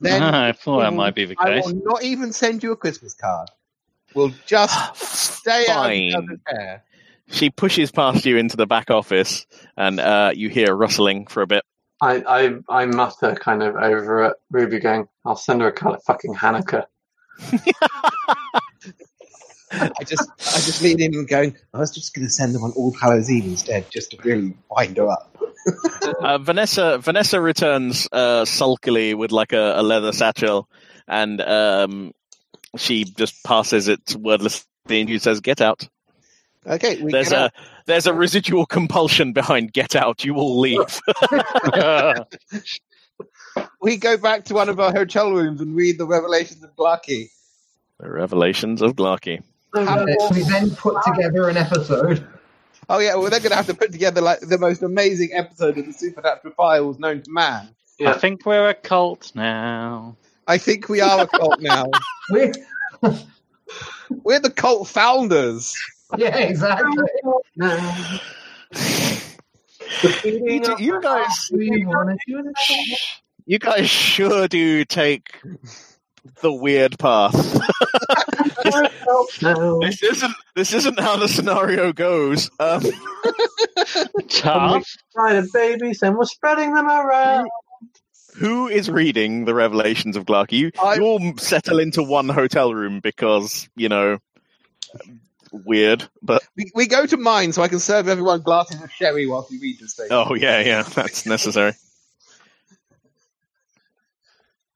[0.00, 1.44] Then I thought that might be the case.
[1.46, 1.64] I case.
[1.66, 3.48] will not even send you a Christmas card.
[4.14, 6.02] We'll just stay out of Fine.
[6.02, 6.84] each hair.
[7.30, 11.46] She pushes past you into the back office, and uh, you hear rustling for a
[11.46, 11.62] bit.
[12.00, 15.96] I, I, I mutter kind of over at Ruby going, I'll send her a card
[15.96, 16.84] of fucking Hanukkah.
[19.70, 21.56] I just, I just lean in and going.
[21.74, 24.54] I was just going to send them on All Hallows Eve instead, just to really
[24.70, 25.36] wind her up.
[26.20, 30.66] Uh, Vanessa Vanessa returns uh, sulkily with like a, a leather satchel,
[31.06, 32.12] and um,
[32.76, 35.88] she just passes it wordlessly, and she says, "Get out."
[36.66, 37.52] Okay, we There's get a out.
[37.86, 41.00] there's a residual compulsion behind "Get out." You will leave.
[43.80, 47.30] we go back to one of our hotel rooms and read the revelations of Glaaki.
[47.98, 49.42] the revelations of Glaaki.
[49.74, 52.26] We then put together an episode.
[52.88, 55.76] Oh yeah, well they're going to have to put together like the most amazing episode
[55.78, 57.68] of the Supernatural Files known to man.
[58.04, 60.16] I think we're a cult now.
[60.48, 61.90] I think we are a cult now.
[62.30, 62.52] We,
[64.24, 65.74] We're the cult founders.
[66.18, 67.04] yeah, exactly.
[67.56, 68.18] No.
[70.24, 73.20] You, do- you guys, We wanna do this.
[73.46, 75.40] you guys sure do take
[76.42, 77.34] the weird path.
[79.42, 79.80] No.
[79.80, 82.50] this isn't this isn't how the scenario goes.
[82.60, 82.82] Um,
[84.28, 84.84] Tough.
[85.16, 87.48] Right, babies, and we're spreading them around.
[88.38, 90.52] Who is reading the revelations of Glaaki?
[90.52, 94.18] You, I- you all settle into one hotel room because you know
[95.52, 99.26] weird, but We, we go to mine so I can serve everyone glasses of sherry
[99.26, 100.08] whilst we read this thing.
[100.10, 101.72] oh yeah, yeah, that's necessary.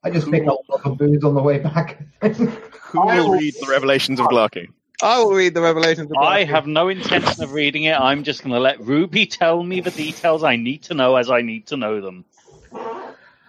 [0.04, 2.02] I just picked up a lot of booze on the way back.
[2.22, 4.66] Who will read the Revelations of Glaaki?
[5.00, 6.10] I will read the Revelations.
[6.10, 7.92] Of I have no intention of reading it.
[7.98, 11.30] I'm just going to let Ruby tell me the details I need to know as
[11.30, 12.24] I need to know them.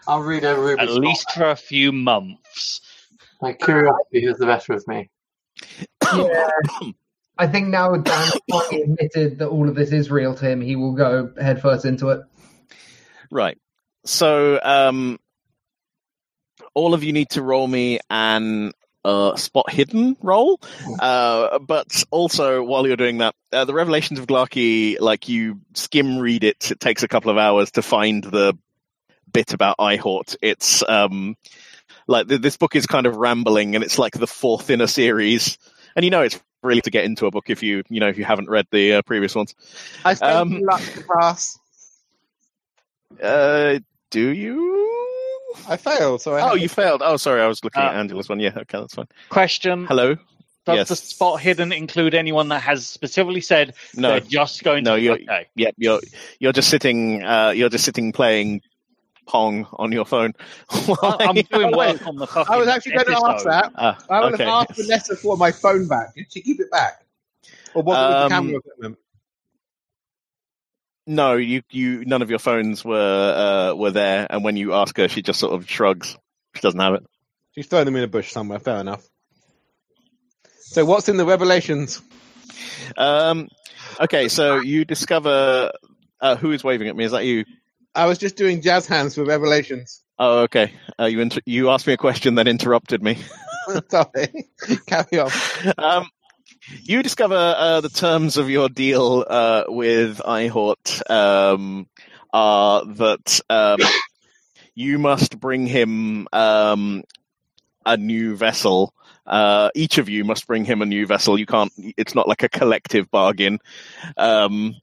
[0.07, 2.81] I'll read over Ruby's At least for a few months.
[3.41, 5.09] My curiosity is the better of me.
[6.13, 6.49] yeah.
[7.37, 10.75] I think now Dan finally admitted that all of this is real to him, he
[10.75, 12.21] will go headfirst into it.
[13.31, 13.57] Right.
[14.05, 15.19] So, um,
[16.73, 18.73] all of you need to roll me an
[19.05, 20.59] uh, spot hidden roll.
[20.99, 26.19] Uh, but also, while you're doing that, uh, the Revelations of Glaaki, like you skim
[26.19, 28.57] read it, it takes a couple of hours to find the
[29.33, 30.35] bit about Eihort.
[30.41, 31.35] It's um,
[32.07, 34.87] like th- this book is kind of rambling, and it's like the fourth in a
[34.87, 35.57] series.
[35.95, 38.17] And you know, it's really to get into a book if you you know if
[38.17, 39.53] you haven't read the uh, previous ones.
[40.05, 41.57] I spent um, luck to pass.
[43.21, 43.79] Uh,
[44.09, 44.71] do you?
[45.67, 47.01] I failed, so I Oh, have- you failed.
[47.03, 48.39] Oh, sorry, I was looking Uh, at Angela's one.
[48.39, 49.07] Yeah, okay, that's fine.
[49.29, 50.15] Question Hello.
[50.65, 50.87] Does yes.
[50.89, 55.01] the spot hidden include anyone that has specifically said No, they're just going No, to
[55.01, 55.47] you're- okay?
[55.55, 55.99] yeah, you're
[56.39, 57.21] you're just sitting.
[57.23, 58.61] Uh, you're just sitting playing
[59.25, 60.33] Pong on your phone.
[60.69, 63.49] I- I'm doing work on the fucking I was actually going to ask episode.
[63.49, 63.71] that.
[63.75, 64.43] Ah, I would okay.
[64.45, 66.15] have asked Vanessa for my phone back.
[66.15, 67.05] Did she keep it back?
[67.73, 68.97] Or was it with the Um, camera equipment?
[71.05, 74.95] No, you you none of your phones were uh, were there, and when you ask
[74.97, 76.17] her, she just sort of shrugs.
[76.55, 77.03] She doesn't have it.
[77.51, 78.59] She's thrown them in a bush somewhere.
[78.59, 79.05] Fair enough.
[80.59, 82.01] So what's in the Revelations?
[82.97, 83.49] Um,
[83.99, 85.71] okay, so you discover
[86.21, 87.03] uh, who is waving at me.
[87.03, 87.43] Is that you?
[87.95, 90.01] I was just doing jazz hands for Revelations.
[90.19, 90.73] Oh, okay.
[90.99, 93.17] Uh, you inter- you asked me a question, then interrupted me.
[93.89, 94.49] Sorry.
[94.87, 95.31] Carry on.
[95.77, 96.07] um,
[96.83, 101.87] you discover uh, the terms of your deal uh, with Eihort um,
[102.31, 103.79] are that um,
[104.75, 107.03] you must bring him um,
[107.85, 108.93] a new vessel.
[109.25, 111.37] Uh, each of you must bring him a new vessel.
[111.37, 111.71] You can't.
[111.97, 113.59] It's not like a collective bargain.
[114.17, 114.75] Um,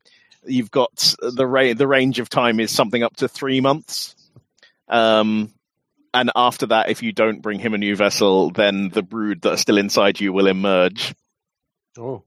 [0.44, 4.14] you've got the ra- the range of time is something up to three months.
[4.88, 5.52] Um,
[6.12, 9.52] and after that, if you don't bring him a new vessel, then the brood that
[9.52, 11.14] are still inside you will emerge.
[11.96, 12.24] Oh.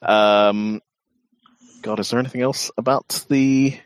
[0.00, 0.80] Um,
[1.82, 3.78] God, is there anything else about the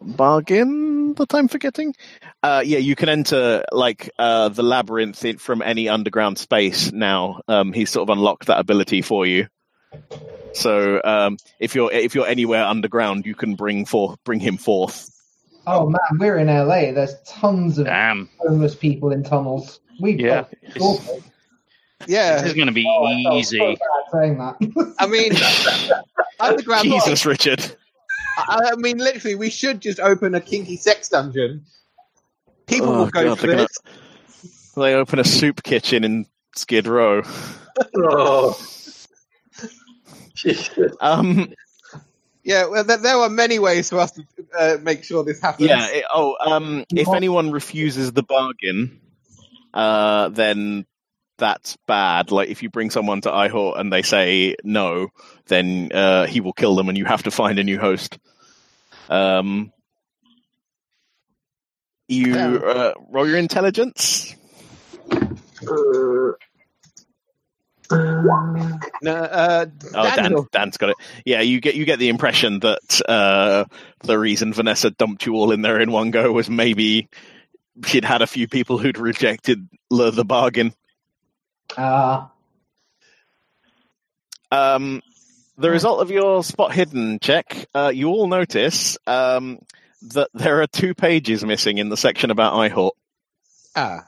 [0.00, 1.94] bargain that I'm forgetting?
[2.42, 7.40] Uh, yeah, you can enter like uh, the labyrinth in, from any underground space now.
[7.48, 9.48] Um, he's sort of unlocked that ability for you.
[10.52, 15.10] So um, if you're if you're anywhere underground, you can bring forth bring him forth.
[15.66, 16.92] Oh man, we're in LA.
[16.92, 19.80] There's tons of Damn, homeless people in tunnels.
[20.00, 20.42] We've Yeah.
[20.42, 21.22] got awful.
[22.06, 23.58] this is going to be Oh, I felt so easy.
[23.58, 23.78] bad
[24.12, 24.94] saying that.
[24.98, 25.32] I mean,
[26.38, 26.84] underground.
[26.88, 27.64] Jesus, Richard.
[28.38, 31.64] I, I mean, literally, we should just open a kinky sex dungeon.
[32.66, 33.68] People Oh, will go God, for they're gonna-
[34.76, 37.22] They open a soup kitchen in Skid Row.
[37.96, 38.58] Oh.
[40.36, 40.94] Jesus.
[41.00, 41.52] Um,
[42.46, 44.24] Yeah, well, there, there are many ways for us to
[44.56, 45.68] uh, make sure this happens.
[45.68, 45.84] Yeah.
[45.88, 49.00] It, oh, um, if anyone refuses the bargain,
[49.74, 50.86] uh, then
[51.38, 52.30] that's bad.
[52.30, 55.08] Like if you bring someone to Eihort and they say no,
[55.46, 58.16] then uh, he will kill them, and you have to find a new host.
[59.08, 59.72] Um,
[62.06, 64.36] you uh, roll your intelligence.
[65.10, 66.32] Uh,
[67.90, 70.48] No, uh, Oh, Dan, Daniel.
[70.52, 70.96] Dan's got it.
[71.24, 73.64] Yeah, you get you get the impression that uh,
[74.02, 77.08] the reason Vanessa dumped you all in there in one go was maybe
[77.84, 80.72] she'd had a few people who'd rejected the, the bargain.
[81.76, 82.26] Uh,
[84.50, 85.02] Um,
[85.58, 89.58] the result of your spot hidden check, uh, you all notice um,
[90.02, 92.92] that there are two pages missing in the section about Eihort.
[93.74, 94.06] Ah.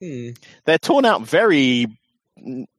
[0.00, 0.30] Hmm.
[0.64, 1.96] They're torn out very n-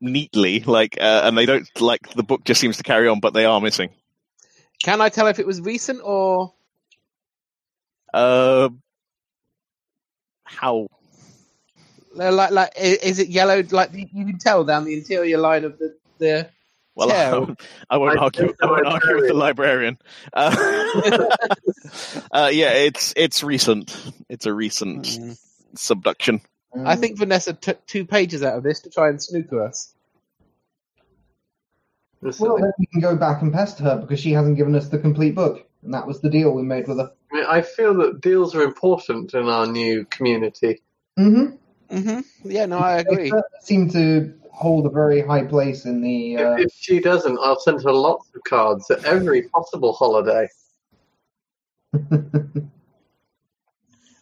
[0.02, 3.34] neatly, like, uh, and they don't like the book just seems to carry on, but
[3.34, 3.90] they are missing.
[4.84, 6.54] Can I tell if it was recent or
[8.14, 8.70] Uh,
[10.44, 10.88] how?
[12.14, 13.72] like like is it yellowed?
[13.72, 16.50] Like you you can tell down the interior line of the the.
[16.96, 17.56] Well, Tell.
[17.90, 18.54] I won't I argue.
[18.62, 19.98] I won't argue with the librarian.
[20.32, 20.54] Uh,
[22.32, 23.96] uh, yeah, it's it's recent.
[24.30, 25.38] It's a recent Mm.
[25.76, 26.42] subduction.
[26.76, 29.94] I think Vanessa took two pages out of this to try and snooker us.
[32.40, 34.98] Well, then we can go back and pester her because she hasn't given us the
[34.98, 37.12] complete book, and that was the deal we made with her.
[37.32, 40.82] I, mean, I feel that deals are important in our new community.
[41.20, 41.56] Mm-hmm.
[41.96, 42.50] Mm-hmm.
[42.50, 43.30] Yeah, no, I agree.
[43.30, 46.38] certainly seem to hold a very high place in the.
[46.38, 50.48] Uh, If, if she doesn't, I'll send her lots of cards at every possible holiday.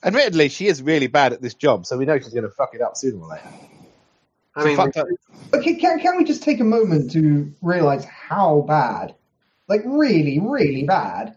[0.03, 2.73] Admittedly, she is really bad at this job, so we know she's going to fuck
[2.73, 3.49] it up sooner or later.
[4.56, 4.80] I mean,
[5.53, 9.15] Okay, can, can we just take a moment to realize how bad?
[9.68, 11.36] Like, really, really bad.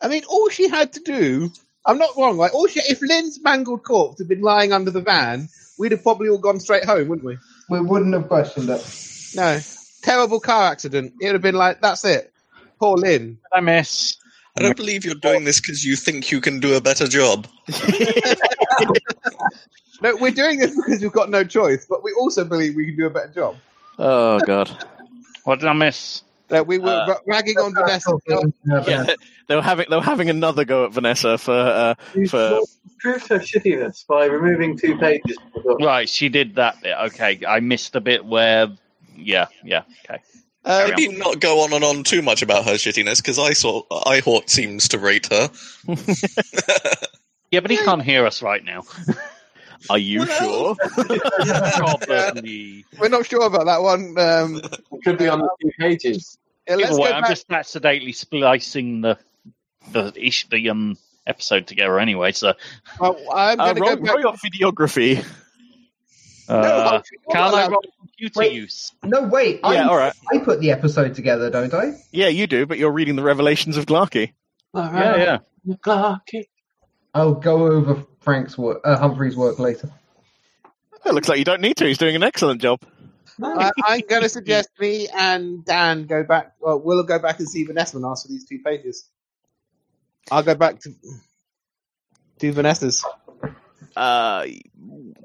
[0.00, 1.50] I mean, all she had to do.
[1.86, 2.36] I'm not wrong.
[2.36, 6.02] Like, all she, if Lynn's mangled corpse had been lying under the van, we'd have
[6.02, 7.38] probably all gone straight home, wouldn't we?
[7.68, 9.32] We wouldn't have questioned it.
[9.34, 9.58] No,
[10.02, 11.14] terrible car accident.
[11.20, 12.32] It would have been like, that's it.
[12.78, 13.38] Poor Lynn.
[13.52, 14.16] I miss.
[14.56, 17.46] I don't believe you're doing this because you think you can do a better job.
[20.02, 22.96] No, we're doing this because we've got no choice, but we also believe we can
[22.96, 23.56] do a better job.
[23.98, 24.68] oh god.
[25.44, 26.22] What did I miss?
[26.48, 28.12] That we were Uh, ragging on Vanessa.
[28.86, 29.14] Yeah,
[29.46, 31.94] they were having they were having another go at Vanessa for uh,
[32.28, 32.60] for
[32.98, 35.80] proved her shittiness by removing two pages from the book.
[35.80, 36.96] Right, she did that bit.
[37.06, 38.68] Okay, I missed a bit where.
[39.16, 40.20] Yeah, yeah, okay.
[40.64, 43.82] Uh, Maybe not go on and on too much about her shittiness because I saw
[43.90, 45.50] I Eihort seems to rate her.
[47.50, 48.82] Yeah, but he can't hear us right now.
[49.90, 51.06] Are you Well- sure?
[51.76, 52.84] Probably.
[52.98, 54.18] we're not sure about that one.
[54.18, 56.36] Um, It could be on the two pages.
[56.66, 57.30] yeah, let's way, go I'm back.
[57.30, 59.18] just accidentally splicing the
[59.92, 60.96] the ish the um
[61.26, 62.32] episode together anyway.
[62.32, 62.54] So
[63.00, 64.14] Oh, I'm Uh, going to roll, go back.
[64.14, 64.32] roll your
[64.72, 65.24] videography.
[66.48, 67.76] uh, No, can I allowed-
[68.24, 68.52] roll computer Wait.
[68.52, 68.92] use?
[69.02, 69.60] No, wait.
[69.62, 70.12] I, Yeah, all right.
[70.32, 71.92] I put the episode together, don't I?
[72.10, 74.32] Yeah, you do, but you're reading the Revelations of Glaaki.
[74.74, 75.38] Yeah, yeah.
[75.66, 76.44] Glaaki.
[77.14, 79.90] I'll go over Frank's work, uh, Humphrey's work later.
[81.04, 81.86] It looks like you don't need to.
[81.86, 82.80] He's doing an excellent job.
[83.42, 86.54] I, I'm going to suggest me and Dan go back.
[86.60, 89.08] Well, we'll go back and see Vanessa and ask for these two pages.
[90.30, 90.90] I'll go back to
[92.38, 93.04] do Vanessa's.
[93.94, 94.46] Uh,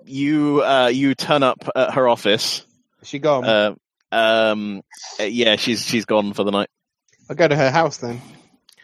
[0.05, 2.65] you uh, you turn up at her office.
[3.01, 3.45] Is she gone?
[3.45, 3.75] Uh,
[4.11, 4.81] um,
[5.19, 6.69] uh, yeah, she's she's gone for the night.
[7.29, 8.21] I'll go to her house then.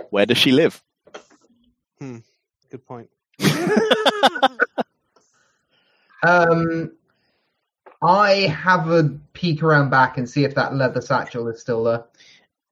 [0.10, 0.82] Where does she live?
[2.00, 3.10] Good point.
[6.24, 6.92] Um,
[8.02, 12.04] I have a peek around back and see if that leather satchel is still there.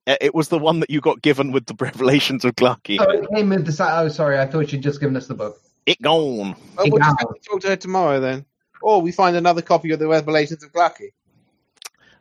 [0.08, 2.98] Uh, It was the one that you got given with the Revelations of Glaaki.
[3.00, 4.40] Oh, it came with the sa- Oh, sorry.
[4.40, 5.60] I thought she'd just given us the book.
[5.86, 6.56] It gone.
[6.76, 7.26] Well, we'll just Yeah.
[7.48, 8.44] talk to her tomorrow then.
[8.82, 11.12] Or we find another copy of the Revelations of Glaaki.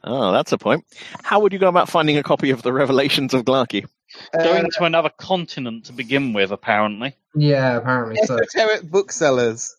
[0.03, 0.83] Oh, that's a point.
[1.23, 3.85] How would you go about finding a copy of the Revelations of Glaaki?
[4.33, 7.15] Uh, Going to another continent to begin with, apparently.
[7.35, 8.37] Yeah, apparently so.
[8.37, 9.75] esoteric booksellers.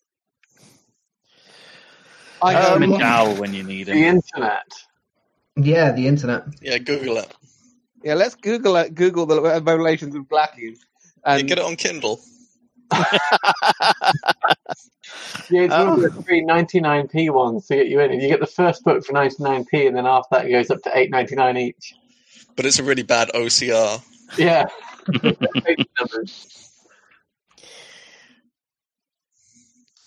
[2.43, 4.17] I Um, Medal when you need The him.
[4.17, 4.73] internet.
[5.57, 6.45] Yeah, the internet.
[6.61, 7.33] Yeah, Google it.
[8.03, 10.77] yeah, let's Google it, Google the Revelations of Glaaki.
[10.77, 12.21] Yeah, And get it on Kindle.
[15.51, 18.11] Yeah, it's one of the free 99p ones to get you in.
[18.11, 20.83] If you get the first book for 99p, and then after that it goes up
[20.83, 21.95] to 8.99 each.
[22.57, 24.03] But it's a really bad OCR.
[24.39, 24.67] Yeah.
[25.21, 25.87] Page.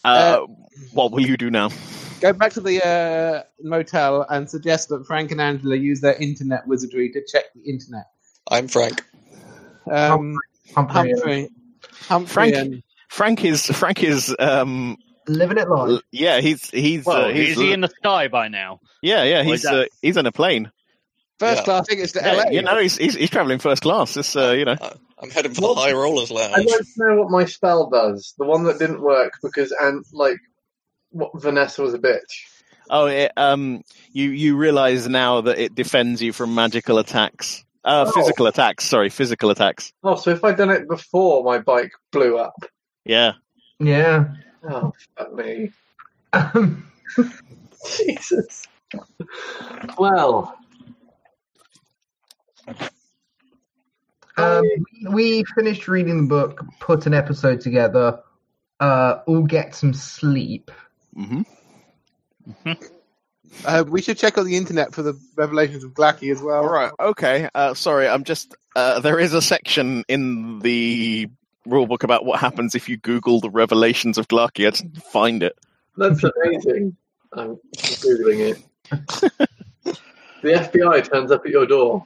[0.06, 0.46] Uh,
[0.94, 1.70] what will you do now?
[2.20, 6.66] go back to the uh, motel and suggest that Frank and Angela use their internet
[6.68, 8.06] wizardry to check the internet.
[8.50, 9.04] I'm Frank.
[9.90, 10.38] Um,
[10.74, 11.50] Humphrey, Humphrey, Humphrey,
[12.26, 14.98] Frank- and Frank is Frank is um
[15.28, 16.02] living it live.
[16.12, 18.80] yeah he's he's Well, uh, he's is he in the sky by now?
[19.02, 20.72] yeah yeah he's uh, he's in a plane.
[21.40, 21.64] first Yeah.
[21.64, 22.44] class tickets to Yeah, LA.
[22.52, 24.16] you know he's, he's he's traveling first class.
[24.18, 24.76] It's uh, you know
[25.20, 28.34] I'm heading for the High Rollers I don't know what my spell does.
[28.38, 30.38] The one that didn't work because, and like,
[31.10, 32.20] what Vanessa was a bitch.
[32.90, 37.64] oh it, um you you realize now that it defends you from magical attacks.
[37.84, 38.12] Uh, Oh.
[38.12, 38.84] physical attacks.
[38.86, 39.94] Sorry, physical attacks.
[40.04, 42.56] Oh, so if I'd done it before my bike blew up.
[43.06, 43.34] Yeah.
[43.80, 44.34] Yeah.
[44.70, 45.72] Oh, fuck me.
[46.34, 46.92] Um,
[47.98, 48.64] Jesus.
[49.98, 50.58] Well,
[54.38, 54.64] um,
[55.12, 58.20] we finished reading the book, put an episode together,
[58.80, 60.72] uh, all get some sleep.
[61.16, 61.42] hmm
[63.66, 66.64] Uh, we should check on the internet for the Revelations of Glaaki as well.
[66.64, 66.92] All right.
[67.00, 67.50] Okay.
[67.54, 68.56] Uh, sorry, I'm just.
[68.76, 71.30] Uh, there is a section in the
[71.68, 74.68] rulebook about what happens if you Google the Revelations of Glaaki.
[74.68, 75.58] I didn't find it.
[75.96, 76.96] that's amazing.
[77.34, 78.64] I'm Googling it.
[79.84, 79.98] the
[80.44, 82.06] FBI turns up at your door.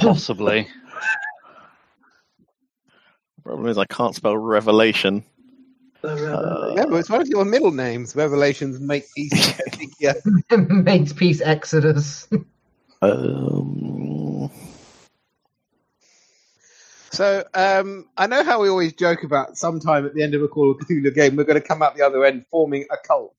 [0.00, 0.68] Possibly.
[3.42, 5.24] Problem is, I can't spell revelation.
[6.04, 8.14] Uh, Remember, it's one of your middle names.
[8.14, 9.58] Revelations make peace.
[10.00, 10.12] yeah.
[10.56, 12.28] Makes peace Exodus.
[13.00, 14.50] Um,
[17.14, 20.48] So um, I know how we always joke about sometime at the end of a
[20.48, 23.36] Call of Cthulhu game we're going to come out the other end forming a cult.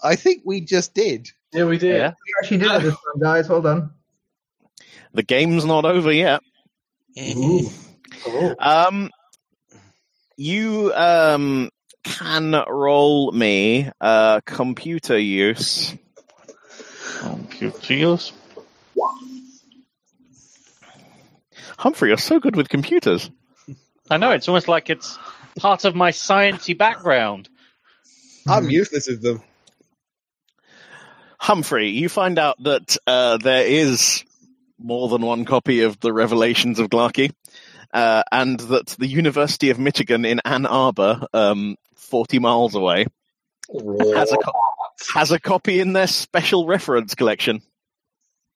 [0.00, 1.28] I think we just did.
[1.52, 1.96] yeah, we did.
[1.96, 2.12] Yeah.
[2.26, 3.48] You actually did it this time, guys.
[3.48, 3.90] Well done.
[5.12, 6.40] the game's not over yet.
[7.18, 7.68] Ooh.
[8.28, 8.54] Oh.
[8.60, 9.10] Um,
[10.36, 11.70] you um,
[12.04, 15.94] can roll me uh, computer use.
[17.20, 18.32] Computer use.
[21.76, 23.30] Humphrey, you're so good with computers.
[24.08, 25.18] I know it's almost like it's
[25.56, 27.48] part of my sciencey background.
[28.46, 29.42] I'm useless with them.
[31.38, 34.24] Humphrey, you find out that uh, there is
[34.78, 37.32] more than one copy of the Revelations of Glaaki,
[37.94, 43.06] uh, and that the University of Michigan in Ann Arbor, um, 40 miles away,
[43.72, 44.52] has a, co-
[45.14, 47.62] has a copy in their special reference collection.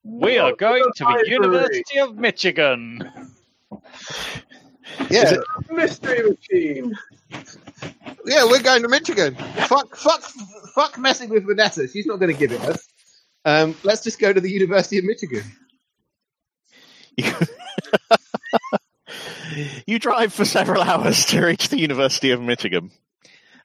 [0.04, 3.10] We are going to the University of Michigan.
[5.10, 5.34] Yeah,
[5.70, 6.94] Mystery machine.
[8.24, 9.34] yeah, we're going to Michigan.
[9.34, 10.22] Fuck, fuck,
[10.74, 11.86] fuck messing with Vanessa.
[11.86, 12.88] She's not going to give it us.
[13.44, 15.44] Um, let's just go to the University of Michigan.
[19.86, 22.90] you drive for several hours to reach the University of Michigan.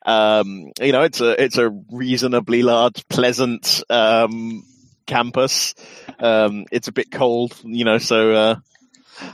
[0.06, 4.66] Um, you know, it's a it's a reasonably large, pleasant um,
[5.06, 5.76] campus.
[6.20, 8.56] Um, it's a bit cold, you know, so uh,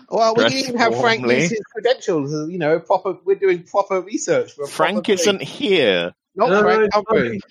[0.09, 1.41] Well, we didn't even have Frank warmly.
[1.41, 2.31] use his credentials.
[2.51, 3.17] You know, proper.
[3.25, 4.51] We're doing proper research.
[4.53, 6.13] For Frank proper isn't here.
[6.35, 7.41] Not No, Frank it's Humphrey.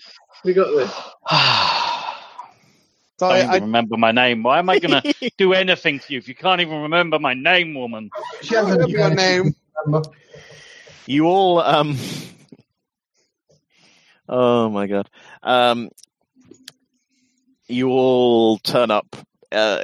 [0.45, 0.89] We got this.
[3.19, 4.43] So I I, don't I, even remember my name.
[4.43, 7.33] Why am I going to do anything for you if you can't even remember my
[7.33, 8.09] name, woman?
[8.41, 9.55] She I has a remember your name.
[11.05, 11.97] You all, um,
[14.29, 15.09] oh my god,
[15.43, 15.89] um,
[17.67, 19.15] you all turn up
[19.51, 19.79] uh,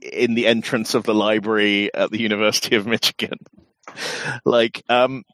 [0.00, 3.38] in the entrance of the library at the University of Michigan.
[4.44, 5.24] like, um,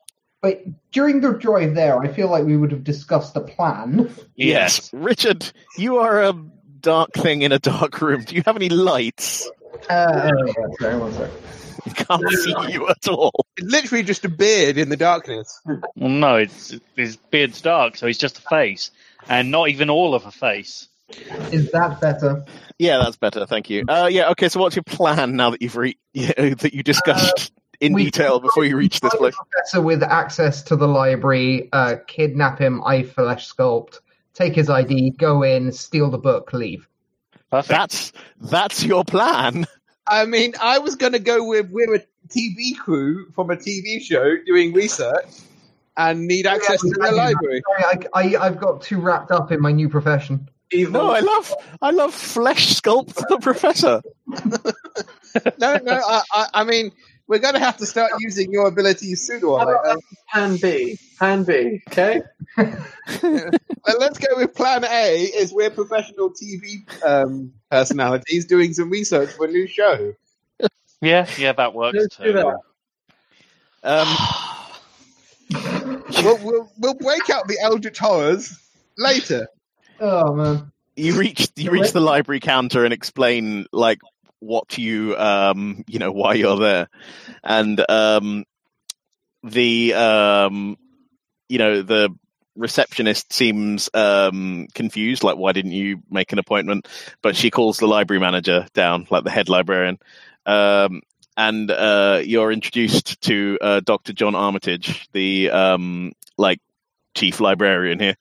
[0.40, 0.62] But
[0.92, 4.14] during the drive there, I feel like we would have discussed a plan.
[4.36, 6.32] yes, Richard, you are a
[6.84, 8.22] dark thing in a dark room.
[8.22, 9.50] Do you have any lights?
[9.90, 11.30] Uh, oh, sorry, one sec.
[11.94, 13.46] Can't see you at all.
[13.56, 15.60] It's literally just a beard in the darkness.
[15.66, 18.90] Well, no, it's his beard's dark, so he's just a face,
[19.28, 20.88] and not even all of a face.
[21.52, 22.44] Is that better?
[22.78, 23.46] Yeah, that's better.
[23.46, 23.84] Thank you.
[23.86, 24.30] Uh, yeah.
[24.30, 24.48] Okay.
[24.48, 28.64] So, what's your plan now that you've re- yeah, that you discussed in detail before
[28.64, 29.34] you reach this place?
[29.34, 33.98] Professor with access to the library, uh, kidnap him, eye flesh sculpt,
[34.34, 36.86] take his ID, go in, steal the book, leave.
[37.50, 37.68] Perfect.
[37.68, 39.66] That's that's your plan.
[40.06, 44.02] I mean, I was going to go with we're a TV crew from a TV
[44.02, 45.26] show doing research
[45.96, 47.62] and need access to I the library.
[47.80, 50.48] Sorry, I, I, I've got too wrapped up in my new profession.
[50.72, 51.04] Evil.
[51.04, 54.02] No, I love I love flesh sculpt the professor.
[55.58, 56.92] No, no, I, I, I mean,
[57.26, 60.00] we're going to have to start using your abilities sooner or How about later.
[60.32, 60.98] Plan B.
[61.18, 61.82] Plan B.
[61.90, 62.22] Okay.
[63.86, 65.24] Well, let's go with plan A.
[65.24, 70.14] Is we're professional TV um, personalities doing some research for a new show.
[71.02, 72.24] yeah, yeah, that works Let's too.
[72.24, 72.56] do that.
[73.82, 74.08] Um,
[76.22, 78.58] We'll, we'll, we'll break out the Eldritch horrors
[78.96, 79.46] later.
[80.00, 80.72] Oh man.
[80.96, 83.98] you reach you reach the library counter and explain like
[84.44, 86.88] what you um you know why you're there,
[87.42, 88.44] and um
[89.42, 90.76] the um
[91.48, 92.14] you know the
[92.56, 96.88] receptionist seems um confused like why didn't you make an appointment?
[97.22, 99.98] But she calls the library manager down like the head librarian.
[100.46, 101.02] Um
[101.36, 106.60] and uh you're introduced to uh dr john armitage the um like
[107.14, 108.16] chief librarian here.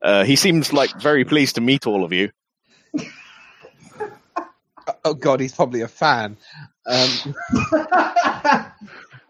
[0.00, 2.30] Uh he seems like very pleased to meet all of you
[5.06, 6.36] Oh God, he's probably a fan.
[6.86, 7.10] Um,
[8.32, 8.64] I,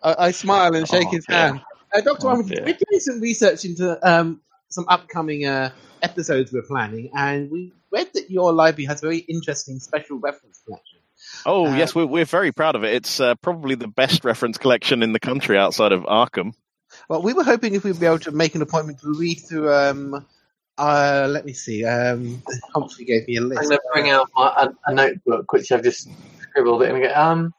[0.03, 1.36] I smile and shake Oh, his dear.
[1.36, 1.61] hand.
[1.94, 2.62] Uh, Doctor Oh, dear.
[2.65, 5.70] we're doing some research into um, some upcoming uh,
[6.03, 10.61] episodes we're planning, and we read that your library has a very interesting special reference
[10.66, 10.98] collection.
[11.44, 12.94] Oh Uh, yes, we're we're very proud of it.
[12.94, 16.53] It's uh, probably the best reference collection in the country outside of Arkham.
[17.09, 19.73] Well, we were hoping if we'd be able to make an appointment to read through.
[19.73, 20.27] Um,
[20.78, 21.85] uh, let me see.
[21.85, 22.43] Um,
[22.74, 23.62] Humphrey gave me a I'm list.
[23.62, 26.09] going to bring out my, a, a notebook, which I've just
[26.40, 26.90] scribbled it.
[26.90, 27.55] And go, um,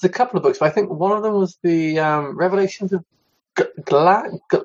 [0.00, 2.92] there's a couple of books, but I think one of them was the um, Revelations
[2.92, 3.04] of
[3.56, 4.58] G- Gla- G-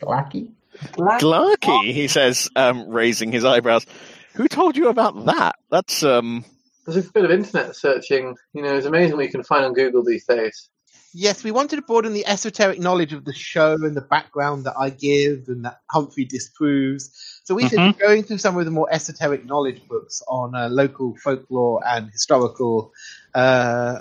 [0.00, 0.50] Glacky?
[0.92, 3.86] Gla- Glaaki, he says, um, raising his eyebrows.
[4.34, 5.56] Who told you about that?
[5.70, 6.44] That's um.
[6.86, 8.34] There's a bit of internet searching.
[8.54, 10.68] You know, it's amazing what you can find on Google these days.
[11.14, 14.74] Yes, we wanted to broaden the esoteric knowledge of the show and the background that
[14.78, 17.31] I give and that Humphrey disproves.
[17.44, 21.16] So we said going through some of the more esoteric knowledge books on uh, local
[21.16, 22.92] folklore and historical
[23.34, 24.00] uh,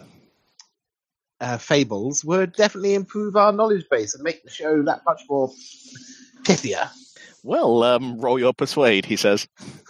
[1.39, 5.49] uh, fables would definitely improve our knowledge base and make the show that much more
[6.43, 6.89] pithier.
[7.43, 9.47] Well, um, roll your persuade, he says.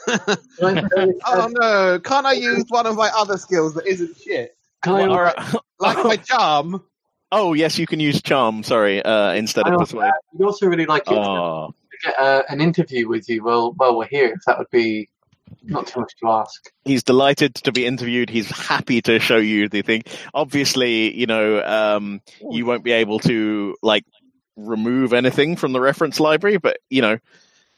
[0.07, 0.19] Can
[0.61, 4.56] I, Oh no, can't I use one of my other skills that isn't shit?
[4.82, 5.36] can I, Well, all right.
[5.80, 6.84] Like my charm?
[7.34, 8.61] Oh yes, you can use charm.
[8.61, 10.11] Sorry, uh, instead I of also, persuade.
[10.34, 11.73] we'd also really like it to Oh,
[12.03, 14.34] get uh, an interview with you while while we're here.
[14.34, 15.10] If that would be
[15.64, 16.72] not too much to ask.
[16.86, 18.30] he's delighted to be interviewed.
[18.30, 20.03] He's happy to show you the thing.
[20.34, 24.06] Obviously, you know, um, you won't be able to like
[24.56, 27.18] remove anything from the reference library, but you know,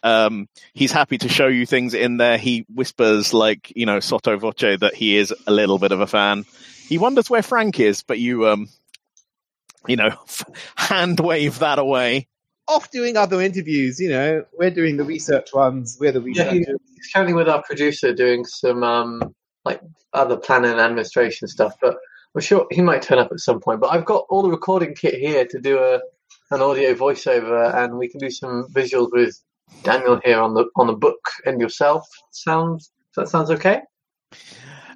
[0.03, 2.37] um, he's happy to show you things in there.
[2.37, 6.07] He whispers like, you know, sotto voce that he is a little bit of a
[6.07, 6.45] fan.
[6.87, 8.67] He wonders where Frank is, but you, um,
[9.87, 10.11] you know,
[10.75, 12.27] hand wave that away.
[12.67, 15.97] Off doing other interviews, you know, we're doing the research ones.
[15.99, 16.51] We're the Yeah.
[16.51, 19.35] He's currently with our producer doing some um,
[19.65, 19.81] like
[20.13, 21.97] other planning and administration stuff, but
[22.33, 23.81] we're sure he might turn up at some point.
[23.81, 25.99] But I've got all the recording kit here to do a
[26.51, 29.39] an audio voiceover, and we can do some visuals with
[29.83, 32.07] Daniel here on the on the book and yourself.
[32.31, 33.81] Sounds that sounds okay?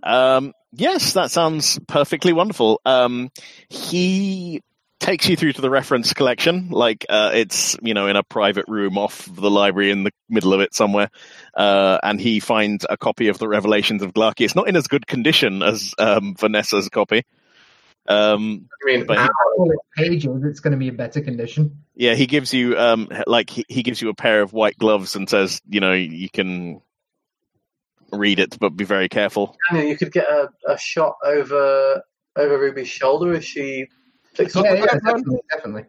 [0.04, 2.82] Um, yes, that sounds perfectly wonderful.
[2.86, 3.30] Um,
[3.70, 4.62] he
[5.00, 8.66] takes you through to the reference collection, like uh, it's you know in a private
[8.68, 11.10] room off the library in the middle of it somewhere,
[11.56, 14.42] uh, and he finds a copy of the Revelations of Glaaki.
[14.46, 17.24] It's not in as good condition as um, Vanessa's copy.
[18.10, 19.26] Um, I mean, But he-
[19.66, 21.84] its pages, it's going to be in better condition.
[21.94, 25.16] yeah, he gives you um, like he, he gives you a pair of white gloves
[25.18, 26.82] and says, you know, you can
[28.14, 29.58] read it, but be very careful.
[29.70, 32.02] Daniel, you could get a, a shot over
[32.38, 34.07] over Ruby's shoulder as she flicks Got
[34.40, 35.86] Yeah, yeah, definitely, definitely.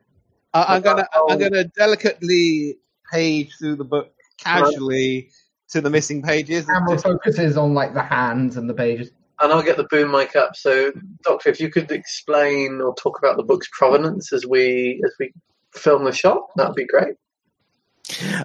[0.54, 1.06] Uh, I'm gonna.
[1.28, 2.78] I'm gonna delicately
[3.12, 5.30] page through the book casually
[5.70, 6.66] to the missing pages.
[6.66, 9.10] Camera Just- focuses on like the hands and the pages.
[9.40, 10.56] And I'll get the boom mic up.
[10.56, 10.90] So,
[11.22, 15.32] Doctor, if you could explain or talk about the book's provenance as we as we
[15.72, 17.14] film the shot, that would be great.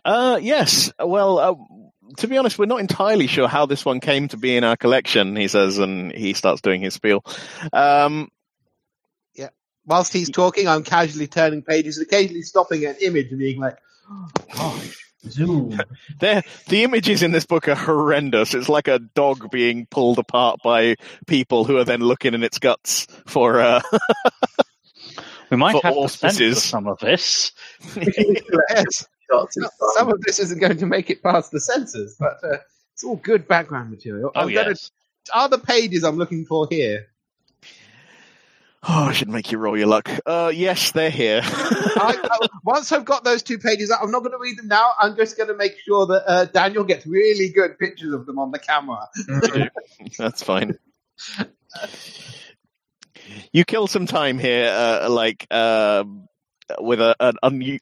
[0.06, 0.92] Uh, yes.
[1.00, 1.56] Well, uh,
[2.18, 4.78] to be honest, we're not entirely sure how this one came to be in our
[4.78, 5.36] collection.
[5.36, 7.24] He says, and he starts doing his spiel.
[7.72, 8.30] Um,
[9.86, 13.78] Whilst he's talking, I'm casually turning pages, occasionally stopping at an image and being like,
[14.56, 14.98] "Gosh,
[15.28, 15.78] Zoom.
[16.20, 18.54] there, the images in this book are horrendous.
[18.54, 20.96] It's like a dog being pulled apart by
[21.28, 23.60] people who are then looking in its guts for.
[23.60, 23.82] Uh,
[25.50, 27.52] We might For have to censor some of this.
[27.96, 29.06] yes,
[29.96, 32.58] some of this isn't going to make it past the censors, but uh,
[32.94, 34.74] it's all good background material." Oh, I'm gonna-
[35.34, 37.06] are the pages I'm looking for here?
[38.88, 40.10] Oh, I should make you roll your luck.
[40.26, 41.42] Uh, yes, they're here.
[41.46, 44.68] I, I- once I've got those two pages out, I'm not going to read them
[44.68, 44.92] now.
[45.00, 48.40] I'm just going to make sure that uh, Daniel gets really good pictures of them
[48.40, 49.08] on the camera.
[50.18, 50.78] That's fine.
[53.52, 56.28] You kill some time here, uh, like um
[56.80, 57.80] with a an un-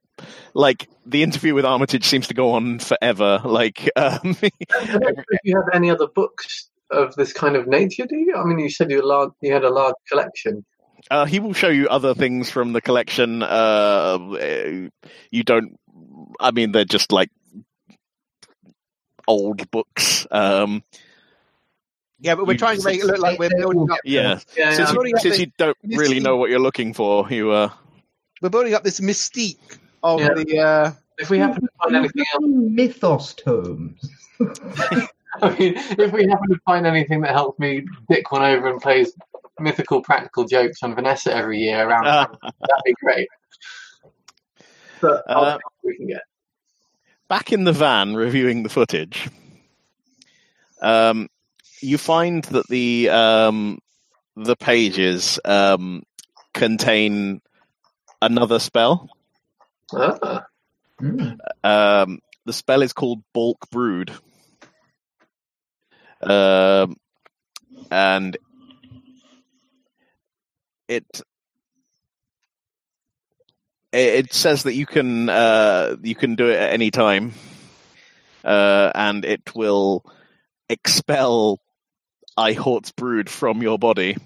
[0.54, 3.42] like the interview with Armitage seems to go on forever.
[3.44, 8.16] Like, um, don't if you have any other books of this kind of nature, do
[8.18, 8.36] you?
[8.36, 10.66] I mean, you said you, large, you had a large collection.
[11.10, 13.42] Uh, he will show you other things from the collection.
[13.44, 14.18] Uh,
[15.32, 15.78] you don't.
[16.40, 17.30] I mean, they're just like
[19.28, 20.28] old books.
[20.32, 20.84] Um,
[22.24, 23.98] Yeah, but we're You- trying to make it look like we're building up.
[24.04, 24.40] yeah.
[24.56, 25.02] Yeah, Since, yeah.
[25.04, 27.70] you, since you don't this really know what you're looking for, you uh,
[28.44, 29.58] We're building up this mystique
[30.04, 30.34] of Yeah.
[30.36, 30.60] the.
[30.60, 34.00] Uh, if we happen to find anything else, Mythos tomes.
[35.42, 38.80] I mean, if we happen to find anything that helps me dick one over and
[38.82, 39.14] plays
[39.62, 43.28] mythical practical jokes on Vanessa every year around, that'd be great.
[45.02, 46.22] But Uh, we can get.
[47.28, 49.30] back in the van reviewing the footage,
[50.82, 51.28] um,
[51.82, 53.80] you find that the um,
[54.36, 56.04] the pages um,
[56.54, 57.42] contain
[58.22, 59.10] another spell.
[59.94, 60.46] Ah,
[61.02, 61.40] Mm.
[61.64, 64.12] Um, the spell is called Bulk Brood,
[66.22, 66.96] um,
[67.90, 68.38] and
[70.92, 71.22] it
[73.92, 77.34] it it says that you can uh, you can do it at any time,
[78.44, 80.04] uh, and it will
[80.70, 81.60] expel
[82.38, 84.18] Eihort's brood from your body.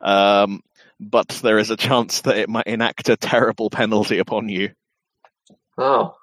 [0.00, 0.62] Um,
[0.98, 4.70] but there is a chance that it might enact a terrible penalty upon you.
[5.78, 6.16] oh.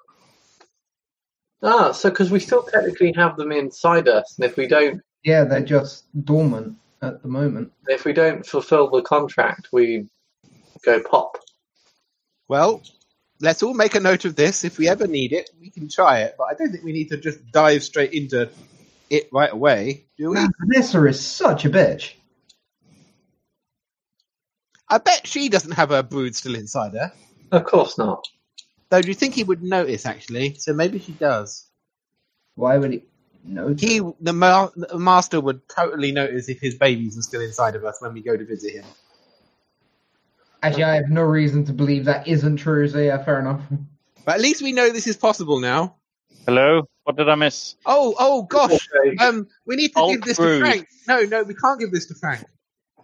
[1.62, 5.44] Ah, so because we still technically have them inside us, and if we don't, Yeah,
[5.44, 7.72] they're just dormant at the moment.
[7.88, 10.06] if we don't fulfil the contract, we
[10.84, 11.38] go pop.
[12.48, 12.82] well,
[13.40, 14.64] let's all make a note of this.
[14.64, 16.34] If we ever need it, we can try it.
[16.38, 18.48] But I don't think we need to just dive straight into
[19.10, 20.38] it right away, do we?
[20.60, 22.12] Vanessa is such a bitch.
[24.88, 27.12] I bet she doesn't have her brood still inside her.
[27.52, 28.26] Of course not.
[28.90, 30.54] Though, do you think he would notice, actually?
[30.54, 31.66] So maybe she does.
[32.54, 33.02] Why would he?
[33.46, 33.74] No.
[33.78, 37.84] He, the, ma- the master, would totally notice if his babies are still inside of
[37.84, 38.84] us when we go to visit him.
[40.62, 42.88] Actually, I have no reason to believe that isn't true.
[42.88, 43.60] So yeah, fair enough.
[44.24, 45.96] But at least we know this is possible now.
[46.46, 46.88] Hello?
[47.04, 47.76] What did I miss?
[47.84, 48.88] Oh, oh gosh.
[48.96, 49.16] Okay.
[49.22, 50.60] Um, we need to Old give this brood.
[50.60, 50.88] to Frank.
[51.06, 52.46] No, no, we can't give this to Frank.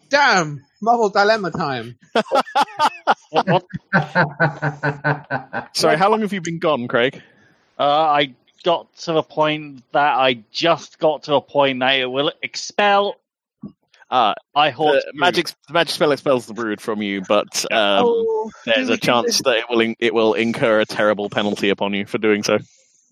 [0.08, 1.98] Damn, Marvel Dilemma time.
[3.30, 3.64] What, what?
[5.76, 7.22] Sorry, how long have you been gone, Craig?
[7.78, 8.34] Uh, I
[8.64, 13.16] got to the point that I just got to a point that it will expel.
[14.12, 18.04] Ah, I the hold magic the magic spell expels the brood from you, but um,
[18.06, 21.68] oh, there's a chance this- that it will in- it will incur a terrible penalty
[21.70, 22.58] upon you for doing so.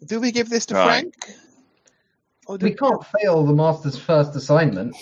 [0.06, 1.14] Do we give this to Right.
[1.24, 1.36] Frank?
[2.46, 4.96] Or do we can't fail the master's first assignment,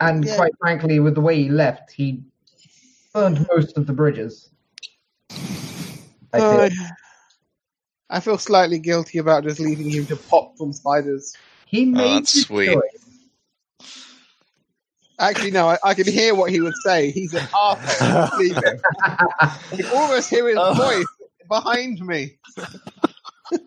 [0.00, 0.36] and Yeah.
[0.36, 2.20] quite frankly, with the way he left, he
[3.14, 4.50] burned most of the bridges.
[5.30, 6.78] I Uh, feel.
[8.12, 11.34] I feel slightly guilty about just leaving him to pop from spiders.
[11.66, 12.66] He made Oh, that's his sweet.
[12.66, 13.08] choice.
[15.18, 17.10] Actually, no, I, I can hear what he would say.
[17.10, 18.36] He's an arsehole.
[18.38, 18.80] Leave him.
[19.00, 20.74] I can almost hear his Oh.
[20.74, 21.06] voice
[21.48, 22.38] behind me.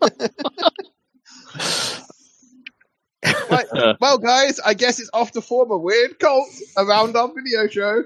[3.50, 3.66] Right,
[4.00, 8.04] well, guys, I guess it's off to form a weird cult around our video show.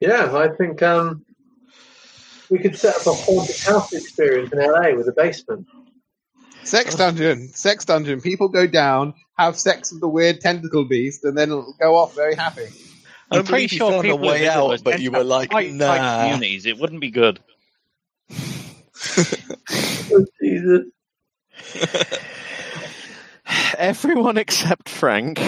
[0.00, 1.24] Yeah, I think um,
[2.50, 5.66] we could set up a haunted house experience in LA with a basement.
[6.64, 8.20] Sex dungeon, sex dungeon.
[8.20, 12.34] People go down, have sex with the weird tentacle beast, and then go off very
[12.34, 12.66] happy.
[13.30, 15.24] I I'm pretty believe you sure found a people way out, those but you were
[15.24, 16.22] like, quite tight nah.
[16.22, 16.66] communities.
[16.66, 17.40] It wouldn't be good.
[20.12, 20.86] Oh, Jesus.
[23.78, 25.40] Everyone except Frank.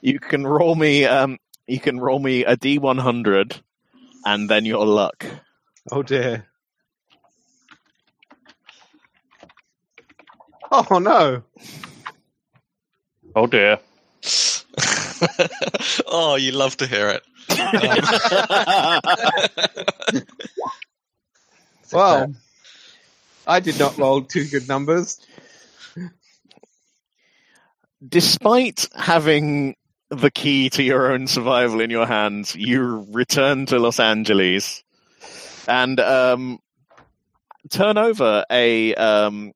[0.00, 1.04] You can roll me.
[1.04, 3.60] Um, you can roll me a D one hundred,
[4.26, 5.24] and then your luck.
[5.90, 6.46] Oh dear.
[10.72, 11.44] Oh no.
[13.36, 13.78] Oh dear.
[16.06, 17.22] oh, you love to hear it.
[21.92, 22.34] Well,
[23.46, 25.24] I did not roll two good numbers.
[28.06, 29.76] Despite having
[30.10, 34.84] the key to your own survival in your hands, you return to Los Angeles
[35.66, 36.58] and um,
[37.70, 39.52] turn over a um,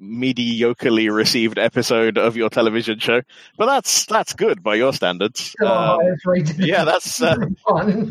[0.00, 3.22] mediocrely received episode of your television show.
[3.58, 5.40] But that's that's good by your standards.
[5.40, 7.36] Still Um, rated yeah, that's uh,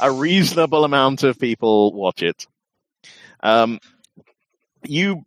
[0.00, 2.46] a reasonable amount of people watch it.
[3.42, 3.80] Um,
[4.84, 5.24] you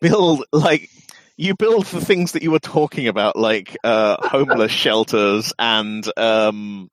[0.00, 0.90] build like
[1.36, 6.90] you build the things that you were talking about, like uh, homeless shelters and um,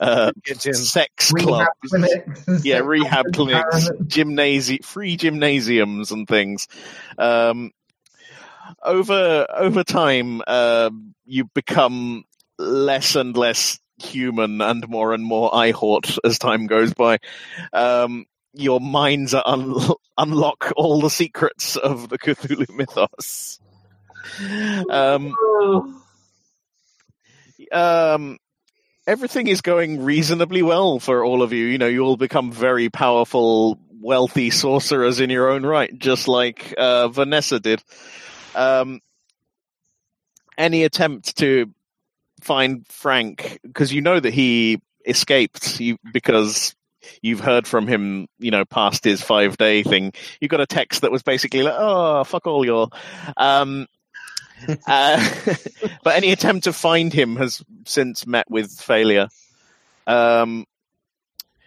[0.00, 1.68] uh, sex Rehab clubs.
[1.88, 2.64] clinics.
[2.64, 4.08] Yeah, rehab clinics, Environment.
[4.08, 6.68] gymnasi- free gymnasiums, and things.
[7.18, 7.72] Um,
[8.82, 12.24] over over time, um you become
[12.58, 17.18] less and less human and more and more Eihort as time goes by.
[17.72, 19.76] Um, your minds un-
[20.16, 23.60] unlock all the secrets of the Cthulhu mythos.
[24.88, 25.34] Um,
[27.72, 28.38] um,
[29.06, 31.66] everything is going reasonably well for all of you.
[31.66, 36.74] You know, you all become very powerful, wealthy sorcerers in your own right, just like
[36.78, 37.82] uh, Vanessa did.
[38.54, 39.00] Um,
[40.56, 41.72] any attempt to
[42.40, 46.74] find Frank, because you know that he escaped you, because
[47.22, 50.12] you've heard from him, you know, past his five day thing.
[50.40, 52.92] You got a text that was basically like, oh, fuck all y'all.
[53.36, 53.86] Um,
[54.86, 55.34] uh,
[56.02, 59.28] but any attempt to find him has since met with failure.
[60.06, 60.66] Um,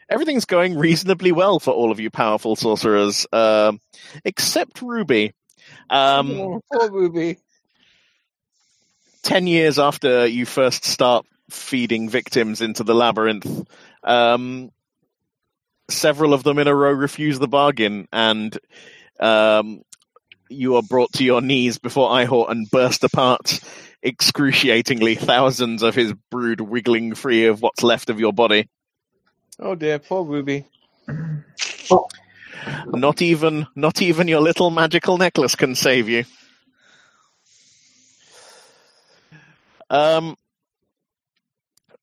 [0.09, 3.79] everything's going reasonably well for all of you powerful sorcerers, um,
[4.23, 5.33] except Ruby.
[5.89, 7.37] Um, oh, poor Ruby.
[9.23, 13.65] ten years after you first start feeding victims into the labyrinth,
[14.03, 14.71] um,
[15.89, 18.57] several of them in a row refuse the bargain, and
[19.19, 19.81] um,
[20.49, 23.59] you are brought to your knees before Eihort and burst apart
[24.03, 28.69] excruciatingly, thousands of his brood wiggling free of what's left of your body.
[29.59, 30.65] Oh dear, poor Ruby.
[32.85, 36.25] Not even, not even your little magical necklace can save you.
[39.89, 40.35] Um.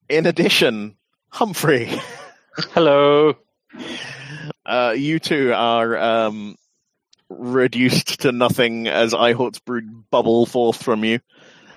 [0.09, 0.97] In addition,
[1.31, 1.91] Humphrey,
[2.73, 3.35] Hello.
[4.67, 6.57] Uh, you two are um,
[7.29, 11.21] reduced to nothing as Eihort's brood bubble forth from you.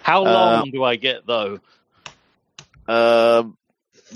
[0.04, 1.60] How Uh, long do I get though?
[2.88, 3.44] Uh,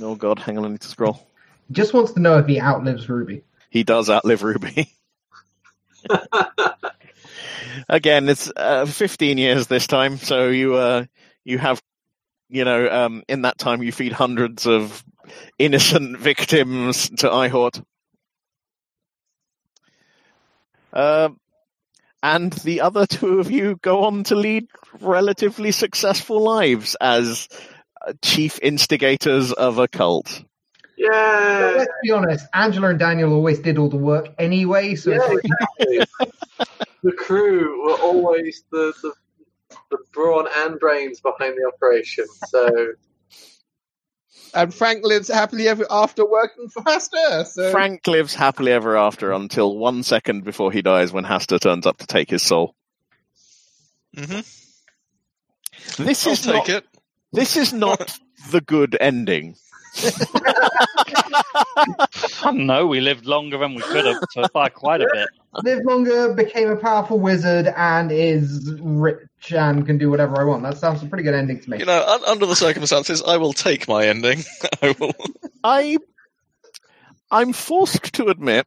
[0.02, 1.28] oh god, hang on, I need to scroll.
[1.72, 3.44] Just wants to know if he outlives Ruby.
[3.70, 4.90] He does outlive Ruby.
[7.90, 11.06] Again, it's uh, 15 years this time, so you uh,
[11.44, 11.82] you have,
[12.50, 15.04] you know, um, in that time you feed hundreds of
[15.60, 17.84] innocent victims to Eihort.
[20.94, 21.38] Um,
[22.24, 24.68] and the other two of you go on to lead
[25.00, 27.48] relatively successful lives as
[28.06, 30.44] uh, chief instigators of a cult.
[30.98, 31.74] But Yeah.
[31.78, 36.06] let's be honest, Angela and Daniel always did all the work anyway, so Yeah, exactly.
[37.04, 39.14] the crew were always the, the
[39.92, 42.26] the brawn and brains behind the operation.
[42.40, 42.94] So
[44.54, 47.46] And Frank lives happily ever after working for Hastur.
[47.48, 51.86] So Frank lives happily ever after until one second before he dies when Hastur turns
[51.86, 52.76] up to take his soul.
[54.16, 54.42] hmm
[55.98, 56.86] This I'll is take not, it.
[57.32, 58.20] This is not
[58.52, 59.56] the good ending.
[62.44, 65.30] Oh, no, we lived longer than we could have for by quite a bit.
[65.64, 69.20] Live longer, became a powerful wizard, and is rich
[69.52, 70.64] and can do whatever I want.
[70.64, 71.80] That sounds a pretty good ending to me.
[71.80, 74.44] You know, un- under the circumstances, I will take my ending.
[74.82, 75.14] I will.
[75.64, 75.98] I
[77.30, 78.66] I'm forced to admit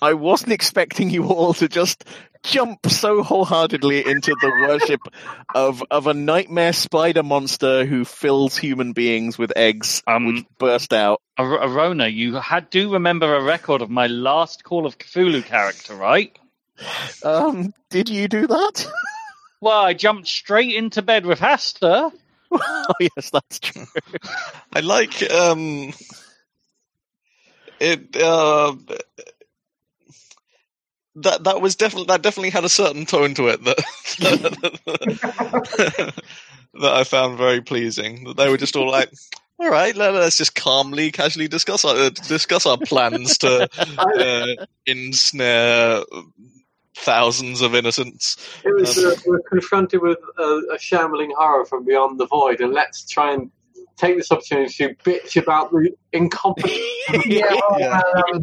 [0.00, 2.04] I wasn't expecting you all to just
[2.42, 5.00] jump so wholeheartedly into the worship
[5.54, 10.92] of of a nightmare spider monster who fills human beings with eggs Um, which burst
[10.92, 11.20] out.
[11.38, 16.36] Arona, you had do remember a record of my last Call of Cthulhu character, right?
[17.22, 18.86] Um, did you do that?
[19.62, 22.10] Well, I jumped straight into bed with Hastur.
[22.50, 23.86] oh yes, that's true.
[24.72, 25.92] I like um
[27.78, 28.74] it uh
[31.16, 33.76] that that was definitely that definitely had a certain tone to it that
[36.74, 38.24] that I found very pleasing.
[38.24, 39.12] That they were just all like,
[39.58, 43.68] "All right, let, us just calmly, casually discuss our discuss our plans to
[43.98, 46.02] uh, ensnare
[46.96, 52.18] thousands of innocents." it was uh, we're confronted with a, a shambling horror from beyond
[52.18, 53.50] the void, and let's try and
[54.06, 56.76] take this opportunity to bitch about the incompetence.
[57.26, 58.00] yeah, oh, Yeah.
[58.14, 58.42] man,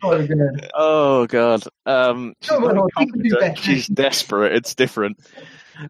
[0.00, 0.70] so good.
[0.74, 1.64] Oh god.
[1.86, 3.62] Um she's my not God, you can do incompetent, better.
[3.62, 4.52] she's desperate.
[4.54, 5.18] It's different.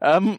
[0.00, 0.38] Um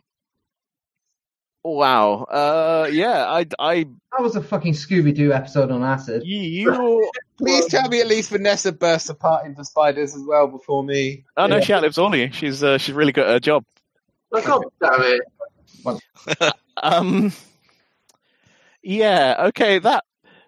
[1.65, 2.23] Wow.
[2.23, 6.23] Uh yeah, I I That was a fucking Scooby Doo episode on acid.
[6.25, 10.83] you, you please tell me at least Vanessa bursts apart into spiders as well before
[10.83, 11.23] me.
[11.37, 11.61] Oh no, Yeah.
[11.61, 12.29] she outlives all of you.
[12.33, 13.63] She's uh, she's really good at her job.
[14.33, 15.19] Oh, God damn
[15.85, 16.53] it!
[16.81, 17.31] Um
[18.83, 20.03] Yeah, okay, that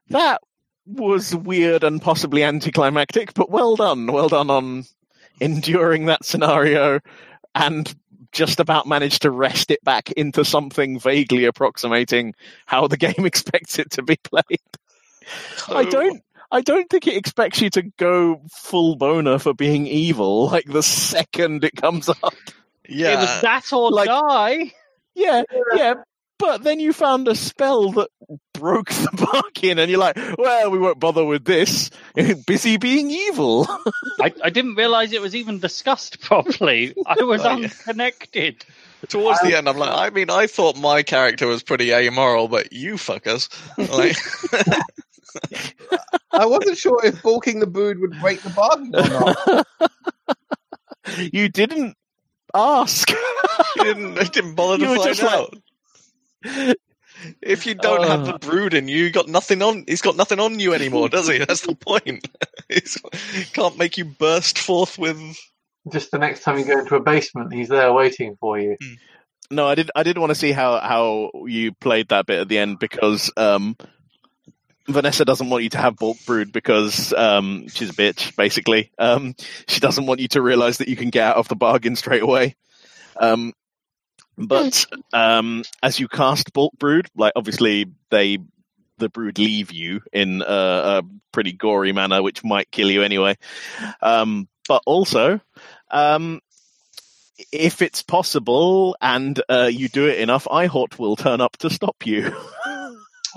[0.10, 0.42] that
[0.86, 4.08] was weird and possibly anticlimactic, but well done.
[4.08, 4.86] Well done on
[5.40, 7.00] enduring that scenario
[7.54, 7.94] and
[8.32, 12.34] just about managed to wrest it back into something vaguely approximating
[12.66, 14.60] how the game expects it to be played.
[15.70, 15.90] I oh.
[15.90, 16.22] don't
[16.52, 20.84] I don't think it expects you to go full boner for being evil like the
[20.84, 22.34] second it comes up.
[22.88, 24.72] Yeah, It was that or Like- die.
[25.16, 25.44] Yeah,
[25.74, 25.94] yeah.
[26.38, 28.10] But then you found a spell that
[28.54, 31.90] broke the bargain, and you're like, well, we won't bother with this.
[32.46, 33.66] Busy being evil.
[34.22, 36.94] I, I didn't realize it was even discussed properly.
[37.06, 37.68] I was Oh, yeah.
[37.68, 38.66] unconnected.
[39.08, 42.74] Towards the end, I'm like, I mean, I thought my character was pretty amoral, but
[42.74, 44.18] you fuckers, like,
[46.32, 49.68] I wasn't sure if balking the brood would break the bargain or not.
[51.34, 51.96] you didn't
[52.54, 53.10] ask.
[53.12, 55.54] you didn't, you didn't bother You to were find just like- out.
[57.42, 58.38] If you don't have the Uh.
[58.38, 59.86] brood in you, you got nothing on.
[59.88, 61.38] He's got nothing on you anymore, does he?
[61.46, 62.28] That's the point.
[62.70, 62.98] He's,
[63.54, 65.20] can't make you burst forth with.
[65.92, 68.76] Just the next time you go into a basement, he's there waiting for you.
[69.52, 69.92] no, I did.
[69.96, 73.32] I did want to see how how you played that bit at the end because
[73.38, 73.78] um,
[74.88, 78.36] Vanessa doesn't want you to have bulk brood because um, she's a bitch.
[78.36, 79.36] Basically, um,
[79.68, 82.24] she doesn't want you to realize that you can get out of the bargain straight
[82.24, 82.56] away.
[83.20, 83.54] Um,
[84.38, 88.40] but um, as you cast bulk brood, like obviously they
[88.98, 93.38] the brood leave you in a, a pretty gory manner, which might kill you anyway.
[94.02, 95.42] Um, but also,
[95.92, 96.40] um,
[97.52, 102.06] if it's possible and uh, you do it enough, Eihort will turn up to stop
[102.06, 102.34] you.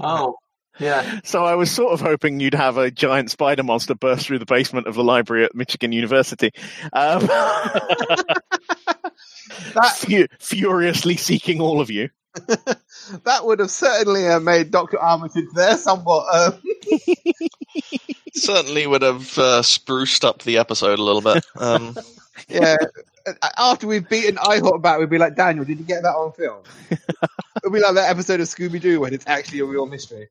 [0.01, 0.37] Oh,
[0.79, 1.21] yeah.
[1.25, 4.47] so I was sort of hoping you'd have a giant spider monster burst through the
[4.47, 6.51] basement of the library at Miskatonic University,
[6.93, 7.27] um,
[9.75, 12.11] That fu- furiously seeking all of you.
[13.25, 16.27] that would have certainly uh, made Doctor Armitage there somewhat.
[16.31, 16.53] Uh,
[18.35, 21.45] Certainly would have uh, spruced up the episode a little bit.
[21.57, 21.97] Um,
[22.49, 22.77] yeah.
[23.59, 26.63] After we've beaten Eihort back, we'd be like, Daniel, did you get that on film?
[27.57, 30.29] It'll be like that episode of Scooby Doo when it's actually a real mystery.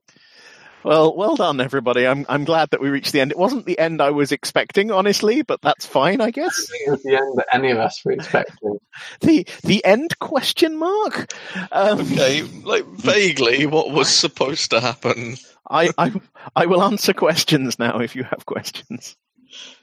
[0.84, 2.06] Well, well done, everybody.
[2.06, 3.32] I'm I'm glad that we reached the end.
[3.32, 6.68] It wasn't the end I was expecting, honestly, but that's fine, I I guess.
[6.68, 8.78] think it was the end that any of us were expecting.
[9.20, 11.32] The the end question mark.
[11.70, 15.36] Um, okay, like vaguely, what was supposed to happen?
[15.70, 16.12] I, I
[16.56, 19.16] I will answer questions now if you have questions.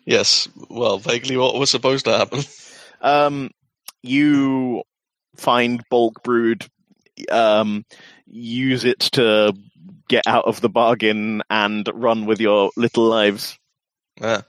[0.05, 0.47] Yes.
[0.69, 2.41] Well, vaguely what was supposed to happen.
[3.01, 3.51] Um,
[4.01, 4.84] you
[5.38, 6.65] find bulk brood,
[7.30, 7.85] um,
[8.26, 9.53] use it to
[10.07, 13.57] get out of the bargain and run with your little lives.
[14.22, 14.41] Yeah.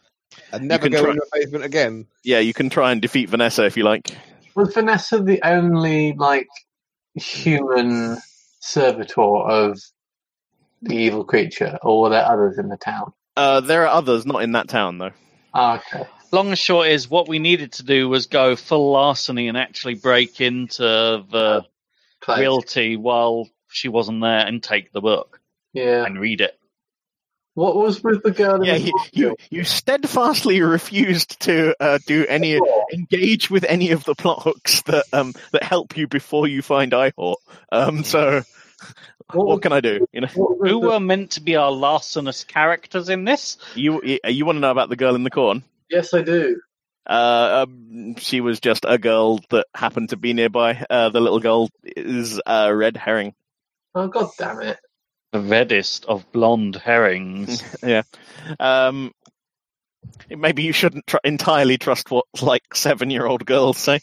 [0.52, 2.06] And never can go try- in the basement again.
[2.22, 4.16] Yeah, you can try and defeat Vanessa if you like.
[4.54, 6.48] Was Vanessa the only like
[7.14, 8.18] human
[8.60, 9.80] servitor of
[10.82, 13.12] the evil creature, or were there others in the town?
[13.36, 15.12] Uh, there are others, not in that town though.
[15.54, 16.06] Ah, okay.
[16.32, 19.94] Long and short is what we needed to do was go full larceny and actually
[19.94, 21.64] break into the
[22.20, 22.38] Place.
[22.40, 25.35] realty while she wasn't there and take the book
[25.76, 26.04] Yeah.
[26.04, 26.58] and read it.
[27.54, 28.56] What was with the girl?
[28.56, 29.20] in Yeah, the you, hospital?
[29.50, 32.60] you, you steadfastly refused to uh, do any
[32.92, 36.92] engage with any of the plot hooks that um that help you before you find
[36.92, 37.36] Eihort.
[37.72, 38.42] Um, so
[39.32, 40.06] What what can I do?
[40.12, 43.56] You know, Who the- were meant to be our larcenous characters in this?
[43.74, 45.64] you you, you want to know about the girl in the corn?
[45.88, 46.60] Yes, I do.
[47.08, 50.84] Uh, um, she was just a girl that happened to be nearby.
[50.90, 53.32] Uh, the little girl is uh, red herring.
[53.94, 54.78] Oh god damn it!
[55.36, 57.62] The reddest of blonde herrings.
[57.82, 58.02] yeah.
[58.58, 59.12] Um,
[60.30, 64.00] maybe you shouldn't tr- entirely trust what like seven year old girls say.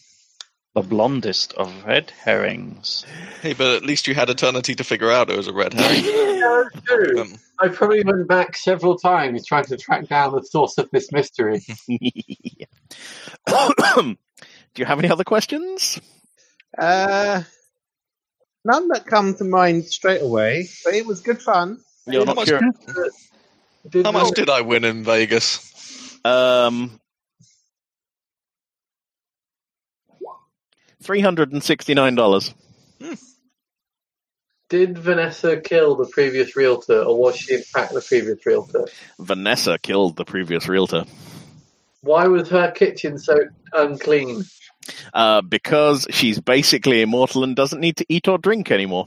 [0.76, 3.04] the blondest of red herrings.
[3.42, 6.04] Hey, but at least you had eternity to figure out it was a red herring.
[6.44, 7.22] Yeah, that's true.
[7.22, 11.12] Um, I probably went back several times trying to track down the source of this
[11.12, 11.62] mystery.
[11.88, 11.98] Do
[14.78, 16.00] you have any other questions?
[16.78, 17.42] Uh,
[18.65, 21.80] none that come to mind straight away, but it was good fun.
[22.06, 22.60] You're How not much- sure.
[23.90, 25.69] Did how much did I win in Vegas?
[26.23, 26.99] Um,
[31.02, 32.53] three hundred and sixty nine dollars.
[34.69, 38.85] Did Vanessa kill the previous realtor, or was she in fact the previous realtor?
[39.19, 41.03] Vanessa killed the previous realtor
[42.02, 43.35] Why was her kitchen so
[43.73, 44.44] unclean?
[45.14, 49.06] Uh, because she's basically immortal and doesn't need to eat or drink anymore.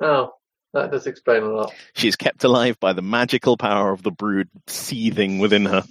[0.00, 0.32] Oh,
[0.72, 1.72] that does explain a lot.
[1.94, 5.84] She's kept alive by the magical power of the brood seething within her.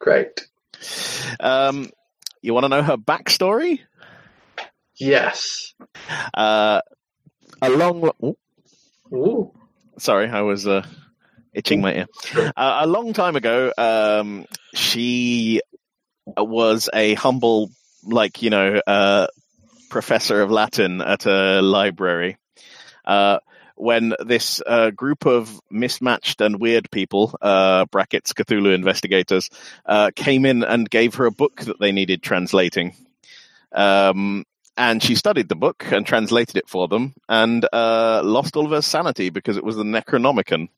[0.00, 0.46] Great.
[1.38, 1.90] Um,
[2.40, 3.80] you want to know her backstory?
[4.96, 5.74] Yes.
[6.34, 6.80] Uh,
[7.60, 8.10] a long.
[8.22, 8.36] oh,
[9.12, 9.52] Ooh.
[9.98, 10.84] sorry, I was uh,
[11.52, 12.06] itching my ear.
[12.34, 15.60] Uh, a long time ago, um, she
[16.26, 17.70] was a humble,
[18.04, 19.26] like you know, uh,
[19.90, 22.36] professor of Latin at a library.
[23.04, 23.38] Uh,
[23.74, 29.50] when this uh, group of mismatched and weird people, uh, brackets Cthulhu investigators,
[29.86, 32.94] uh, came in and gave her a book that they needed translating.
[33.72, 34.44] Um,
[34.76, 38.70] and she studied the book and translated it for them and uh, lost all of
[38.70, 40.68] her sanity because it was the Necronomicon.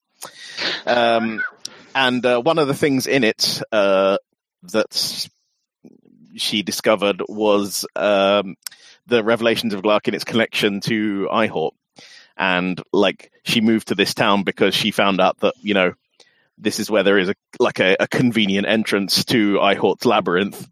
[0.87, 1.43] Um,
[1.95, 4.19] and uh, one of the things in it uh,
[4.73, 5.29] that
[6.37, 8.57] she discovered was um,
[9.07, 11.73] the revelations of Glaaki in its connection to Eihort.
[12.37, 15.93] And like she moved to this town because she found out that you know
[16.59, 20.69] this is where there is a like a, a convenient entrance to Eihort's labyrinth,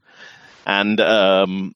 [0.67, 1.73] and um,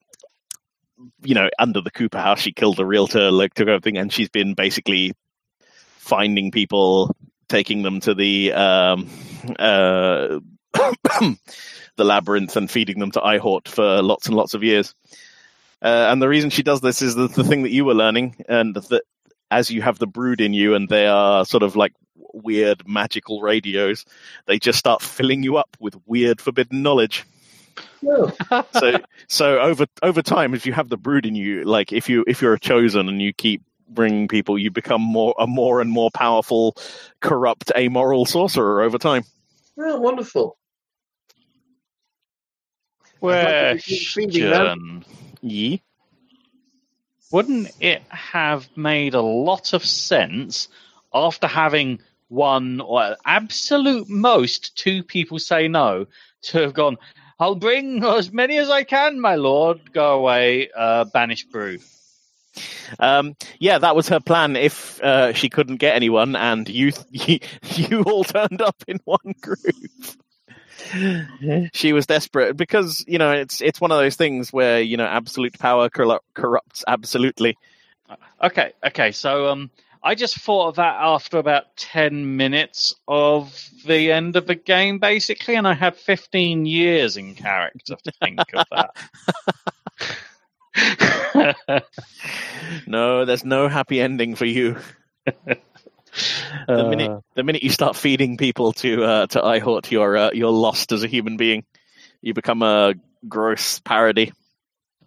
[1.22, 4.28] you know under the Cooper house she killed the realtor, like took everything, and she's
[4.28, 5.12] been basically
[5.98, 7.14] finding people,
[7.48, 9.08] taking them to the um,
[9.56, 10.40] uh,
[11.96, 14.94] the labyrinth and feeding them to Eihort for lots and lots of years.
[15.82, 18.36] Uh, and the reason she does this is the, the thing that you were learning,
[18.48, 19.02] and that
[19.50, 21.92] as you have the brood in you, and they are sort of like
[22.32, 24.04] weird magical radios,
[24.46, 27.24] they just start filling you up with weird forbidden knowledge.
[28.72, 32.24] So, so over over time, if you have the brood in you, like if you
[32.26, 35.90] if you're a chosen and you keep bringing people, you become more a more and
[35.90, 36.76] more powerful,
[37.20, 39.24] corrupt, amoral sorcerer over time.
[39.78, 40.56] oh, wonderful.
[40.56, 40.84] like to keep
[42.46, 43.15] feeding them.
[43.26, 45.04] Question.
[45.40, 45.82] Ye.
[47.32, 50.68] Wouldn't it have made a lot of sense
[51.12, 56.06] after having one or at absolute most two people say no
[56.42, 56.98] to have gone,
[57.38, 59.92] I'll bring as many as I can, my lord.
[59.92, 61.78] Go away, uh, banish brew.
[62.98, 64.56] Um, yeah, that was her plan.
[64.56, 67.40] If uh, she couldn't get anyone, and you, you
[67.74, 69.58] you all turned up in one group,
[71.72, 75.06] she was desperate because you know it's it's one of those things where you know
[75.06, 77.56] absolute power corrupts absolutely.
[78.42, 79.12] Okay, okay.
[79.12, 79.70] So um,
[80.02, 84.98] I just thought of that after about ten minutes of the end of the game,
[84.98, 88.96] basically, and I had fifteen years in character to think of that.
[92.86, 94.76] No, there's no happy ending for you.
[96.66, 100.50] The minute the minute you start feeding people to uh, to Eihort, you're uh, you're
[100.50, 101.64] lost as a human being.
[102.20, 102.94] You become a
[103.28, 104.32] gross parody.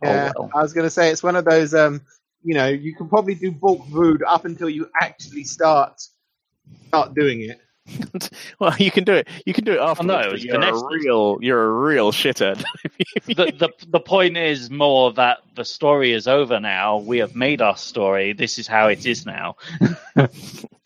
[0.03, 0.51] Yeah, well.
[0.55, 1.73] I was going to say it's one of those.
[1.73, 2.01] Um,
[2.43, 6.01] you know, you can probably do bulk food up until you actually start
[6.87, 7.59] start doing it.
[8.59, 9.27] well, you can do it.
[9.45, 10.03] You can do it after.
[10.03, 11.39] no, you're a real.
[11.41, 12.63] You're a real shithead.
[13.25, 16.97] the, the the point is more that the story is over now.
[16.97, 18.33] We have made our story.
[18.33, 19.55] This is how it is now.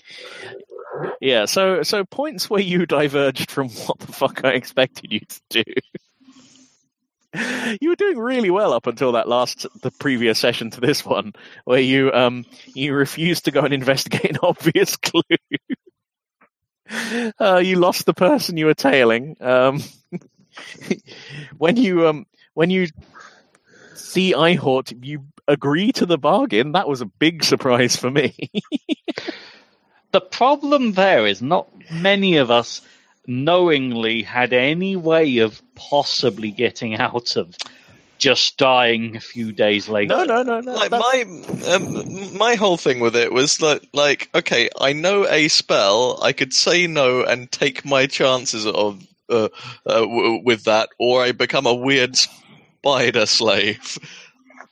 [1.21, 1.45] yeah.
[1.45, 5.63] So so points where you diverged from what the fuck I expected you to do.
[7.81, 11.33] You were doing really well up until that last, the previous session to this one,
[11.65, 12.45] where you um
[12.75, 15.21] you refused to go and investigate an obvious clue.
[17.39, 19.35] Uh, you lost the person you were tailing.
[19.41, 19.81] Um,
[21.57, 22.87] when you um when you
[23.95, 26.73] see Eihort, you agree to the bargain.
[26.73, 28.35] That was a big surprise for me.
[30.13, 32.81] The problem there is not many of us
[33.27, 37.55] knowingly had any way of possibly getting out of
[38.19, 40.15] just dying a few days later.
[40.15, 40.73] no, no, no, no.
[40.73, 45.27] like that's- my um, my whole thing with it was that like okay i know
[45.27, 49.49] a spell i could say no and take my chances of uh,
[49.85, 53.97] uh, w- with that or i become a weird spider slave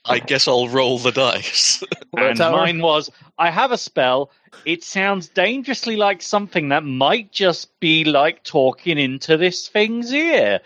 [0.06, 1.84] i guess i'll roll the dice
[2.16, 4.30] and mine was I have a spell.
[4.66, 10.62] It sounds dangerously like something that might just be like talking into this thing's ear.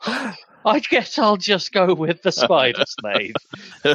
[0.66, 3.34] I guess I'll just go with the spider slave.
[3.84, 3.94] yeah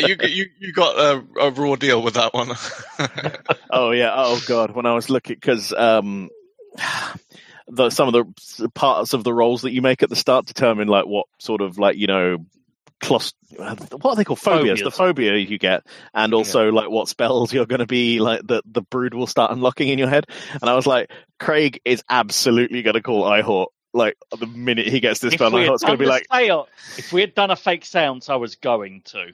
[0.00, 2.50] you you you got a, a raw deal with that one
[3.70, 4.12] Oh yeah.
[4.14, 4.72] Oh god.
[4.72, 6.28] When I was looking, because um,
[7.68, 10.88] the some of the parts of the roles that you make at the start determine
[10.88, 12.38] like what sort of like you know.
[13.08, 13.32] What
[14.04, 14.40] are they called?
[14.40, 14.80] Phobias.
[14.80, 14.82] Phobias.
[14.82, 18.62] The phobia you get, and also like what spells you're going to be like the
[18.66, 20.26] the brood will start unlocking in your head.
[20.60, 25.00] And I was like, Craig is absolutely going to call Eihort like the minute he
[25.00, 25.50] gets this If spell.
[25.50, 28.28] we had Eihort's going to be like, seance- if we had done a fake seance,
[28.28, 29.20] I was going to.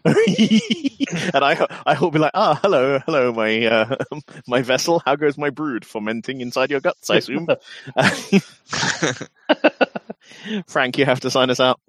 [1.34, 3.96] and I I will be like, ah, hello, hello, my uh,
[4.46, 5.02] my vessel.
[5.04, 7.10] How goes my brood fermenting inside your guts?
[7.10, 7.48] I assume.
[10.68, 11.80] Frank, you have to sign us out.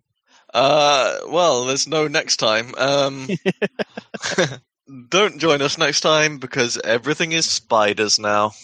[0.53, 2.73] Uh, well, there's no next time.
[2.77, 3.27] Um,
[5.09, 8.53] don't join us next time because everything is spiders now.